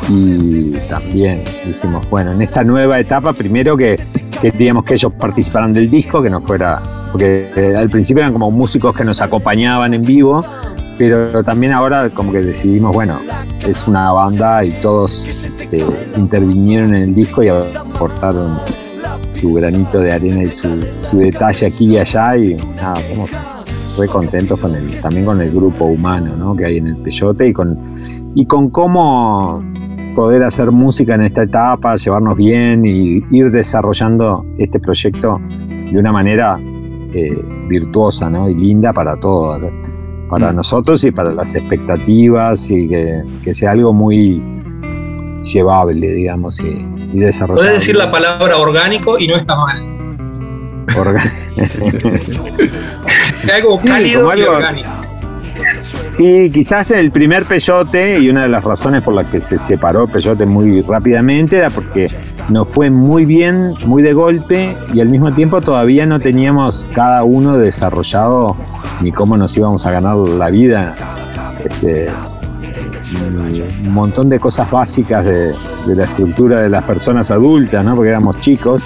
y 0.09 0.73
también 0.89 1.43
dijimos, 1.65 2.09
bueno, 2.11 2.33
en 2.33 2.43
esta 2.43 2.63
nueva 2.63 2.99
etapa, 3.01 3.33
primero 3.33 3.77
que, 3.77 3.99
que 4.41 4.51
queríamos 4.51 4.85
que 4.85 4.95
ellos 4.95 5.13
participaran 5.15 5.73
del 5.73 5.91
disco, 5.91 6.23
que 6.23 6.31
no 6.31 6.41
fuera, 6.43 6.83
porque 7.13 7.51
eh, 7.57 7.75
al 7.77 7.89
principio 7.89 8.23
eran 8.23 8.33
como 8.33 8.51
músicos 8.51 8.95
que 8.95 9.05
nos 9.05 9.21
acompañaban 9.21 9.95
en 9.95 10.05
vivo, 10.05 10.45
pero 10.99 11.43
también 11.43 11.73
ahora 11.73 12.11
como 12.11 12.33
que 12.33 12.43
decidimos, 12.43 12.93
bueno, 12.93 13.19
es 13.67 13.87
una 13.87 14.13
banda 14.13 14.65
y 14.65 14.73
todos 14.81 15.27
eh, 15.73 15.85
intervinieron 16.17 16.95
en 16.95 17.03
el 17.03 17.15
disco 17.15 17.43
y 17.43 17.49
aportaron 17.49 18.59
su 19.41 19.53
granito 19.53 20.01
de 20.01 20.13
arena 20.13 20.43
y 20.43 20.51
su, 20.51 20.69
su 21.01 21.17
detalle 21.17 21.67
aquí 21.67 21.95
y 21.95 21.99
allá 21.99 22.37
y 22.37 22.55
nada, 22.55 23.01
estamos 23.01 23.31
re 23.99 24.09
contentos 24.09 24.61
con 24.61 24.75
el, 24.75 25.01
también 25.01 25.25
con 25.25 25.41
el 25.41 25.51
grupo 25.51 25.85
humano 25.87 26.37
¿no? 26.37 26.57
que 26.57 26.65
hay 26.65 26.79
en 26.79 26.89
el 26.89 26.97
Peyote 26.97 27.49
y 27.49 27.53
con, 27.53 27.79
y 28.35 28.47
con 28.47 28.71
cómo 28.71 29.63
poder 30.15 30.43
hacer 30.43 30.71
música 30.71 31.15
en 31.15 31.23
esta 31.23 31.43
etapa, 31.43 31.95
llevarnos 31.97 32.37
bien 32.37 32.85
y 32.85 33.23
ir 33.31 33.51
desarrollando 33.51 34.45
este 34.59 34.79
proyecto 34.81 35.41
de 35.93 35.99
una 35.99 36.13
manera 36.13 36.59
eh, 37.13 37.37
virtuosa 37.69 38.29
¿no? 38.31 38.49
y 38.49 38.55
linda 38.55 38.93
para 38.93 39.17
todos, 39.17 39.61
para 40.29 40.53
Mm. 40.53 40.57
nosotros 40.57 41.05
y 41.05 41.11
para 41.11 41.31
las 41.33 41.55
expectativas 41.55 42.71
y 42.71 42.89
que, 42.89 43.23
que 43.45 43.55
sea 43.55 43.73
algo 43.73 43.93
muy 43.93 44.43
llevable, 45.43 46.09
digamos, 46.09 46.59
y, 46.61 46.85
y 47.13 47.19
desarrollable. 47.21 47.63
Puedes 47.71 47.81
decir 47.81 47.97
la 47.97 48.11
palabra 48.11 48.57
orgánico 48.57 49.19
y 49.19 49.29
no 49.29 49.37
está 49.37 49.55
mal. 49.57 49.83
Orga- 50.97 51.23
Algo 53.55 53.79
Sí, 53.81 53.89
cálido 53.89 54.29
y 54.37 54.41
algo- 54.41 54.57
orgánico. 54.57 54.89
Sí, 56.17 56.49
quizás 56.53 56.93
el 56.93 57.11
primer 57.11 57.45
Peyote, 57.45 58.21
y 58.21 58.29
una 58.29 58.43
de 58.43 58.49
las 58.49 58.63
razones 58.63 59.03
por 59.03 59.15
las 59.15 59.27
que 59.27 59.41
se 59.41 59.59
separó 59.59 60.07
Peyote 60.07 60.47
muy 60.47 60.81
rápidamente 60.83 61.57
era 61.57 61.71
porque 61.71 62.09
nos 62.51 62.69
fue 62.69 62.89
muy 62.89 63.25
bien, 63.25 63.73
muy 63.87 64.01
de 64.01 64.13
golpe, 64.13 64.77
y 64.93 65.01
al 65.01 65.09
mismo 65.09 65.33
tiempo 65.33 65.61
todavía 65.61 66.07
no 66.07 66.21
teníamos 66.21 66.87
cada 66.95 67.25
uno 67.25 67.59
desarrollado 67.59 68.55
ni 69.01 69.11
cómo 69.11 69.37
nos 69.37 69.57
íbamos 69.57 69.87
a 69.87 69.91
ganar 69.91 70.17
la 70.17 70.51
vida. 70.51 70.95
Este, 71.65 72.07
un 73.85 73.93
montón 73.93 74.29
de 74.29 74.39
cosas 74.39 74.71
básicas 74.71 75.25
de, 75.25 75.53
de 75.87 75.97
la 75.97 76.05
estructura 76.05 76.61
de 76.61 76.69
las 76.69 76.85
personas 76.85 77.33
adultas, 77.33 77.85
¿no? 77.85 77.97
Porque 77.97 78.11
éramos 78.11 78.39
chicos. 78.39 78.85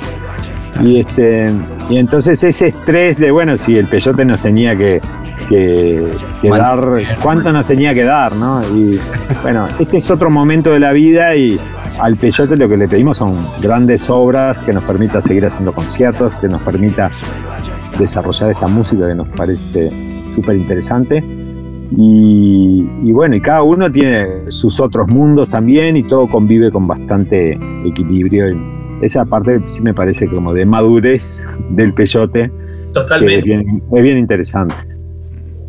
Y, 0.82 1.00
este, 1.00 1.52
y 1.90 1.98
entonces 1.98 2.42
ese 2.42 2.68
estrés 2.68 3.18
de, 3.18 3.30
bueno, 3.30 3.58
si 3.58 3.76
el 3.76 3.86
peyote 3.86 4.24
nos 4.24 4.40
tenía 4.40 4.74
que, 4.76 5.02
que, 5.48 6.10
que 6.42 6.48
Bueno. 6.48 6.64
dar, 6.64 6.80
cuánto 7.22 7.52
nos 7.52 7.64
tenía 7.66 7.94
que 7.94 8.04
dar, 8.04 8.34
¿no? 8.36 8.62
Y 8.76 8.98
bueno, 9.42 9.66
este 9.78 9.96
es 9.98 10.10
otro 10.10 10.30
momento 10.30 10.70
de 10.72 10.80
la 10.80 10.92
vida 10.92 11.34
y 11.36 11.58
al 12.00 12.16
peyote 12.16 12.56
lo 12.56 12.68
que 12.68 12.76
le 12.76 12.88
pedimos 12.88 13.16
son 13.16 13.36
grandes 13.62 14.08
obras 14.10 14.62
que 14.62 14.72
nos 14.72 14.84
permita 14.84 15.20
seguir 15.20 15.46
haciendo 15.46 15.72
conciertos, 15.72 16.32
que 16.34 16.48
nos 16.48 16.62
permita 16.62 17.10
desarrollar 17.98 18.50
esta 18.50 18.68
música 18.68 19.08
que 19.08 19.14
nos 19.14 19.28
parece 19.28 19.90
súper 20.34 20.56
interesante. 20.56 21.24
Y, 21.96 22.86
y 23.02 23.12
bueno, 23.12 23.34
y 23.36 23.40
cada 23.40 23.62
uno 23.62 23.90
tiene 23.90 24.50
sus 24.50 24.78
otros 24.78 25.08
mundos 25.08 25.48
también 25.48 25.96
y 25.96 26.02
todo 26.02 26.28
convive 26.28 26.70
con 26.70 26.86
bastante 26.86 27.58
equilibrio. 27.86 28.50
Y 28.50 28.58
esa 29.02 29.24
parte 29.24 29.60
sí 29.66 29.80
me 29.82 29.94
parece 29.94 30.28
como 30.28 30.52
de 30.52 30.66
madurez 30.66 31.46
del 31.70 31.94
peyote, 31.94 32.50
que 32.50 32.82
es 32.82 32.92
Totalmente. 32.92 33.42
bien, 33.42 33.82
es 33.90 34.02
bien 34.02 34.18
interesante. 34.18 34.74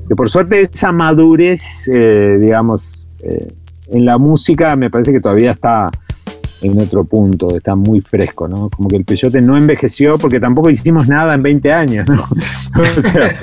Que 0.10 0.16
por 0.16 0.28
suerte 0.28 0.60
esa 0.62 0.92
madurez, 0.92 1.88
eh, 1.88 2.40
digamos, 2.42 3.08
eh, 3.20 3.54
en 3.92 4.06
la 4.06 4.18
música 4.18 4.76
me 4.76 4.90
parece 4.90 5.14
que 5.14 5.20
todavía 5.20 5.52
está 5.52 5.92
en 6.64 6.82
otro 6.82 7.04
punto, 7.04 7.56
está 7.56 7.76
muy 7.76 8.02
fresco, 8.02 8.48
¿no? 8.48 8.72
Como 8.72 8.90
que 8.90 8.96
el 8.96 9.06
peyote 9.06 9.40
no 9.40 9.56
envejeció 9.56 10.18
porque 10.18 10.40
tampoco 10.40 10.72
hicimos 10.72 11.08
nada 11.08 11.36
en 11.36 11.44
20 11.44 11.72
años, 11.72 12.08
¿no? 12.10 12.24
o 12.98 13.02
sea, 13.02 13.36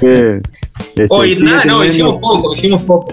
eh, 0.00 0.40
este, 0.94 1.06
Hoy 1.10 1.34
sigue 1.34 1.50
nada, 1.50 1.64
no, 1.64 1.84
hicimos 1.84 2.14
poco, 2.14 2.54
hicimos 2.54 2.82
poco. 2.82 3.12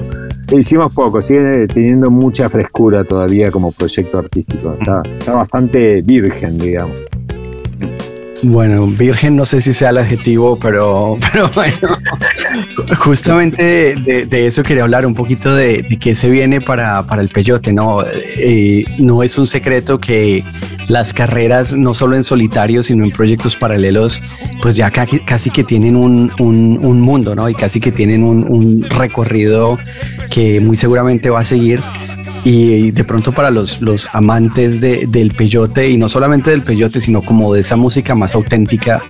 Hicimos 0.52 0.94
poco, 0.94 1.20
sigue 1.20 1.66
teniendo 1.68 2.12
mucha 2.12 2.48
frescura 2.48 3.04
todavía 3.04 3.50
como 3.50 3.72
proyecto 3.72 4.20
artístico. 4.20 4.76
Está, 4.80 5.02
está 5.20 5.34
bastante 5.34 6.04
virgen, 6.04 6.60
digamos. 6.60 7.08
Bueno, 8.44 8.88
virgen 8.88 9.36
no 9.36 9.46
sé 9.46 9.60
si 9.60 9.74
sea 9.74 9.90
el 9.90 9.98
adjetivo, 9.98 10.58
pero, 10.58 11.18
pero 11.34 11.50
bueno, 11.50 11.98
justamente 12.98 13.96
de, 13.96 14.48
eso 14.48 14.64
quería 14.64 14.84
hablar 14.84 15.06
un 15.06 15.14
poquito 15.14 15.54
de, 15.54 15.86
qué 16.00 16.16
se 16.16 16.30
viene 16.30 16.62
para, 16.62 17.04
para 17.04 17.22
el 17.22 17.30
peyote, 17.30 17.74
¿no? 17.74 18.00
Eh, 18.38 18.86
no 18.98 19.24
es 19.24 19.38
un 19.38 19.48
secreto 19.48 20.00
que 20.00 20.44
las 20.88 21.14
carreras, 21.14 21.74
no 21.74 21.94
solo 21.94 22.16
en 22.16 22.24
solitario, 22.24 22.82
sino 22.82 23.04
en 23.04 23.12
proyectos 23.12 23.56
paralelos, 23.56 24.22
pues 24.62 24.76
ya 24.76 24.90
casi, 24.90 25.50
que 25.50 25.64
tienen 25.64 25.96
un, 25.96 26.32
un, 26.40 26.80
un, 26.84 27.02
mundo, 27.02 27.36
¿no? 27.36 27.50
Y 27.50 27.54
casi 27.54 27.80
que 27.80 27.92
tienen 27.92 28.24
un 28.24 28.86
recorrido 28.90 29.78
que 30.32 30.60
muy 30.60 30.78
seguramente 30.78 31.30
va 31.30 31.40
a 31.40 31.44
seguir 31.44 31.80
y 32.44 32.92
de 32.92 33.04
pronto 33.04 33.32
para 33.32 33.52
los, 33.52 33.82
los 33.82 34.08
amantes 34.14 34.82
de, 34.82 35.06
del 35.08 35.32
peyote 35.32 35.90
y 35.90 35.98
no 35.98 36.10
solamente 36.10 36.52
del 36.52 36.62
peyote 36.62 37.02
sino 37.02 37.22
como 37.22 37.54
de 37.54 37.62
esa 37.62 37.76
música 37.76 38.16
más 38.16 38.36
auténtica 38.36 39.02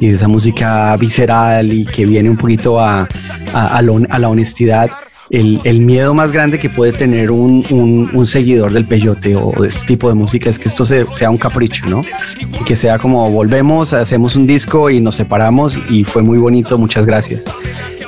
y 0.00 0.08
de 0.08 0.16
esa 0.16 0.28
música 0.28 0.96
visceral 0.96 1.72
y 1.72 1.86
que 1.86 2.06
viene 2.06 2.30
un 2.30 2.36
poquito 2.36 2.80
a, 2.80 3.08
a, 3.52 3.76
a, 3.76 3.82
lo, 3.82 4.00
a 4.08 4.18
la 4.18 4.28
honestidad 4.28 4.90
el, 5.30 5.60
el, 5.64 5.80
miedo 5.80 6.14
más 6.14 6.32
grande 6.32 6.58
que 6.58 6.68
puede 6.68 6.92
tener 6.92 7.30
un, 7.30 7.64
un, 7.70 8.10
un, 8.12 8.26
seguidor 8.26 8.72
del 8.72 8.84
peyote 8.84 9.34
o 9.34 9.52
de 9.60 9.68
este 9.68 9.84
tipo 9.86 10.08
de 10.08 10.14
música 10.14 10.50
es 10.50 10.58
que 10.58 10.68
esto 10.68 10.84
se, 10.84 11.04
sea 11.06 11.30
un 11.30 11.38
capricho, 11.38 11.86
¿no? 11.86 12.04
Y 12.40 12.64
que 12.64 12.76
sea 12.76 12.98
como 12.98 13.28
volvemos, 13.30 13.94
hacemos 13.94 14.36
un 14.36 14.46
disco 14.46 14.90
y 14.90 15.00
nos 15.00 15.16
separamos 15.16 15.78
y 15.88 16.04
fue 16.04 16.22
muy 16.22 16.38
bonito, 16.38 16.76
muchas 16.76 17.06
gracias. 17.06 17.42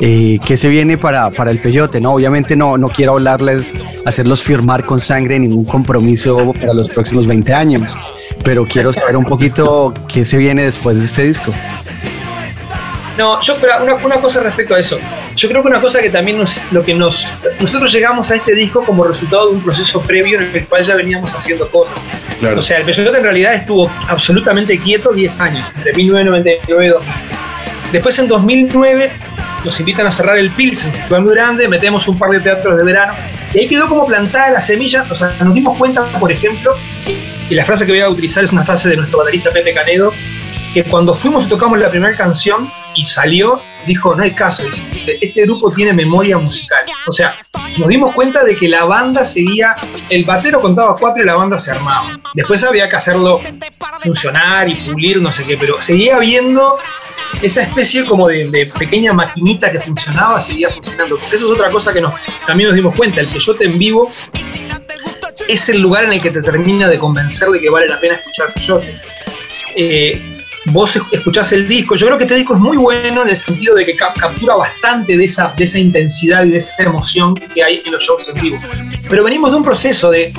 Eh, 0.01 0.39
¿Qué 0.45 0.57
se 0.57 0.69
viene 0.69 0.99
para, 0.99 1.31
para 1.31 1.51
el 1.51 1.59
peyote? 1.59 2.01
No, 2.01 2.13
obviamente 2.13 2.57
no, 2.57 2.77
no 2.77 2.89
quiero 2.89 3.13
hablarles, 3.13 3.73
hacerlos 4.05 4.43
firmar 4.43 4.85
con 4.85 5.01
sangre 5.01 5.39
ningún 5.39 5.65
compromiso 5.65 6.53
para 6.53 6.75
los 6.75 6.89
próximos 6.89 7.27
20 7.27 7.55
años, 7.55 7.97
pero 8.45 8.67
quiero 8.67 8.93
saber 8.93 9.17
un 9.17 9.25
poquito 9.25 9.95
qué 10.09 10.25
se 10.25 10.37
viene 10.37 10.65
después 10.65 10.99
de 10.99 11.05
este 11.07 11.23
disco. 11.25 11.53
No, 13.17 13.41
yo 13.41 13.57
una, 13.83 13.95
una, 13.95 14.21
cosa 14.21 14.43
respecto 14.43 14.75
a 14.75 14.79
eso. 14.79 14.99
Yo 15.37 15.49
creo 15.49 15.63
que 15.63 15.69
una 15.69 15.81
cosa 15.81 16.03
que 16.03 16.11
también 16.11 16.37
nos, 16.37 16.61
lo 16.71 16.85
que 16.85 16.93
nos 16.93 17.27
nosotros 17.61 17.91
llegamos 17.91 18.31
a 18.31 18.37
este 18.37 18.55
disco 18.55 18.85
como 18.85 19.05
resultado 19.05 19.49
de 19.49 19.55
un 19.55 19.63
proceso 19.63 20.03
previo 20.03 20.39
en 20.39 20.55
el 20.55 20.67
cual 20.67 20.83
ya 20.83 20.95
veníamos 20.95 21.33
haciendo 21.35 21.67
cosas. 21.71 21.97
Claro. 22.41 22.59
O 22.59 22.63
sea, 22.63 22.77
el 22.77 22.85
Peyote 22.85 23.17
en 23.17 23.25
realidad 23.25 23.55
estuvo 23.55 23.91
absolutamente 24.07 24.79
quieto 24.79 25.13
10 25.13 25.41
años, 25.41 25.67
entre 25.77 25.95
1999 25.95 26.85
y 26.85 26.89
2000. 26.91 27.13
Después 27.93 28.19
en 28.19 28.29
2009 28.29 29.11
nos 29.67 29.79
invitan 29.81 30.07
a 30.07 30.13
cerrar 30.13 30.39
el 30.39 30.51
Pilsen, 30.51 30.89
un 30.89 30.95
festival 30.95 31.23
muy 31.23 31.35
grande, 31.35 31.69
metemos 31.69 32.07
un 32.07 32.17
par 32.17 32.31
de 32.31 32.41
teatros 32.41 32.77
de 32.77 32.85
verano 32.85 33.13
y 33.53 33.59
ahí 33.59 33.69
quedó 33.69 33.89
como 33.89 34.07
plantada 34.07 34.51
la 34.53 34.61
semilla. 34.61 35.05
O 35.11 35.15
sea, 35.15 35.35
nos 35.41 35.55
dimos 35.55 35.77
cuenta, 35.77 36.05
por 36.21 36.31
ejemplo, 36.31 36.75
y 37.51 37.55
la 37.55 37.65
frase 37.65 37.85
que 37.85 37.93
voy 37.93 38.01
a 38.01 38.09
utilizar 38.09 38.45
es 38.45 38.53
una 38.53 38.65
frase 38.65 38.89
de 38.89 38.97
nuestro 38.97 39.19
baterista 39.19 39.51
Pepe 39.51 39.75
Canedo, 39.75 40.13
que 40.73 40.85
cuando 40.85 41.15
fuimos 41.15 41.47
y 41.47 41.49
tocamos 41.49 41.79
la 41.81 41.91
primera 41.91 42.15
canción 42.15 42.71
y 42.95 43.05
salió, 43.07 43.61
dijo, 43.87 44.15
no 44.15 44.23
hay 44.23 44.35
caso, 44.35 44.63
este 45.21 45.43
grupo 45.43 45.73
tiene 45.73 45.93
memoria 45.93 46.39
musical. 46.39 46.85
O 47.09 47.13
sea, 47.13 47.37
nos 47.77 47.89
dimos 47.89 48.15
cuenta 48.15 48.45
de 48.45 48.57
que 48.57 48.69
la 48.69 48.85
banda 48.85 49.25
seguía, 49.25 49.75
el 50.11 50.25
batero 50.25 50.61
contaba 50.61 50.97
cuatro 50.97 51.23
y 51.23 51.27
la 51.27 51.35
banda 51.35 51.59
se 51.59 51.73
armaba. 51.73 52.21
Después 52.35 52.63
había 52.63 52.89
que 52.89 52.97
hacerlo 52.97 53.41
funcionar 54.01 54.69
y 54.69 54.75
pulir, 54.75 55.21
no 55.21 55.33
sé 55.33 55.45
qué, 55.45 55.57
pero 55.57 55.83
seguía 55.83 56.17
habiendo 56.17 56.79
esa 57.43 57.63
especie 57.63 58.05
como 58.05 58.29
de, 58.29 58.49
de, 58.49 58.67
pequeña 58.67 59.13
maquinita 59.13 59.71
que 59.71 59.81
funcionaba, 59.81 60.41
seguía 60.41 60.69
funcionando. 60.71 61.17
Porque 61.19 61.35
eso 61.35 61.47
es 61.47 61.53
otra 61.53 61.71
cosa 61.71 61.93
que 61.93 62.01
nos, 62.01 62.15
también 62.47 62.69
nos 62.69 62.77
dimos 62.77 62.95
cuenta, 62.95 63.21
el 63.21 63.29
peyote 63.29 63.65
en 63.65 63.79
vivo 63.79 64.13
es 65.49 65.69
el 65.69 65.81
lugar 65.81 66.05
en 66.05 66.15
el 66.15 66.21
que 66.21 66.31
te 66.31 66.41
termina 66.41 66.89
de 66.89 66.99
convencer 66.99 67.49
de 67.51 67.61
que 67.61 67.71
vale 67.71 67.87
la 67.89 68.01
pena 68.01 68.17
escuchar 68.17 68.53
peyote. 68.53 68.95
Eh, 69.77 70.21
vos 70.67 70.97
escuchás 71.13 71.53
el 71.53 71.69
disco, 71.69 71.97
yo 71.97 72.07
creo 72.07 72.19
que 72.19 72.25
este 72.25 72.37
disco 72.37 72.55
es 72.55 72.61
muy 72.61 72.77
bueno 72.77 73.23
en 73.23 73.29
el 73.29 73.37
sentido 73.37 73.75
de 73.75 73.85
que 73.85 73.95
captura 73.95 74.57
bastante 74.57 75.17
de 75.17 75.25
esa, 75.25 75.53
de 75.57 75.65
esa 75.65 75.79
intensidad 75.79 76.45
y 76.45 76.51
de 76.51 76.59
esa 76.59 76.83
emoción 76.83 77.35
que 77.35 77.63
hay 77.63 77.83
en 77.85 77.93
los 77.93 78.03
shows 78.03 78.29
en 78.35 78.43
vivo. 78.43 78.59
Pero 79.09 79.23
venimos 79.23 79.51
de 79.51 79.57
un 79.59 79.63
proceso 79.63 80.11
de, 80.11 80.33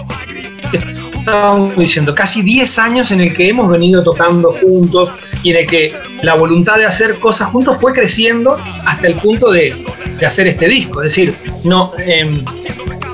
estábamos 1.19 1.77
diciendo, 1.77 2.13
casi 2.13 2.41
10 2.41 2.79
años 2.79 3.11
en 3.11 3.21
el 3.21 3.33
que 3.33 3.49
hemos 3.49 3.69
venido 3.69 4.03
tocando 4.03 4.51
juntos 4.53 5.11
y 5.43 5.51
el 5.51 5.65
que 5.67 5.95
la 6.21 6.35
voluntad 6.35 6.77
de 6.77 6.85
hacer 6.85 7.19
cosas 7.19 7.47
juntos 7.49 7.77
fue 7.79 7.93
creciendo 7.93 8.57
hasta 8.85 9.07
el 9.07 9.15
punto 9.15 9.51
de, 9.51 9.83
de 10.19 10.25
hacer 10.25 10.47
este 10.47 10.67
disco. 10.67 11.01
Es 11.01 11.15
decir, 11.15 11.33
no... 11.63 11.93
Eh, 11.99 12.43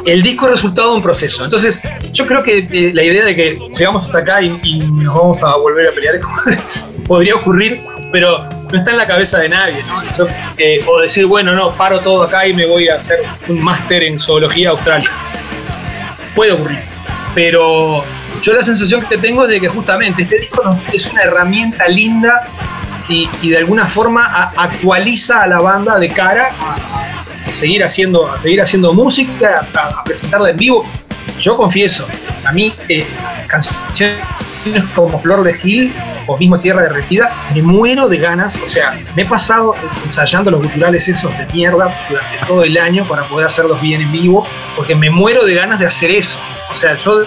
el 0.06 0.22
disco 0.22 0.46
es 0.48 0.52
resultado 0.52 0.92
de 0.92 0.96
un 0.98 1.02
proceso. 1.02 1.46
Entonces, 1.46 1.82
yo 2.12 2.28
creo 2.28 2.44
que 2.44 2.68
eh, 2.70 2.92
la 2.94 3.04
idea 3.04 3.26
de 3.26 3.36
que 3.36 3.58
llegamos 3.78 4.04
hasta 4.04 4.20
acá 4.20 4.42
y, 4.42 4.80
nos 4.80 5.16
vamos 5.16 5.44
a 5.44 5.56
volver 5.56 5.88
a 5.88 5.92
pelear 5.92 6.20
podría 7.08 7.36
ocurrir, 7.36 7.82
pero 8.12 8.44
no 8.72 8.78
está 8.78 8.92
en 8.92 8.98
la 8.98 9.08
cabeza 9.08 9.40
de 9.40 9.50
nadie, 9.50 9.78
¿no? 9.88 10.28
Eh, 10.58 10.84
o 10.88 11.00
decir, 11.00 11.26
bueno, 11.26 11.54
no, 11.54 11.74
paro 11.76 12.00
todo 12.00 12.24
acá 12.24 12.48
y 12.48 12.54
me 12.54 12.66
voy 12.66 12.88
a 12.90 12.96
hacer 12.96 13.20
un 13.48 13.62
máster 13.62 14.04
en 14.04 14.20
zoología 14.20 14.72
australia. 14.72 15.10
Puede 16.36 16.52
ocurrir, 16.52 16.80
pero 17.34 18.04
yo 18.44 18.52
la 18.54 18.62
sensación 18.62 19.06
que 19.06 19.18
tengo 19.18 19.44
es 19.46 19.52
de 19.52 19.62
que 19.62 19.70
justamente 19.70 20.24
este 20.24 20.40
disco 20.40 20.78
es 20.92 21.10
una 21.10 21.24
herramienta 21.24 21.88
linda 21.88 22.42
y, 23.08 23.30
y 23.42 23.50
de 23.50 23.58
alguna 23.58 23.86
forma 23.86 24.26
a, 24.26 24.52
actualiza 24.62 25.44
a 25.44 25.48
la 25.48 25.60
banda 25.62 25.98
de 25.98 26.10
cara 26.10 26.50
a, 26.60 26.76
a 27.48 27.54
seguir 27.54 27.86
haciendo, 27.86 28.30
a 28.30 28.38
seguir 28.38 28.62
haciendo 28.62 28.94
música, 28.94 29.66
a, 29.74 29.80
a, 30.00 30.04
presentarla 30.04 30.50
en 30.50 30.58
vivo. 30.58 30.86
Yo 31.40 31.56
confieso, 31.56 32.06
a 32.46 32.52
mí 32.52 32.74
eh, 32.90 33.08
canciones 33.48 34.20
como 34.94 35.22
Flor 35.22 35.44
de 35.44 35.54
Gil 35.54 35.94
o 36.28 36.38
mismo 36.38 36.60
Tierra 36.60 36.84
Derretida, 36.84 37.32
me 37.56 37.62
muero 37.62 38.10
de 38.10 38.18
ganas, 38.18 38.58
o 38.58 38.68
sea, 38.68 38.98
me 39.16 39.22
he 39.22 39.26
pasado 39.26 39.74
ensayando 40.04 40.52
los 40.52 40.60
culturales 40.60 41.08
esos 41.08 41.32
de 41.38 41.46
mierda 41.54 41.96
durante 42.10 42.46
todo 42.46 42.64
el 42.66 42.78
año 42.78 43.06
para 43.06 43.24
poder 43.24 43.48
hacerlos 43.48 43.80
bien 43.82 44.02
en 44.02 44.12
vivo, 44.12 44.46
porque 44.76 44.96
me 44.96 45.10
muero 45.10 45.46
de 45.46 45.56
ganas 45.56 45.80
de 45.80 45.88
hacer 45.88 46.12
eso. 46.12 46.38
O 46.72 46.76
sea, 46.76 46.96
yo 46.96 47.24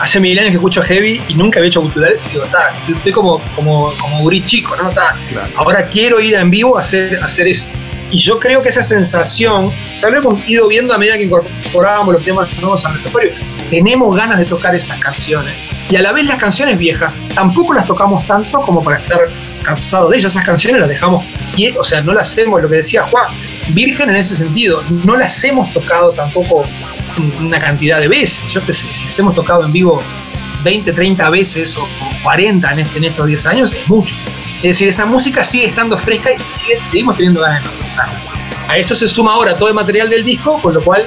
hace 0.00 0.18
mil 0.18 0.38
años 0.38 0.50
que 0.50 0.56
escucho 0.56 0.82
heavy 0.82 1.20
y 1.28 1.34
nunca 1.34 1.58
había 1.58 1.68
hecho 1.68 1.82
culturales 1.82 2.26
y 2.26 2.30
digo, 2.30 2.44
está, 2.44 2.74
estoy 2.88 3.12
como, 3.12 3.40
como, 3.54 3.92
como 4.00 4.20
gurí 4.20 4.44
chico, 4.44 4.74
¿no? 4.76 4.88
Está, 4.88 5.16
claro. 5.28 5.52
ahora 5.56 5.86
quiero 5.88 6.20
ir 6.20 6.34
en 6.34 6.50
vivo 6.50 6.78
a 6.78 6.80
hacer, 6.80 7.18
a 7.22 7.26
hacer 7.26 7.46
eso. 7.46 7.66
Y 8.10 8.16
yo 8.16 8.40
creo 8.40 8.60
que 8.62 8.70
esa 8.70 8.82
sensación, 8.82 9.70
tal 10.00 10.12
vez 10.12 10.24
hemos 10.24 10.48
ido 10.48 10.66
viendo 10.66 10.94
a 10.94 10.98
medida 10.98 11.16
que 11.16 11.24
incorporábamos 11.24 12.14
los 12.14 12.24
temas 12.24 12.48
nuevos 12.58 12.84
al 12.84 12.94
repertorio, 12.94 13.32
tenemos 13.68 14.16
ganas 14.16 14.38
de 14.38 14.46
tocar 14.46 14.74
esas 14.74 14.98
canciones. 14.98 15.54
Y 15.90 15.96
a 15.96 16.02
la 16.02 16.12
vez 16.12 16.24
las 16.24 16.36
canciones 16.36 16.78
viejas 16.78 17.18
tampoco 17.34 17.74
las 17.74 17.86
tocamos 17.86 18.26
tanto 18.26 18.60
como 18.62 18.82
para 18.82 18.98
estar 18.98 19.28
cansados 19.62 20.10
de 20.10 20.18
ellas. 20.18 20.32
Esas 20.32 20.44
canciones 20.44 20.80
las 20.80 20.88
dejamos, 20.88 21.24
o 21.78 21.84
sea, 21.84 22.00
no 22.00 22.12
las 22.12 22.30
hacemos, 22.30 22.60
lo 22.62 22.68
que 22.68 22.76
decía 22.76 23.02
Juan, 23.02 23.26
virgen 23.68 24.08
en 24.10 24.16
ese 24.16 24.34
sentido, 24.34 24.82
no 25.04 25.16
las 25.16 25.44
hemos 25.44 25.72
tocado 25.72 26.10
tampoco 26.10 26.64
una 27.40 27.60
cantidad 27.60 28.00
de 28.00 28.08
veces. 28.08 28.40
Yo 28.52 28.64
que 28.64 28.72
sé, 28.72 28.92
si 28.92 29.06
las 29.06 29.18
hemos 29.18 29.34
tocado 29.34 29.64
en 29.64 29.72
vivo 29.72 30.02
20, 30.62 30.92
30 30.92 31.30
veces 31.30 31.76
o 31.76 31.86
40 32.22 32.72
en, 32.72 32.78
este, 32.80 32.98
en 32.98 33.04
estos 33.04 33.26
10 33.26 33.46
años, 33.46 33.72
es 33.72 33.88
mucho. 33.88 34.14
Es 34.58 34.62
decir, 34.62 34.88
esa 34.88 35.06
música 35.06 35.42
sigue 35.42 35.66
estando 35.66 35.96
fresca 35.96 36.30
y 36.32 36.54
sigue, 36.54 36.78
seguimos 36.90 37.16
teniendo 37.16 37.40
ganas 37.40 37.62
de 37.62 37.70
tocarla. 37.70 38.20
A 38.68 38.76
eso 38.76 38.94
se 38.94 39.08
suma 39.08 39.32
ahora 39.32 39.56
todo 39.56 39.68
el 39.68 39.74
material 39.74 40.10
del 40.10 40.24
disco, 40.24 40.60
con 40.60 40.74
lo 40.74 40.82
cual 40.82 41.06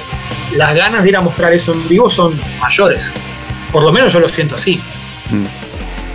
las 0.55 0.75
ganas 0.75 1.03
de 1.03 1.09
ir 1.09 1.17
a 1.17 1.21
mostrar 1.21 1.53
eso 1.53 1.73
en 1.73 1.87
vivo 1.87 2.09
son 2.09 2.39
mayores. 2.59 3.09
Por 3.71 3.83
lo 3.83 3.91
menos 3.91 4.11
yo 4.11 4.19
lo 4.19 4.29
siento 4.29 4.55
así. 4.55 4.81
Mm. 5.29 5.62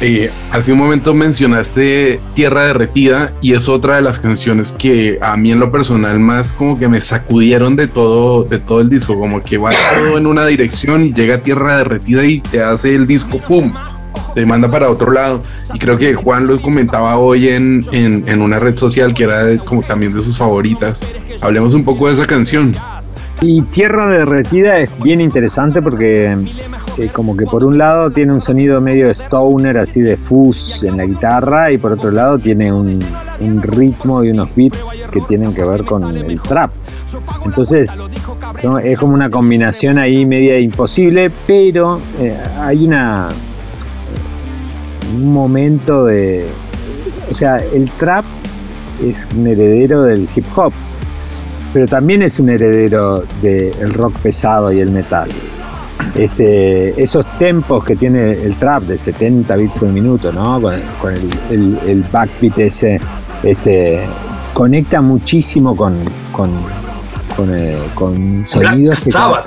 Eh, 0.00 0.30
hace 0.52 0.72
un 0.72 0.78
momento 0.78 1.12
mencionaste 1.12 2.20
Tierra 2.34 2.68
Derretida 2.68 3.32
y 3.40 3.54
es 3.54 3.68
otra 3.68 3.96
de 3.96 4.02
las 4.02 4.20
canciones 4.20 4.70
que 4.70 5.18
a 5.20 5.36
mí 5.36 5.50
en 5.50 5.58
lo 5.58 5.72
personal 5.72 6.20
más 6.20 6.52
como 6.52 6.78
que 6.78 6.86
me 6.86 7.00
sacudieron 7.00 7.74
de 7.74 7.88
todo, 7.88 8.44
de 8.44 8.60
todo 8.60 8.80
el 8.80 8.88
disco, 8.88 9.18
como 9.18 9.42
que 9.42 9.58
va 9.58 9.70
todo 9.70 10.16
en 10.16 10.26
una 10.26 10.46
dirección 10.46 11.02
y 11.02 11.12
llega 11.12 11.38
Tierra 11.38 11.78
Derretida 11.78 12.24
y 12.24 12.38
te 12.38 12.62
hace 12.62 12.94
el 12.94 13.08
disco, 13.08 13.38
¡pum! 13.38 13.72
Te 14.36 14.46
manda 14.46 14.70
para 14.70 14.88
otro 14.88 15.10
lado. 15.10 15.42
Y 15.74 15.78
creo 15.80 15.96
que 15.96 16.14
Juan 16.14 16.46
lo 16.46 16.60
comentaba 16.60 17.16
hoy 17.16 17.48
en, 17.48 17.84
en, 17.90 18.28
en 18.28 18.40
una 18.40 18.60
red 18.60 18.76
social 18.76 19.14
que 19.14 19.24
era 19.24 19.56
como 19.64 19.82
también 19.82 20.14
de 20.14 20.22
sus 20.22 20.38
favoritas. 20.38 21.04
Hablemos 21.42 21.74
un 21.74 21.84
poco 21.84 22.06
de 22.06 22.14
esa 22.14 22.26
canción. 22.26 22.72
Y 23.40 23.62
Tierra 23.62 24.08
Derretida 24.08 24.78
es 24.78 24.96
bien 24.98 25.20
interesante 25.20 25.82
porque 25.82 26.36
como 27.06 27.36
que 27.36 27.46
por 27.46 27.64
un 27.64 27.78
lado 27.78 28.10
tiene 28.10 28.32
un 28.32 28.40
sonido 28.40 28.80
medio 28.80 29.08
stoner, 29.10 29.78
así 29.78 30.00
de 30.00 30.16
fuzz 30.16 30.82
en 30.82 30.96
la 30.96 31.04
guitarra, 31.04 31.70
y 31.70 31.78
por 31.78 31.92
otro 31.92 32.10
lado 32.10 32.38
tiene 32.38 32.72
un, 32.72 33.00
ritmo 33.62 34.24
y 34.24 34.30
unos 34.30 34.54
beats 34.56 35.00
que 35.12 35.20
tienen 35.20 35.54
que 35.54 35.64
ver 35.64 35.84
con 35.84 36.16
el 36.16 36.40
trap. 36.40 36.70
Entonces 37.44 38.00
es 38.82 38.98
como 38.98 39.14
una 39.14 39.30
combinación 39.30 39.98
ahí 39.98 40.26
media 40.26 40.58
imposible, 40.58 41.30
pero 41.46 42.00
eh, 42.18 42.36
hay 42.60 42.84
una 42.84 43.28
un 45.14 45.32
momento 45.32 46.04
de... 46.04 46.46
O 47.30 47.34
sea, 47.34 47.58
el 47.58 47.90
trap 47.92 48.24
es 49.02 49.26
un 49.36 49.46
heredero 49.46 50.02
del 50.02 50.28
hip 50.34 50.44
hop 50.56 50.72
pero 51.72 51.86
también 51.86 52.22
es 52.22 52.40
un 52.40 52.48
heredero 52.48 53.24
del 53.42 53.92
rock 53.94 54.18
pesado 54.20 54.72
y 54.72 54.80
el 54.80 54.90
metal. 54.90 55.28
Este, 56.14 57.00
esos 57.00 57.26
tempos 57.38 57.84
que 57.84 57.96
tiene 57.96 58.32
el 58.32 58.56
trap 58.56 58.84
de 58.84 58.98
70 58.98 59.56
bits 59.56 59.78
por 59.78 59.88
minuto, 59.88 60.32
¿no? 60.32 60.60
Con, 60.60 60.74
con 61.00 61.12
el, 61.12 61.30
el, 61.50 61.78
el 61.86 62.02
backbeat 62.10 62.58
ese, 62.58 63.00
este, 63.42 64.00
conecta 64.52 65.00
muchísimo 65.00 65.76
con, 65.76 65.96
con, 66.32 66.50
con, 67.36 67.56
eh, 67.56 67.78
con 67.94 68.44
sonidos 68.44 69.02
que 69.02 69.10
Sabbath. 69.10 69.46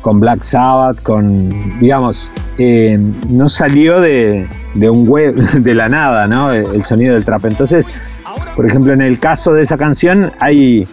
con 0.00 0.18
Black 0.20 0.42
Sabbath, 0.42 1.02
con, 1.02 1.78
digamos, 1.78 2.32
eh, 2.58 2.98
no 3.28 3.48
salió 3.48 4.00
de, 4.00 4.48
de 4.74 4.90
un 4.90 5.08
web, 5.08 5.34
de 5.60 5.74
la 5.74 5.88
nada, 5.88 6.26
¿no? 6.26 6.52
El 6.52 6.82
sonido 6.84 7.14
del 7.14 7.24
trap. 7.24 7.44
Entonces, 7.46 7.88
por 8.56 8.66
ejemplo, 8.66 8.92
en 8.92 9.02
el 9.02 9.18
caso 9.18 9.52
de 9.52 9.62
esa 9.62 9.76
canción 9.76 10.32
hay, 10.40 10.86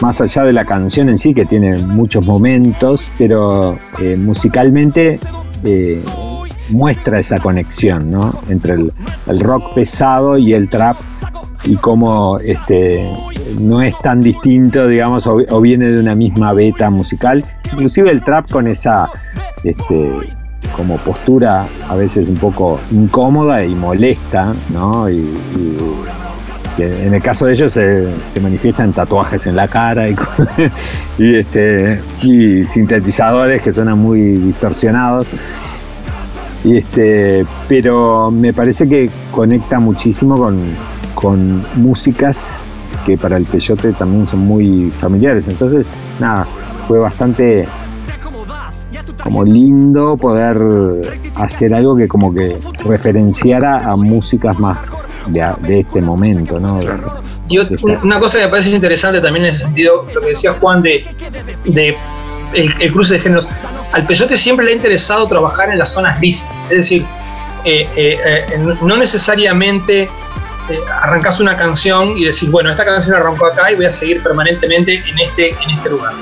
más 0.00 0.20
allá 0.20 0.44
de 0.44 0.52
la 0.52 0.64
canción 0.64 1.08
en 1.08 1.18
sí, 1.18 1.34
que 1.34 1.44
tiene 1.44 1.78
muchos 1.78 2.24
momentos, 2.24 3.10
pero 3.18 3.78
eh, 4.00 4.16
musicalmente 4.16 5.18
eh, 5.64 6.02
muestra 6.70 7.18
esa 7.18 7.38
conexión, 7.38 8.10
¿no? 8.10 8.40
Entre 8.48 8.74
el, 8.74 9.40
rock 9.40 9.74
pesado 9.74 10.38
y 10.38 10.54
el 10.54 10.68
trap 10.68 10.96
y 11.64 11.76
cómo 11.76 12.38
este, 12.38 13.10
no 13.58 13.82
es 13.82 13.98
tan 13.98 14.20
distinto, 14.20 14.86
digamos, 14.86 15.26
o, 15.26 15.38
o 15.48 15.60
viene 15.60 15.86
de 15.86 15.98
una 15.98 16.14
misma 16.14 16.52
beta 16.52 16.90
musical. 16.90 17.44
Inclusive 17.72 18.10
el 18.10 18.22
trap 18.22 18.50
con 18.50 18.68
esa 18.68 19.10
este, 19.64 20.12
como 20.76 20.96
postura 20.98 21.66
a 21.88 21.96
veces 21.96 22.28
un 22.28 22.36
poco 22.36 22.78
incómoda 22.92 23.64
y 23.64 23.74
molesta, 23.74 24.54
¿no? 24.70 25.08
Y- 25.10 25.36
en 26.86 27.14
el 27.14 27.22
caso 27.22 27.46
de 27.46 27.52
ellos 27.52 27.72
se, 27.72 28.08
se 28.32 28.40
manifiestan 28.40 28.92
tatuajes 28.92 29.46
en 29.46 29.56
la 29.56 29.68
cara 29.68 30.08
y, 31.18 31.34
este, 31.34 32.00
y 32.22 32.66
sintetizadores 32.66 33.62
que 33.62 33.72
suenan 33.72 33.98
muy 33.98 34.20
distorsionados. 34.38 35.26
Y 36.64 36.78
este, 36.78 37.46
pero 37.68 38.30
me 38.30 38.52
parece 38.52 38.88
que 38.88 39.10
conecta 39.30 39.78
muchísimo 39.78 40.36
con, 40.36 40.58
con 41.14 41.64
músicas 41.76 42.46
que 43.04 43.16
para 43.16 43.36
el 43.36 43.44
peyote 43.44 43.92
también 43.92 44.26
son 44.26 44.40
muy 44.40 44.92
familiares. 44.98 45.48
Entonces, 45.48 45.86
nada, 46.20 46.46
fue 46.86 46.98
bastante 46.98 47.66
como 49.22 49.44
lindo 49.44 50.16
poder 50.16 50.56
hacer 51.34 51.74
algo 51.74 51.96
que 51.96 52.08
como 52.08 52.32
que 52.32 52.56
referenciara 52.84 53.90
a 53.90 53.96
músicas 53.96 54.58
más 54.58 54.90
de, 55.26 55.52
de 55.60 55.80
este 55.80 56.00
momento, 56.00 56.58
¿no? 56.58 56.80
Y 57.48 57.58
una 57.58 58.20
cosa 58.20 58.38
que 58.38 58.44
me 58.44 58.50
parece 58.50 58.70
interesante 58.70 59.20
también 59.20 59.46
en 59.46 59.50
ese 59.50 59.64
sentido, 59.64 59.94
lo 60.14 60.20
que 60.20 60.28
decía 60.28 60.54
Juan 60.54 60.82
de, 60.82 61.04
de 61.64 61.96
el, 62.54 62.72
el 62.80 62.92
cruce 62.92 63.14
de 63.14 63.20
géneros. 63.20 63.46
Al 63.92 64.04
peyote 64.04 64.36
siempre 64.36 64.66
le 64.66 64.72
ha 64.72 64.74
interesado 64.74 65.26
trabajar 65.26 65.70
en 65.70 65.78
las 65.78 65.92
zonas 65.92 66.18
grises. 66.18 66.46
Es 66.70 66.76
decir, 66.76 67.06
eh, 67.64 67.88
eh, 67.96 68.18
eh, 68.24 68.76
no 68.80 68.96
necesariamente 68.96 70.08
arrancas 71.02 71.40
una 71.40 71.56
canción 71.56 72.16
y 72.16 72.24
decir, 72.24 72.50
bueno, 72.50 72.70
esta 72.70 72.84
canción 72.84 73.16
arrancó 73.16 73.46
acá 73.46 73.72
y 73.72 73.76
voy 73.76 73.86
a 73.86 73.92
seguir 73.92 74.22
permanentemente 74.22 74.96
en 74.96 75.18
este, 75.18 75.50
en 75.50 75.70
este 75.70 75.90
lugar. 75.90 76.12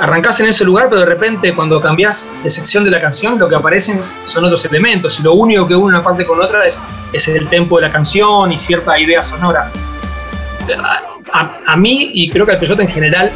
Arrancás 0.00 0.38
en 0.40 0.46
ese 0.46 0.64
lugar, 0.64 0.86
pero 0.88 1.00
de 1.00 1.06
repente 1.06 1.52
cuando 1.54 1.80
cambias 1.80 2.32
de 2.44 2.50
sección 2.50 2.84
de 2.84 2.90
la 2.90 3.00
canción, 3.00 3.38
lo 3.38 3.48
que 3.48 3.56
aparecen 3.56 4.00
son 4.26 4.44
otros 4.44 4.64
elementos. 4.64 5.18
Y 5.18 5.22
lo 5.24 5.32
único 5.34 5.66
que 5.66 5.74
une 5.74 5.94
una 5.96 6.04
parte 6.04 6.24
con 6.24 6.40
otra 6.40 6.64
es, 6.64 6.80
es 7.12 7.26
el 7.28 7.48
tempo 7.48 7.78
de 7.80 7.86
la 7.88 7.92
canción 7.92 8.52
y 8.52 8.58
cierta 8.58 8.98
idea 8.98 9.22
sonora 9.24 9.72
a, 11.66 11.76
mí 11.76 12.10
y 12.14 12.28
creo 12.30 12.46
que 12.46 12.52
al 12.52 12.58
peyote 12.58 12.82
en 12.82 12.88
general 12.88 13.30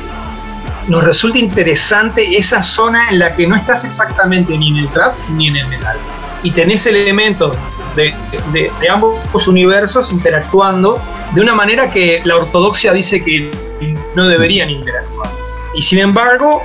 nos 0.89 1.03
resulta 1.05 1.39
interesante 1.39 2.37
esa 2.37 2.63
zona 2.63 3.09
en 3.11 3.19
la 3.21 3.35
que 3.35 3.47
no 3.47 3.57
estás 3.57 3.85
exactamente 3.85 4.57
ni 4.57 4.69
en 4.69 4.77
el 4.85 4.89
trap 4.91 5.15
ni 5.31 5.49
en 5.49 5.57
el 5.57 5.67
metal 5.69 5.97
y 6.43 6.51
tenés 6.51 6.87
elementos 6.87 7.55
de, 7.97 8.15
de- 8.53 8.71
de 8.81 8.89
ambos 8.91 9.47
universos 9.47 10.11
interactuando 10.13 11.01
de 11.35 11.41
una 11.41 11.55
manera 11.55 11.91
que 11.91 12.21
la 12.25 12.37
ortodoxia 12.37 12.93
dice 12.93 13.23
que 13.25 13.51
no 14.15 14.27
deberían 14.29 14.69
interactuar 14.71 15.31
y 15.75 15.83
sin 15.83 15.99
embargo 16.01 16.63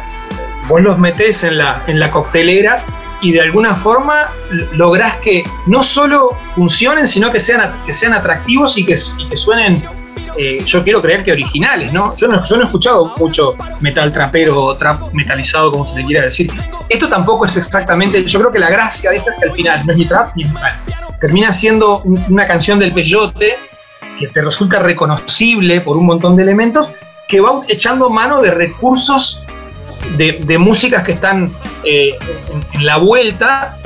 vos 0.68 0.82
los 0.82 0.98
metés 1.00 1.44
en 1.44 1.58
la, 1.58 1.82
en 1.88 2.00
la 2.00 2.10
coctelera 2.12 2.84
y 3.22 3.32
de 3.32 3.42
alguna 3.42 3.74
forma 3.74 4.30
lográs 4.74 5.16
que 5.18 5.44
no 5.66 5.82
solo 5.82 6.38
funcionen, 6.50 7.08
sino 7.08 7.32
que 7.32 7.40
sean, 7.40 7.74
que 7.86 7.94
sean 7.94 8.14
atractivos 8.14 8.78
y 8.78 8.86
que, 8.86 8.96
suenen, 8.96 9.84
eh, 10.38 10.62
yo 10.66 10.84
quiero 10.84 11.02
creer 11.02 11.24
que 11.24 11.32
originales, 11.32 11.92
¿no? 11.92 12.16
Yo, 12.16 12.28
¿no? 12.28 12.38
he 12.38 12.64
escuchado 12.64 13.14
mucho 13.18 13.56
metal 13.82 14.12
trapero 14.14 14.62
o 14.62 14.76
trap 14.76 15.02
metalizado, 15.14 15.72
como 15.72 15.88
se 15.88 15.98
le 16.00 16.06
quiera 16.06 16.26
decir. 16.26 16.52
Esto 16.90 17.10
tampoco 17.10 17.46
es 17.46 17.58
exactamente, 17.58 18.24
yo 18.24 18.40
creo 18.40 18.52
que 18.52 18.60
la 18.60 18.70
gracia 18.70 19.10
de 19.10 19.18
esto 19.18 19.32
es 19.32 19.38
que 19.40 19.50
al 19.50 19.56
final 19.56 19.86
no 19.86 19.92
es 19.94 19.98
ni 19.98 20.06
trap 20.06 20.36
ni 20.36 20.44
metal. 20.46 20.74
Termina 21.20 21.52
siendo 21.54 22.02
un- 22.02 22.24
una 22.30 22.46
canción 22.46 22.78
del 22.78 22.92
peyote 22.92 23.58
que 24.20 24.28
te 24.28 24.42
resulta 24.44 24.78
reconocible 24.80 25.82
por 25.82 25.98
un 25.98 26.06
montón 26.06 26.36
de 26.36 26.44
elementos, 26.44 26.92
que 27.28 27.42
va 27.42 27.62
echando 27.68 28.10
mano 28.10 28.42
de 28.42 28.52
recursos 28.52 29.44
de, 30.16 30.58
músicas 30.58 31.04
que 31.04 31.14
están 31.14 31.52
eh, 31.84 32.18
en, 32.50 32.66
en 32.74 32.86
la 32.86 32.98
vuelta, 32.98 33.78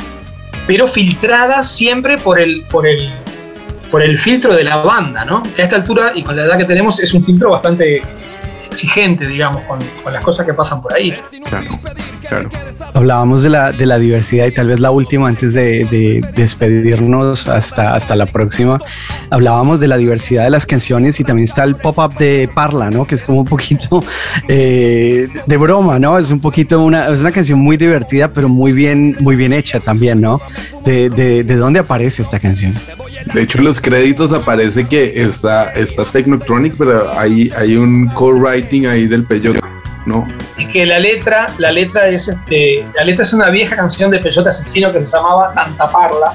pero 0.68 0.88
filtradas 0.88 1.70
siempre 1.70 2.18
por 2.18 2.40
el, 2.40 2.64
por 2.64 2.88
el 2.88 3.12
por 3.92 4.02
el 4.02 4.18
filtro 4.18 4.56
de 4.56 4.64
la 4.64 4.78
banda, 4.78 5.26
¿no? 5.26 5.44
Que 5.44 5.62
a 5.62 5.66
esta 5.66 5.76
altura 5.76 6.14
y 6.16 6.24
con 6.24 6.38
la 6.38 6.46
edad 6.46 6.58
que 6.58 6.64
tenemos 6.64 7.00
es 7.02 7.14
un 7.14 7.22
filtro 7.22 7.52
bastante 7.52 8.02
exigente, 8.72 9.28
digamos, 9.28 9.62
con, 9.64 9.80
con 10.02 10.14
las 10.14 10.24
cosas 10.24 10.46
que 10.46 10.54
pasan 10.54 10.82
por 10.82 10.94
ahí. 10.94 11.14
Claro, 11.44 11.80
claro. 12.28 12.50
Hablábamos 12.94 13.44
de 13.44 13.50
la, 13.50 13.72
de 13.74 13.86
la 13.86 14.00
diversidad 14.00 14.48
y 14.48 14.52
tal 14.52 14.68
vez 14.68 14.80
la 14.80 14.92
última 14.92 15.28
antes 15.28 15.54
de, 15.54 15.86
de 15.92 16.26
despedirnos 16.36 17.48
hasta, 17.48 17.94
hasta 17.94 18.16
la 18.16 18.26
próxima. 18.26 18.80
Hablábamos 19.30 19.82
de 19.82 19.88
la 19.88 19.98
diversidad 19.98 20.46
de 20.46 20.50
las 20.50 20.66
canciones 20.66 21.20
y 21.20 21.24
también 21.26 21.44
está 21.44 21.64
el 21.64 21.76
pop-up 21.76 22.18
de 22.18 22.50
Parla, 22.54 22.90
¿no? 22.90 23.06
Que 23.06 23.16
es 23.16 23.24
como 23.24 23.42
un 23.42 23.48
poquito 23.48 24.04
eh, 24.48 25.28
de 25.46 25.58
broma, 25.58 26.00
¿no? 26.00 26.18
Es 26.18 26.32
un 26.32 26.40
poquito 26.40 26.82
una, 26.82 27.08
es 27.10 27.20
una 27.20 27.32
canción 27.32 27.60
muy 27.60 27.76
divertida, 27.76 28.30
pero 28.30 28.48
muy 28.48 28.72
bien, 28.72 29.16
muy 29.20 29.36
bien 29.36 29.52
hecha 29.52 29.82
también, 29.82 30.22
¿no? 30.22 30.42
De, 30.86 31.10
de, 31.10 31.44
de 31.44 31.56
dónde 31.58 31.80
aparece 31.80 32.24
esta 32.24 32.40
canción. 32.40 32.74
De 33.34 33.44
hecho, 33.44 33.60
en 33.60 33.66
los 33.66 33.80
créditos 33.80 34.32
aparece 34.34 34.88
que 34.88 35.22
está, 35.22 35.72
está 35.74 36.04
Technotronic, 36.06 36.76
pero 36.78 37.12
hay, 37.18 37.52
hay 37.56 37.76
un 37.76 38.08
ahí 38.90 39.08
del 39.08 39.26
peyote, 39.26 39.60
¿no? 40.06 40.28
Es 40.58 40.68
que 40.68 40.86
la 40.86 41.00
letra, 41.00 41.52
la 41.58 41.72
letra 41.72 42.08
es 42.08 42.28
este, 42.28 42.86
la 42.96 43.04
letra 43.04 43.24
es 43.24 43.34
una 43.34 43.50
vieja 43.50 43.76
canción 43.76 44.12
de 44.12 44.20
Peyote 44.20 44.50
Asesino 44.50 44.92
que 44.92 45.02
se 45.02 45.08
llamaba 45.08 45.54
Tanta 45.54 45.92
Parla 45.92 46.34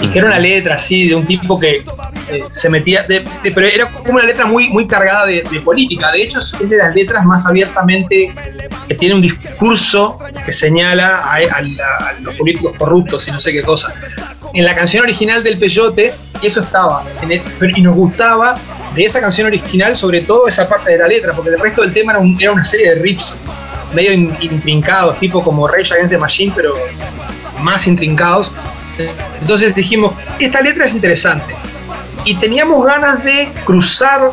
y 0.00 0.08
que 0.08 0.18
era 0.18 0.28
una 0.28 0.38
letra 0.38 0.74
así 0.74 1.08
de 1.08 1.14
un 1.14 1.26
tipo 1.26 1.58
que 1.58 1.84
eh, 2.30 2.42
se 2.50 2.68
metía, 2.68 3.04
pero 3.42 3.66
era 3.66 3.90
como 3.90 4.14
una 4.14 4.24
letra 4.24 4.46
muy, 4.46 4.70
muy 4.70 4.86
cargada 4.86 5.26
de, 5.26 5.42
política. 5.64 6.12
De 6.12 6.22
hecho, 6.22 6.38
es 6.38 6.68
de 6.68 6.76
las 6.76 6.94
letras 6.94 7.24
más 7.24 7.46
abiertamente 7.46 8.32
que 8.88 8.94
tiene 8.94 9.14
un 9.14 9.22
discurso 9.22 10.18
que 10.44 10.52
señala 10.52 11.18
a, 11.20 11.36
a 11.36 12.20
los 12.20 12.34
políticos 12.36 12.72
corruptos 12.76 13.26
y 13.28 13.30
no 13.30 13.38
sé 13.38 13.52
qué 13.52 13.62
cosa. 13.62 13.94
En 14.54 14.64
la 14.64 14.74
canción 14.74 15.02
original 15.02 15.42
del 15.42 15.58
Peyote, 15.58 16.14
eso 16.42 16.60
estaba, 16.62 17.02
en 17.22 17.32
el- 17.32 17.42
y 17.76 17.82
nos 17.82 17.94
gustaba 17.96 18.56
de 18.94 19.02
esa 19.04 19.20
canción 19.20 19.48
original, 19.48 19.96
sobre 19.96 20.20
todo 20.22 20.46
esa 20.46 20.68
parte 20.68 20.92
de 20.92 20.98
la 20.98 21.08
letra, 21.08 21.32
porque 21.32 21.50
el 21.50 21.58
resto 21.58 21.82
del 21.82 21.92
tema 21.92 22.12
era, 22.12 22.20
un- 22.20 22.36
era 22.40 22.52
una 22.52 22.64
serie 22.64 22.94
de 22.94 23.02
riffs 23.02 23.36
medio 23.92 24.12
in- 24.12 24.36
intrincados, 24.40 25.18
tipo 25.18 25.42
como 25.42 25.66
Rage 25.66 25.92
Against 25.94 26.12
the 26.12 26.18
Machine, 26.18 26.52
pero 26.54 26.74
más 27.62 27.86
intrincados. 27.88 28.52
Entonces 29.40 29.74
dijimos, 29.74 30.12
esta 30.38 30.60
letra 30.60 30.86
es 30.86 30.94
interesante. 30.94 31.54
Y 32.24 32.36
teníamos 32.36 32.86
ganas 32.86 33.22
de 33.24 33.50
cruzar 33.64 34.30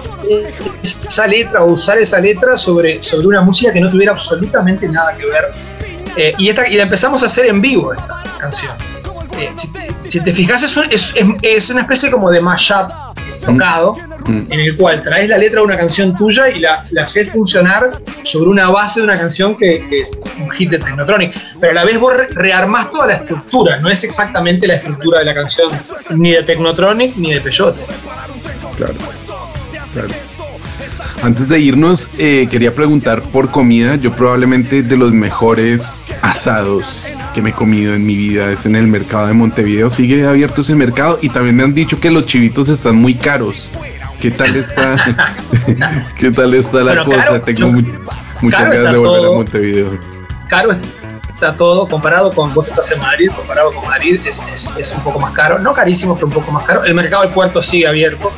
esa 0.84 1.28
letra 1.28 1.64
o 1.64 1.72
usar 1.72 1.98
esa 1.98 2.20
letra 2.20 2.58
sobre, 2.58 3.02
sobre 3.02 3.28
una 3.28 3.42
música 3.42 3.74
que 3.74 3.80
no 3.82 3.90
tuviera 3.90 4.12
absolutamente 4.14 4.88
nada 4.88 5.16
que 5.18 5.26
ver. 5.26 5.46
Eh, 6.16 6.34
y, 6.38 6.50
esta, 6.50 6.68
y 6.68 6.76
la 6.76 6.84
empezamos 6.84 7.24
a 7.24 7.26
hacer 7.26 7.48
en 7.48 7.60
vivo, 7.60 7.94
esta 7.94 8.22
canción. 8.40 8.72
Eh, 9.44 9.52
si, 9.58 10.10
si 10.10 10.20
te 10.22 10.32
fijas, 10.34 10.62
es, 10.64 10.76
es, 10.92 11.14
es- 11.16 11.26
es 11.42 11.70
una 11.70 11.82
especie 11.82 12.10
como 12.12 12.30
de 12.32 12.40
mashup 12.42 12.90
tocado, 13.46 13.96
Mm. 14.28 14.46
en 14.52 14.60
el 14.60 14.78
cual 14.78 15.02
traes 15.02 15.28
la 15.30 15.38
letra 15.40 15.62
de 15.62 15.66
una 15.66 15.76
canción 15.76 16.16
tuya 16.16 16.48
y 16.48 16.60
la, 16.60 16.86
la 16.92 17.04
haces 17.06 17.32
funcionar 17.32 17.90
sobre 18.24 18.52
una 18.52 18.70
base 18.70 19.00
de 19.00 19.06
una 19.06 19.18
canción 19.18 19.58
que, 19.58 19.84
que 19.90 20.02
es 20.02 20.12
un 20.40 20.48
hit 20.52 20.70
de 20.70 20.78
Technotronic. 20.78 21.34
Pero 21.60 21.72
a 21.72 21.76
la 21.76 21.84
vez 21.84 21.98
vos 22.00 22.14
re- 22.16 22.28
rearmás 22.30 22.92
toda 22.92 23.08
la 23.08 23.14
estructura, 23.16 23.78
no 23.80 23.90
es 23.90 24.04
exactamente 24.04 24.68
la 24.68 24.76
estructura 24.76 25.20
de 25.20 25.26
la 25.26 25.34
canción 25.34 25.72
ni 26.12 26.34
de 26.34 26.44
Technotronic 26.44 27.16
ni 27.16 27.34
de 27.34 27.42
Peyote. 27.42 27.82
Claro. 28.78 28.94
claro. 29.92 30.10
Antes 31.24 31.48
de 31.48 31.60
irnos, 31.60 32.10
eh, 32.18 32.48
quería 32.50 32.74
preguntar 32.74 33.22
por 33.22 33.52
comida. 33.52 33.96
Yo 33.96 34.12
probablemente 34.16 34.82
de 34.82 34.98
los 34.98 35.12
mejores 35.12 36.02
asados 36.24 37.08
que 37.36 37.44
me 37.44 37.52
he 37.52 37.54
comido 37.54 37.94
en 37.94 38.06
mi 38.06 38.16
vida 38.16 38.52
es 38.52 38.66
en 38.66 38.76
el 38.76 38.88
mercado 38.88 39.28
de 39.28 39.34
Montevideo. 39.34 39.92
Sigue 39.92 40.26
abierto 40.28 40.62
ese 40.62 40.74
mercado 40.74 41.20
y 41.22 41.30
también 41.30 41.56
me 41.56 41.64
han 41.64 41.76
dicho 41.76 42.00
que 42.00 42.10
los 42.10 42.26
chivitos 42.26 42.70
están 42.70 42.96
muy 42.96 43.14
caros. 43.14 43.70
¿Qué 44.20 44.32
tal 44.32 44.56
está? 44.56 45.36
¿Qué 46.18 46.32
tal 46.32 46.56
está 46.56 46.82
la 46.82 47.04
cosa? 47.06 47.24
caro, 47.24 47.42
Tengo 47.42 47.60
yo- 47.80 48.00
muchas 48.42 48.60
ganas 48.62 48.76
está 48.78 48.92
de 48.92 48.98
volver 48.98 49.22
todo. 49.22 49.32
a 49.34 49.36
Montevideo. 49.36 50.00
Caro, 50.50 50.70
cuesta 51.28 51.54
todo, 51.56 51.88
comparado 51.88 52.32
con, 52.34 52.52
vos 52.54 52.68
estás 52.68 52.92
en 52.92 53.00
Madrid, 53.00 53.30
comparado 53.36 53.72
con 53.74 53.86
Madrid 53.86 54.20
es, 54.26 54.42
es- 54.56 54.70
es 54.76 54.92
un 54.96 55.04
poco 55.04 55.20
más 55.20 55.34
caro, 55.34 55.60
no 55.60 55.72
carísimo, 55.74 56.16
pero 56.16 56.28
un 56.28 56.34
poco 56.34 56.52
más 56.52 56.66
caro. 56.66 56.84
El 56.84 56.96
mercado 56.96 57.22
del 57.24 57.32
puerto 57.32 57.62
sigue 57.62 57.86
abierto. 57.88 58.32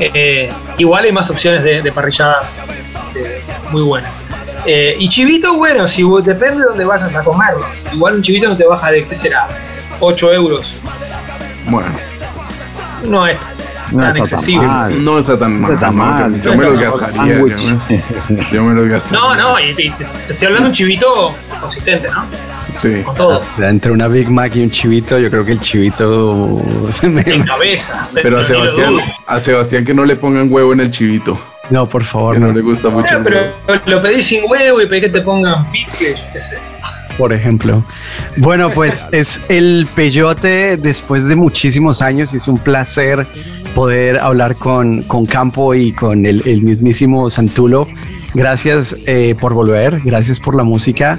Eh, 0.00 0.50
igual 0.78 1.04
hay 1.04 1.12
más 1.12 1.30
opciones 1.30 1.62
de, 1.64 1.82
de 1.82 1.92
parrilladas 1.92 2.54
eh, 3.14 3.42
muy 3.70 3.82
buenas. 3.82 4.10
Eh, 4.64 4.96
y 4.98 5.08
chivito, 5.08 5.56
bueno, 5.56 5.88
si 5.88 6.02
depende 6.24 6.58
de 6.58 6.64
dónde 6.68 6.84
vayas 6.84 7.14
a 7.14 7.22
comerlo. 7.22 7.64
Igual 7.92 8.16
un 8.16 8.22
chivito 8.22 8.48
no 8.48 8.56
te 8.56 8.64
baja 8.64 8.90
de, 8.90 9.04
¿qué 9.06 9.14
será? 9.14 9.48
8 10.00 10.32
euros. 10.32 10.74
Bueno, 11.66 11.88
No 13.04 13.26
es 13.26 13.36
No 13.90 13.98
tan 14.02 14.08
está 14.08 14.12
tan 14.12 14.16
excesivo. 14.18 14.62
mal. 14.62 15.04
no 15.04 15.18
está 15.18 15.38
tan 15.38 15.60
mal. 15.60 15.74
está 15.74 15.86
¿no? 15.88 15.92
mal. 15.92 16.42
Yo 16.42 16.54
me 16.56 16.64
lo 16.64 16.76
gastaría. 16.78 17.38
Yo 17.38 17.46
me, 17.46 18.50
yo 18.52 18.64
me 18.64 18.74
lo 18.80 18.88
gastaría. 18.88 19.18
No, 19.20 19.34
no, 19.34 19.60
y, 19.60 19.74
te 19.74 19.92
estoy 20.28 20.46
hablando 20.46 20.62
de 20.62 20.68
un 20.68 20.72
chivito 20.72 21.34
consistente, 21.60 22.08
¿no? 22.08 22.24
Sí. 22.76 23.02
Con 23.04 23.14
todo. 23.16 23.42
Entre 23.58 23.90
una 23.92 24.08
Big 24.08 24.28
Mac 24.30 24.54
y 24.56 24.62
un 24.62 24.70
chivito, 24.70 25.18
yo 25.18 25.30
creo 25.30 25.44
que 25.44 25.52
el 25.52 25.60
chivito 25.60 26.58
me- 27.02 27.20
En 27.22 27.42
cabeza. 27.44 28.08
Pero 28.14 28.40
a 28.40 28.44
Sebastián, 28.44 28.96
a 29.26 29.40
Sebastián 29.40 29.84
que 29.84 29.94
no 29.94 30.04
le 30.04 30.16
pongan 30.16 30.52
huevo 30.52 30.72
en 30.72 30.80
el 30.80 30.90
chivito. 30.90 31.38
No, 31.70 31.88
por 31.88 32.04
favor, 32.04 32.34
Que 32.34 32.40
no 32.40 32.48
no. 32.48 32.52
le 32.54 32.60
gusta 32.60 32.88
mucho. 32.90 33.08
Ah, 33.12 33.16
el 33.18 33.22
pero 33.22 33.80
lo 33.86 34.02
pedís 34.02 34.26
sin 34.26 34.42
huevo 34.50 34.80
y 34.82 34.86
pedís 34.86 35.02
que 35.04 35.08
te 35.10 35.20
pongan 35.22 35.70
pique, 35.70 36.14
yo 36.16 36.24
qué 36.32 36.40
sé. 36.40 36.58
por 37.16 37.32
ejemplo. 37.32 37.84
Bueno, 38.36 38.70
pues 38.70 39.06
es 39.12 39.40
el 39.48 39.86
peyote 39.94 40.76
después 40.76 41.28
de 41.28 41.36
muchísimos 41.36 42.02
años 42.02 42.34
y 42.34 42.38
es 42.38 42.48
un 42.48 42.58
placer 42.58 43.26
poder 43.74 44.18
hablar 44.18 44.56
con, 44.56 45.02
con 45.04 45.24
Campo 45.24 45.74
y 45.74 45.92
con 45.92 46.26
el, 46.26 46.42
el 46.46 46.62
mismísimo 46.62 47.30
Santulo. 47.30 47.86
Gracias 48.34 48.96
eh, 49.06 49.34
por 49.40 49.54
volver, 49.54 50.00
gracias 50.04 50.40
por 50.40 50.54
la 50.56 50.64
música, 50.64 51.18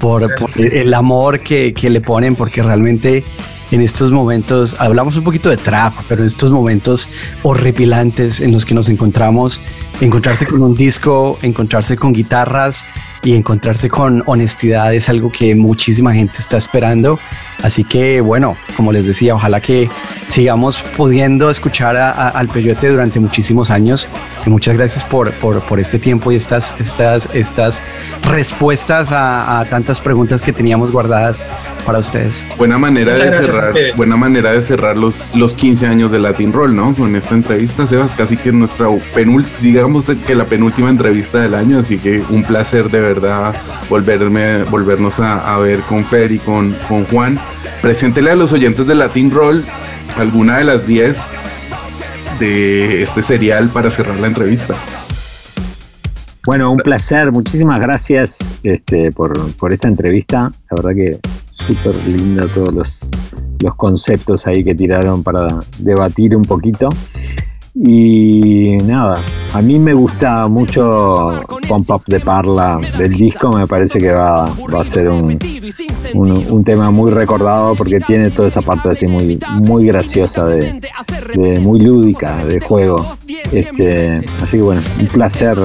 por, 0.00 0.34
por 0.34 0.50
el 0.58 0.92
amor 0.94 1.40
que, 1.40 1.72
que 1.72 1.90
le 1.90 2.00
ponen, 2.00 2.34
porque 2.34 2.62
realmente 2.62 3.24
en 3.70 3.82
estos 3.82 4.10
momentos, 4.10 4.74
hablamos 4.80 5.16
un 5.16 5.22
poquito 5.22 5.48
de 5.48 5.56
trap, 5.56 5.94
pero 6.08 6.22
en 6.22 6.26
estos 6.26 6.50
momentos 6.50 7.08
horripilantes 7.44 8.40
en 8.40 8.52
los 8.52 8.66
que 8.66 8.74
nos 8.74 8.88
encontramos, 8.88 9.60
encontrarse 10.00 10.44
con 10.46 10.62
un 10.62 10.74
disco, 10.74 11.38
encontrarse 11.42 11.96
con 11.96 12.12
guitarras 12.12 12.84
y 13.22 13.34
encontrarse 13.34 13.88
con 13.90 14.22
honestidad 14.26 14.94
es 14.94 15.08
algo 15.08 15.30
que 15.30 15.54
muchísima 15.54 16.14
gente 16.14 16.38
está 16.38 16.56
esperando. 16.56 17.18
Así 17.62 17.84
que 17.84 18.20
bueno, 18.22 18.56
como 18.76 18.92
les 18.92 19.04
decía, 19.06 19.34
ojalá 19.34 19.60
que 19.60 19.90
sigamos 20.28 20.78
pudiendo 20.96 21.50
escuchar 21.50 21.96
a- 21.96 22.10
a- 22.10 22.28
al 22.30 22.48
Peyote 22.48 22.88
durante 22.88 23.20
muchísimos 23.20 23.70
años. 23.70 24.08
Y 24.46 24.50
muchas 24.50 24.76
gracias 24.78 25.04
por, 25.04 25.32
por, 25.32 25.60
por 25.60 25.78
este 25.80 25.98
tiempo 25.98 26.32
y 26.32 26.36
estas, 26.36 26.72
estas, 26.80 27.28
estas 27.34 27.82
respuestas 28.22 29.12
a, 29.12 29.60
a 29.60 29.64
tantas 29.66 30.00
preguntas 30.00 30.40
que 30.40 30.52
teníamos 30.52 30.90
guardadas 30.92 31.44
para 31.84 31.98
ustedes. 31.98 32.44
Buena 32.56 32.78
manera 32.78 33.12
Muchas 33.14 33.30
de 33.30 33.42
cerrar, 33.52 33.74
buena 33.96 34.16
manera 34.16 34.52
de 34.52 34.62
cerrar 34.62 34.96
los, 34.96 35.34
los 35.34 35.54
15 35.54 35.86
años 35.86 36.10
de 36.12 36.18
Latin 36.20 36.52
Roll, 36.52 36.74
¿no? 36.74 36.94
Con 36.94 37.16
esta 37.16 37.34
entrevista, 37.34 37.86
Sebas, 37.86 38.12
casi 38.14 38.36
que 38.36 38.52
nuestra 38.52 38.86
penúltima, 39.14 39.54
digamos 39.60 40.06
que 40.26 40.34
la 40.34 40.44
penúltima 40.44 40.88
entrevista 40.90 41.40
del 41.40 41.54
año, 41.54 41.78
así 41.78 41.98
que 41.98 42.22
un 42.30 42.42
placer 42.44 42.88
de 42.90 43.00
verdad 43.14 43.54
volverme, 43.88 44.64
volvernos 44.64 45.20
a, 45.20 45.58
ver 45.58 45.80
con 45.80 46.04
Fer 46.04 46.32
y 46.32 46.38
con, 46.38 46.74
con 46.88 47.04
Juan. 47.06 47.38
Preséntele 47.82 48.30
a 48.30 48.36
los 48.36 48.52
oyentes 48.52 48.86
de 48.86 48.94
Latin 48.94 49.30
Roll 49.30 49.64
alguna 50.16 50.58
de 50.58 50.64
las 50.64 50.86
10 50.86 51.18
de 52.38 53.02
este 53.02 53.22
serial 53.22 53.68
para 53.68 53.90
cerrar 53.90 54.18
la 54.18 54.26
entrevista. 54.26 54.74
Bueno, 56.46 56.70
un 56.72 56.78
placer. 56.78 57.32
Muchísimas 57.32 57.80
gracias 57.80 58.48
este, 58.62 59.12
por, 59.12 59.52
por 59.54 59.72
esta 59.72 59.88
entrevista. 59.88 60.50
La 60.70 60.76
verdad 60.76 60.90
que 60.94 61.18
súper 61.50 61.96
lindo 62.06 62.48
todos 62.48 62.72
los, 62.72 63.10
los 63.60 63.74
conceptos 63.74 64.46
ahí 64.46 64.64
que 64.64 64.74
tiraron 64.74 65.22
para 65.22 65.60
debatir 65.78 66.34
un 66.34 66.44
poquito. 66.44 66.88
Y 67.82 68.76
nada, 68.84 69.24
a 69.54 69.62
mí 69.62 69.78
me 69.78 69.94
gusta 69.94 70.46
mucho 70.48 71.40
Pump 71.66 71.90
Up 71.90 72.02
de 72.06 72.20
Parla 72.20 72.78
del 72.98 73.14
disco. 73.14 73.52
Me 73.52 73.66
parece 73.66 73.98
que 73.98 74.12
va, 74.12 74.44
va 74.72 74.82
a 74.82 74.84
ser 74.84 75.08
un, 75.08 75.38
un, 76.14 76.30
un 76.48 76.64
tema 76.64 76.90
muy 76.90 77.10
recordado 77.10 77.74
porque 77.74 78.00
tiene 78.00 78.30
toda 78.30 78.48
esa 78.48 78.62
parte 78.62 78.88
así 78.90 79.06
muy, 79.06 79.38
muy 79.60 79.86
graciosa 79.86 80.44
de, 80.46 80.80
de- 81.34 81.60
muy 81.60 81.80
lúdica 81.80 82.44
de 82.44 82.60
juego. 82.60 83.06
Este, 83.52 84.22
así 84.42 84.56
que 84.58 84.62
bueno, 84.62 84.82
un 85.00 85.06
placer 85.06 85.58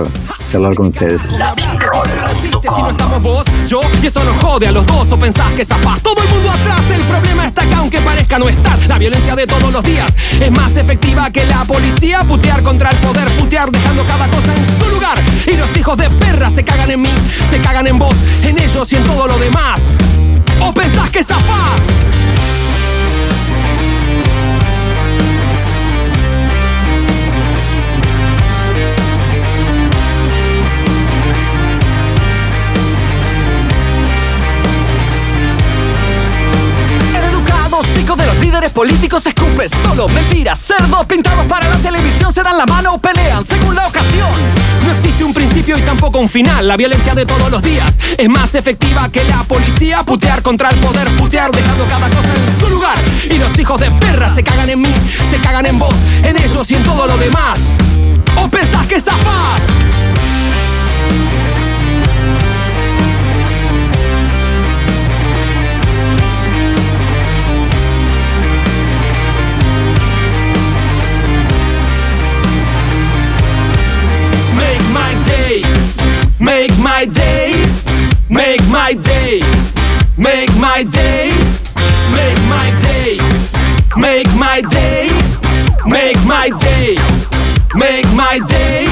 charlar 0.51 0.75
con 0.75 0.87
ustedes. 0.87 1.21
si 1.21 2.81
no 2.81 2.89
estamos 2.89 3.21
vos, 3.21 3.43
yo 3.67 3.79
y 4.01 4.07
eso 4.07 4.23
nos 4.23 4.35
jode 4.43 4.67
a 4.67 4.71
los 4.71 4.85
dos 4.85 5.11
o 5.11 5.17
pensás 5.19 5.51
que 5.53 5.65
zafás. 5.65 6.01
Todo 6.01 6.21
el 6.23 6.29
mundo 6.29 6.49
atrás 6.51 6.81
el 6.93 7.01
problema 7.03 7.45
está 7.47 7.63
acá 7.63 7.77
aunque 7.77 8.01
parezca 8.01 8.39
no 8.39 8.47
estar. 8.49 8.77
La 8.87 8.97
violencia 8.97 9.35
de 9.35 9.47
todos 9.47 9.71
los 9.71 9.83
días 9.83 10.13
es 10.39 10.51
más 10.51 10.75
efectiva 10.77 11.29
que 11.31 11.45
la 11.45 11.63
policía. 11.65 12.19
Putear 12.27 12.63
contra 12.63 12.89
el 12.91 12.97
poder 12.99 13.27
putear 13.37 13.69
dejando 13.71 14.03
cada 14.05 14.29
cosa 14.29 14.53
en 14.55 14.63
su 14.79 14.89
lugar. 14.89 15.17
Y 15.47 15.57
los 15.57 15.75
hijos 15.77 15.97
de 15.97 16.09
perra 16.09 16.49
se 16.49 16.63
cagan 16.63 16.91
en 16.91 17.01
mí 17.01 17.09
se 17.49 17.59
cagan 17.59 17.87
en 17.87 17.99
vos 17.99 18.15
en 18.43 18.59
ellos 18.61 18.91
y 18.91 18.95
en 18.95 19.03
todo 19.03 19.27
lo 19.27 19.37
demás 19.37 19.93
o 20.61 20.73
pensás 20.73 21.09
que 21.09 21.23
zafás 21.23 21.81
políticos 38.75 39.25
escupe 39.25 39.69
solo 39.83 40.05
mentiras, 40.09 40.59
cerdos 40.59 41.05
pintados 41.05 41.45
para 41.47 41.69
la 41.69 41.77
televisión 41.77 42.33
se 42.33 42.43
dan 42.43 42.57
la 42.57 42.65
mano 42.65 42.95
o 42.95 42.97
pelean 42.99 43.45
según 43.45 43.73
la 43.73 43.87
ocasión. 43.87 44.29
No 44.85 44.91
existe 44.91 45.23
un 45.23 45.33
principio 45.33 45.77
y 45.77 45.81
tampoco 45.81 46.19
un 46.19 46.27
final. 46.27 46.67
La 46.67 46.75
violencia 46.75 47.15
de 47.15 47.25
todos 47.25 47.49
los 47.49 47.61
días 47.61 47.97
es 48.17 48.27
más 48.27 48.53
efectiva 48.53 49.09
que 49.09 49.23
la 49.23 49.43
policía. 49.43 50.03
Putear 50.03 50.43
contra 50.43 50.69
el 50.69 50.79
poder, 50.81 51.15
putear 51.15 51.51
dejando 51.51 51.87
cada 51.87 52.09
cosa 52.09 52.29
en 52.35 52.59
su 52.59 52.69
lugar. 52.69 52.97
Y 53.31 53.37
los 53.37 53.57
hijos 53.57 53.79
de 53.79 53.89
perra 53.91 54.27
se 54.27 54.43
cagan 54.43 54.69
en 54.69 54.81
mí, 54.81 54.93
se 55.29 55.39
cagan 55.39 55.65
en 55.65 55.79
vos, 55.79 55.95
en 56.23 56.35
ellos 56.35 56.69
y 56.69 56.75
en 56.75 56.83
todo 56.83 57.07
lo 57.07 57.17
demás. 57.17 57.61
¿O 58.35 58.49
pensás 58.49 58.85
que 58.87 58.99
zafás? 58.99 59.61
Make 76.45 76.71
my 76.79 77.05
day, 77.05 77.51
make 78.29 78.61
my 78.69 78.93
day, 78.93 79.41
make 80.17 80.53
my 80.57 80.83
day, 80.83 81.31
make 82.13 82.39
my 82.47 82.71
day, 82.81 83.17
make 83.97 84.27
my 84.35 84.61
day, 84.69 85.09
make 85.85 86.17
my 86.25 86.49
day, 86.59 86.95
make 87.75 88.07
my 88.13 88.39
day, 88.47 88.85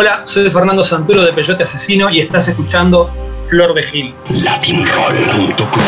Hola, 0.00 0.22
soy 0.22 0.48
Fernando 0.48 0.84
Santuro 0.84 1.22
de 1.22 1.32
Peyote 1.32 1.64
Asesino 1.64 2.08
y 2.08 2.20
estás 2.20 2.46
escuchando 2.46 3.10
Flor 3.48 3.74
de 3.74 3.82
Gil. 3.82 4.14
Latinroll.com 4.30 5.82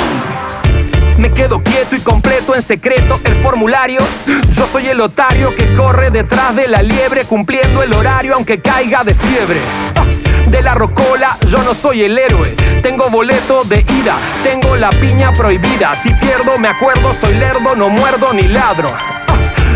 Me 1.17 1.33
quedo 1.33 1.63
quieto 1.63 1.95
y 1.95 2.01
completo 2.01 2.57
en 2.57 2.61
secreto 2.61 3.21
el 3.23 3.35
formulario. 3.37 4.01
Yo 4.53 4.67
soy 4.67 4.89
el 4.89 5.01
otario 5.01 5.55
que 5.55 5.73
corre 5.75 6.11
detrás 6.11 6.57
de 6.57 6.67
la 6.67 6.83
liebre 6.83 7.25
cumpliendo 7.25 7.85
el 7.85 7.93
horario 7.93 8.35
aunque 8.35 8.61
caiga 8.61 9.05
de 9.05 9.15
fiebre. 9.15 9.61
Ah, 9.95 10.05
de 10.45 10.61
la 10.61 10.75
rocola, 10.75 11.39
yo 11.47 11.63
no 11.63 11.73
soy 11.73 12.03
el 12.03 12.19
héroe. 12.19 12.57
Tengo 12.83 13.11
boleto 13.11 13.63
de 13.63 13.87
ida, 13.97 14.17
tengo 14.43 14.75
la 14.75 14.91
piña 14.91 15.33
prohibida. 15.33 15.95
Si 15.95 16.13
pierdo, 16.15 16.59
me 16.59 16.67
acuerdo, 16.67 17.15
soy 17.15 17.35
lerdo, 17.35 17.77
no 17.77 17.89
muerdo 17.89 18.33
ni 18.33 18.49
ladro. 18.49 18.91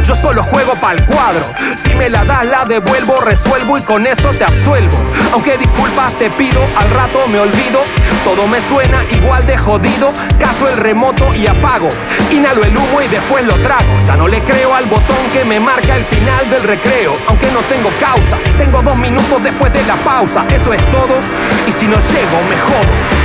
Yo 0.06 0.14
solo 0.14 0.42
juego 0.42 0.74
pa'l 0.74 1.02
cuadro. 1.06 1.44
Si 1.76 1.94
me 1.94 2.10
la 2.10 2.24
das, 2.24 2.44
la 2.44 2.66
devuelvo, 2.66 3.20
resuelvo 3.20 3.78
y 3.78 3.82
con 3.82 4.06
eso 4.06 4.30
te 4.32 4.44
absuelvo. 4.44 4.96
Aunque 5.32 5.56
disculpas 5.56 6.12
te 6.18 6.30
pido, 6.30 6.60
al 6.76 6.90
rato 6.90 7.26
me 7.28 7.38
olvido. 7.38 7.80
Todo 8.22 8.46
me 8.46 8.60
suena 8.60 9.02
igual 9.10 9.46
de 9.46 9.56
jodido. 9.56 10.12
Caso 10.38 10.68
el 10.68 10.76
remoto 10.76 11.34
y 11.34 11.46
apago. 11.46 11.88
Inhalo 12.30 12.64
el 12.64 12.76
humo 12.76 13.00
y 13.00 13.08
después 13.08 13.46
lo 13.46 13.58
trago. 13.62 13.92
Ya 14.04 14.16
no 14.16 14.28
le 14.28 14.42
creo 14.42 14.74
al 14.74 14.84
botón 14.86 15.30
que 15.32 15.44
me 15.44 15.58
marca 15.58 15.96
el 15.96 16.04
final 16.04 16.50
del 16.50 16.62
recreo. 16.64 17.14
Aunque 17.28 17.50
no 17.50 17.60
tengo 17.60 17.90
causa, 17.98 18.36
tengo 18.58 18.82
dos 18.82 18.96
minutos 18.96 19.42
después 19.42 19.72
de 19.72 19.84
la 19.84 19.96
pausa. 20.04 20.44
Eso 20.50 20.74
es 20.74 20.90
todo. 20.90 21.18
Y 21.66 21.72
si 21.72 21.86
no 21.86 21.96
llego, 21.96 22.42
me 22.50 22.58
jodo. 22.58 23.23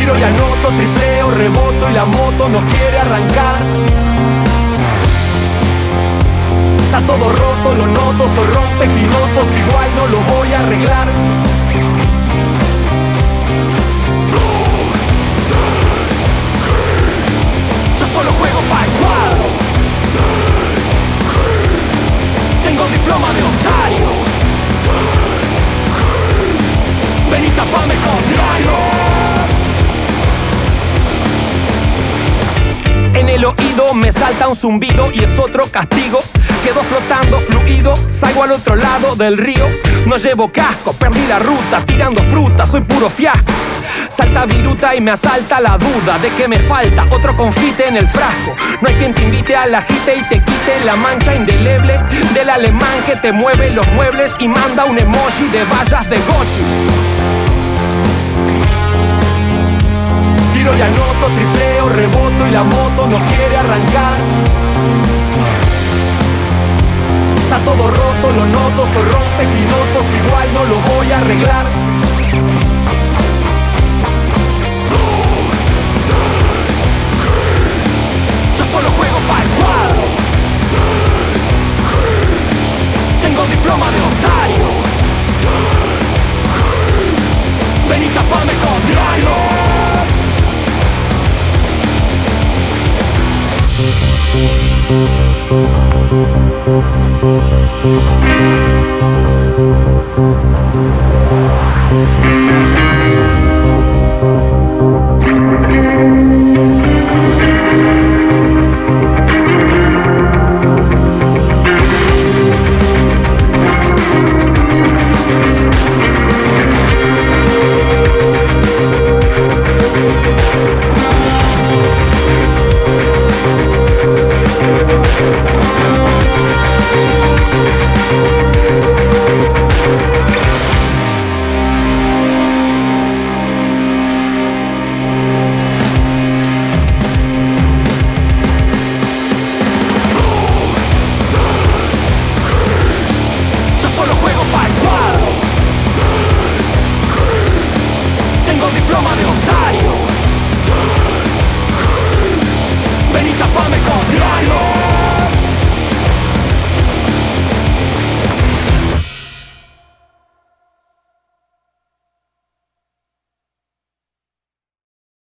Tiro 0.00 0.18
y 0.18 0.22
anoto, 0.22 0.68
tripleo, 0.68 1.30
reboto 1.30 1.90
y 1.90 1.92
la 1.92 2.06
moto 2.06 2.48
no 2.48 2.64
quiere 2.64 3.00
arrancar. 3.00 3.56
Está 6.84 7.04
todo 7.04 7.30
roto, 7.30 7.74
lo 7.74 7.86
noto, 7.86 8.26
soy 8.34 8.46
rompe 8.46 8.88
pilotos, 8.88 9.56
igual 9.58 9.94
no 9.96 10.06
lo 10.06 10.20
voy 10.22 10.52
a 10.54 10.60
arreglar. 10.60 11.06
Yo 17.98 18.06
solo 18.06 18.30
juego 18.32 18.60
para 18.70 18.84
el 18.86 18.92
cuadro. 18.92 19.44
Tengo 22.64 22.84
diploma 22.86 23.34
de 23.34 23.42
otario. 23.42 24.06
Ven 27.30 27.44
y 27.44 27.50
tapame 27.50 27.96
con. 27.96 29.09
El 33.34 33.44
oído 33.44 33.94
me 33.94 34.12
salta 34.12 34.48
un 34.48 34.56
zumbido 34.56 35.10
y 35.12 35.22
es 35.22 35.38
otro 35.38 35.66
castigo. 35.70 36.20
Quedo 36.62 36.80
flotando 36.80 37.38
fluido, 37.38 37.96
salgo 38.10 38.42
al 38.42 38.52
otro 38.52 38.76
lado 38.76 39.16
del 39.16 39.38
río. 39.38 39.66
No 40.06 40.16
llevo 40.16 40.50
casco, 40.52 40.92
perdí 40.92 41.26
la 41.26 41.38
ruta, 41.38 41.84
tirando 41.84 42.22
fruta, 42.24 42.66
soy 42.66 42.80
puro 42.82 43.08
fiasco. 43.08 43.52
Salta 44.08 44.46
viruta 44.46 44.94
y 44.94 45.00
me 45.00 45.12
asalta 45.12 45.60
la 45.60 45.78
duda 45.78 46.18
de 46.18 46.34
que 46.34 46.48
me 46.48 46.58
falta 46.58 47.06
otro 47.10 47.36
confite 47.36 47.88
en 47.88 47.96
el 47.96 48.06
frasco. 48.06 48.54
No 48.80 48.88
hay 48.88 48.94
quien 48.96 49.14
te 49.14 49.22
invite 49.22 49.56
a 49.56 49.66
la 49.66 49.82
jite 49.82 50.16
y 50.16 50.22
te 50.22 50.44
quite 50.44 50.84
la 50.84 50.96
mancha 50.96 51.34
indeleble 51.34 51.98
del 52.34 52.50
alemán 52.50 53.04
que 53.06 53.16
te 53.16 53.32
mueve 53.32 53.70
los 53.70 53.86
muebles 53.92 54.36
y 54.40 54.48
manda 54.48 54.84
un 54.84 54.98
emoji 54.98 55.48
de 55.48 55.64
vallas 55.64 56.08
de 56.10 56.18
Goshi. 56.18 57.19